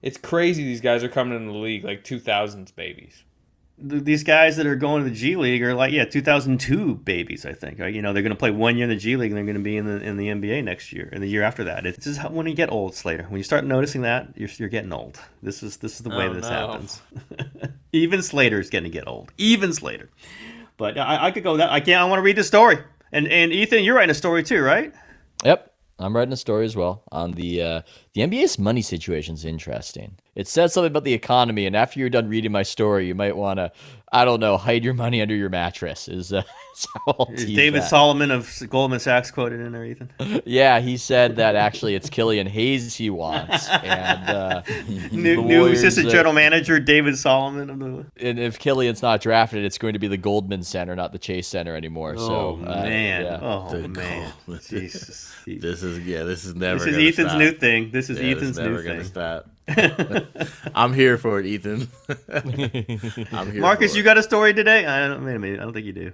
It's 0.01 0.17
crazy. 0.17 0.63
These 0.63 0.81
guys 0.81 1.03
are 1.03 1.09
coming 1.09 1.35
into 1.35 1.51
the 1.51 1.57
league 1.57 1.83
like 1.83 2.05
2000s 2.05 2.73
babies. 2.73 3.23
Th- 3.87 4.03
these 4.03 4.23
guys 4.23 4.57
that 4.57 4.65
are 4.65 4.75
going 4.75 5.03
to 5.03 5.09
the 5.09 5.15
G 5.15 5.35
League 5.35 5.61
are 5.63 5.73
like, 5.73 5.91
yeah, 5.91 6.05
2002 6.05 6.95
babies. 6.95 7.45
I 7.45 7.53
think, 7.53 7.79
right? 7.79 7.93
You 7.93 8.01
know, 8.01 8.13
they're 8.13 8.23
going 8.23 8.31
to 8.31 8.37
play 8.39 8.51
one 8.51 8.75
year 8.77 8.85
in 8.85 8.89
the 8.89 8.95
G 8.95 9.15
League, 9.15 9.31
and 9.31 9.37
they're 9.37 9.45
going 9.45 9.55
to 9.57 9.61
be 9.63 9.77
in 9.77 9.85
the 9.85 10.01
in 10.01 10.17
the 10.17 10.27
NBA 10.27 10.63
next 10.63 10.91
year, 10.93 11.09
and 11.11 11.21
the 11.21 11.27
year 11.27 11.43
after 11.43 11.63
that. 11.65 11.85
It's 11.85 12.03
just 12.03 12.19
how, 12.19 12.29
when 12.29 12.47
you 12.47 12.53
get 12.55 12.71
old, 12.71 12.95
Slater. 12.95 13.23
When 13.23 13.37
you 13.37 13.43
start 13.43 13.63
noticing 13.65 14.01
that, 14.03 14.29
you're 14.35 14.49
you're 14.57 14.69
getting 14.69 14.91
old. 14.93 15.19
This 15.43 15.61
is 15.63 15.77
this 15.77 15.93
is 15.93 15.99
the 15.99 16.09
way 16.09 16.27
Oh, 16.27 16.33
this 16.33 16.43
no. 16.43 16.49
happens. 16.49 17.01
Even 17.91 18.21
Slater's 18.21 18.69
going 18.69 18.83
to 18.85 18.89
get 18.89 19.07
old. 19.07 19.31
Even 19.37 19.73
Slater. 19.73 20.09
But 20.77 20.97
I, 20.97 21.27
I 21.27 21.31
could 21.31 21.43
go 21.43 21.57
that. 21.57 21.71
I 21.71 21.79
can't. 21.79 22.01
I 22.01 22.05
want 22.05 22.19
to 22.19 22.23
read 22.23 22.35
the 22.37 22.43
story. 22.43 22.77
And 23.11 23.27
and 23.27 23.51
Ethan, 23.51 23.83
you're 23.83 23.95
writing 23.95 24.11
a 24.11 24.15
story 24.15 24.43
too, 24.43 24.61
right? 24.61 24.93
Yep. 25.43 25.68
I'm 25.99 26.15
writing 26.15 26.33
a 26.33 26.37
story 26.37 26.65
as 26.65 26.75
well 26.75 27.03
on 27.11 27.31
the 27.31 27.61
uh, 27.61 27.81
the 28.13 28.21
NBA's 28.21 28.57
money 28.57 28.81
situation 28.81 29.33
is 29.33 29.45
interesting. 29.45 30.17
It 30.33 30.47
says 30.47 30.73
something 30.73 30.91
about 30.91 31.03
the 31.03 31.13
economy, 31.13 31.65
and 31.65 31.75
after 31.75 31.99
you're 31.99 32.09
done 32.09 32.29
reading 32.29 32.51
my 32.51 32.63
story, 32.63 33.07
you 33.07 33.15
might 33.15 33.35
want 33.35 33.57
to, 33.57 33.71
I 34.11 34.25
don't 34.25 34.39
know, 34.39 34.57
hide 34.57 34.83
your 34.83 34.93
money 34.95 35.21
under 35.21 35.35
your 35.35 35.49
mattress. 35.49 36.07
Is, 36.07 36.33
uh, 36.33 36.41
is 36.75 36.87
how 37.05 37.15
I'll 37.19 37.29
Is 37.33 37.45
David 37.45 37.83
that. 37.83 37.89
Solomon 37.89 38.31
of 38.31 38.51
Goldman 38.69 38.99
Sachs 38.99 39.29
quoted 39.29 39.59
in 39.59 39.71
there, 39.71 39.85
Ethan? 39.85 40.09
Yeah, 40.45 40.79
he 40.79 40.97
said 40.97 41.35
that 41.35 41.55
actually 41.55 41.93
it's 41.95 42.09
Killian 42.09 42.47
Hayes 42.47 42.95
he 42.95 43.09
wants, 43.11 43.69
and 43.69 44.29
uh, 44.29 44.63
New, 45.11 45.43
new 45.43 45.59
Warriors, 45.59 45.79
assistant 45.83 46.07
uh, 46.07 46.11
general 46.11 46.33
manager 46.33 46.79
David 46.79 47.17
Solomon 47.17 47.69
of 47.69 47.79
the. 47.79 48.05
and 48.27 48.39
if 48.39 48.57
Killian's 48.57 49.01
not 49.01 49.21
drafted, 49.21 49.63
it's 49.63 49.77
going 49.77 49.93
to 49.93 49.99
be 49.99 50.07
the 50.07 50.17
Goldman 50.17 50.63
Center, 50.63 50.95
not 50.95 51.11
the 51.11 51.19
Chase 51.19 51.47
Center 51.47 51.75
anymore. 51.75 52.15
Oh 52.17 52.27
so 52.27 52.65
uh, 52.65 52.81
man! 52.83 53.21
yeah. 53.25 53.39
Oh 53.41 53.69
The 53.69 53.87
man! 53.87 54.33
Jesus. 54.67 55.31
This 55.45 55.83
is 55.83 55.99
yeah. 55.99 56.23
This 56.23 56.45
is 56.45 56.55
never. 56.55 56.79
This 56.83 56.95
is 56.95 56.97
Ethan's 56.97 57.29
stop. 57.29 57.39
new 57.39 57.51
thing. 57.51 57.91
This 57.91 58.09
is 58.09 58.17
Yeah, 58.19 58.33
this 58.33 58.37
Ethan's 58.37 58.57
never 58.57 58.77
new 58.77 58.83
gonna 58.83 58.99
thing. 59.01 59.07
stop. 59.07 59.49
I'm 60.75 60.93
here 60.93 61.17
for 61.17 61.39
it, 61.39 61.45
Ethan. 61.45 61.87
I'm 63.31 63.51
here 63.51 63.61
Marcus, 63.61 63.91
for 63.91 63.97
you 63.97 64.03
got 64.03 64.17
a 64.17 64.23
story 64.23 64.53
today? 64.53 64.85
I 64.85 65.07
don't. 65.07 65.23
Wait 65.25 65.35
a 65.35 65.39
minute. 65.39 65.59
I 65.59 65.63
don't 65.63 65.73
think 65.73 65.85
you 65.85 65.93
do. 65.93 66.11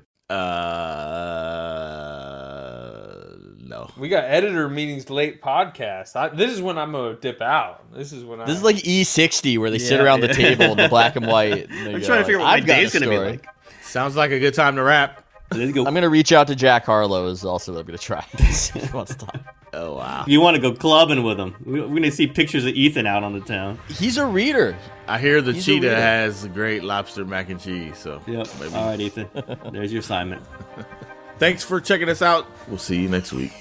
Uh, 2.06 3.36
no. 3.60 3.90
We 3.98 4.10
got 4.10 4.26
editor 4.26 4.68
meetings 4.70 5.10
late 5.10 5.42
podcast. 5.42 6.16
I, 6.16 6.30
this 6.30 6.52
is 6.52 6.62
when 6.62 6.78
I'm 6.78 6.92
gonna 6.92 7.16
dip 7.16 7.42
out. 7.42 7.92
This 7.94 8.12
is 8.12 8.24
when 8.24 8.42
I. 8.42 8.46
This 8.46 8.58
is 8.58 8.64
like 8.64 8.78
E60 8.78 9.58
where 9.58 9.70
they 9.70 9.80
sit 9.80 9.98
Yeah, 10.00 10.06
around 10.06 10.22
the 10.22 10.28
table 10.34 10.66
in 10.66 10.78
the 10.78 10.90
black 10.90 11.16
and 11.16 11.28
white. 11.28 11.70
and 11.70 11.96
I'm 11.96 12.02
trying 12.02 12.20
to 12.20 12.26
figure 12.26 12.40
out 12.40 12.44
what 12.44 12.52
my 12.52 12.60
got 12.60 12.64
a 12.64 12.82
day's 12.82 12.94
gonna 12.94 13.10
be 13.10 13.18
like. 13.18 13.46
Sounds 13.82 14.16
like 14.16 14.32
a 14.32 14.40
good 14.40 14.54
time 14.54 14.76
to 14.76 14.84
wrap. 14.84 15.24
Go. 15.52 15.86
I'm 15.86 15.94
gonna 15.94 16.10
reach 16.10 16.32
out 16.32 16.48
to 16.48 16.56
Jack 16.56 16.86
Harlow. 16.86 17.28
Is 17.28 17.46
also 17.46 17.74
what 17.74 17.80
I'm 17.82 17.86
gonna 17.86 17.98
try. 17.98 18.22
He 18.22 18.80
wants 18.94 19.16
to 19.16 19.26
talk. 19.26 19.36
Oh 19.78 19.96
wow. 19.96 20.24
You 20.26 20.40
want 20.42 20.56
to 20.56 20.62
go 20.62 20.72
clubbing 20.74 21.22
with 21.24 21.38
him? 21.40 21.54
We- 21.66 21.82
We're 21.82 21.88
gonna 21.96 22.10
see 22.12 22.28
pictures 22.28 22.64
of 22.66 22.74
Ethan 22.74 23.06
out 23.06 23.24
on 23.24 23.34
the 23.34 23.42
town. 23.42 23.78
He's 23.90 24.18
a 24.18 24.26
reader. 24.26 24.76
I 25.08 25.20
hear 25.20 25.42
the 25.42 25.52
He's 25.54 25.66
cheetah 25.66 25.88
reader. 25.90 25.96
has 26.00 26.48
great 26.48 26.84
lobster 26.84 27.26
mac 27.26 27.50
and 27.50 27.60
cheese. 27.60 27.98
So 27.98 28.22
Yep. 28.26 28.48
maybe. 28.60 28.74
All 28.74 28.86
right, 28.88 29.00
Ethan. 29.00 29.28
There's 29.72 29.92
your 29.92 30.00
assignment. 30.00 30.44
Thanks 31.40 31.64
for 31.64 31.82
checking 31.82 32.08
us 32.10 32.22
out. 32.22 32.48
We'll 32.70 32.78
see 32.78 33.02
you 33.02 33.10
next 33.10 33.34
week. 33.34 33.52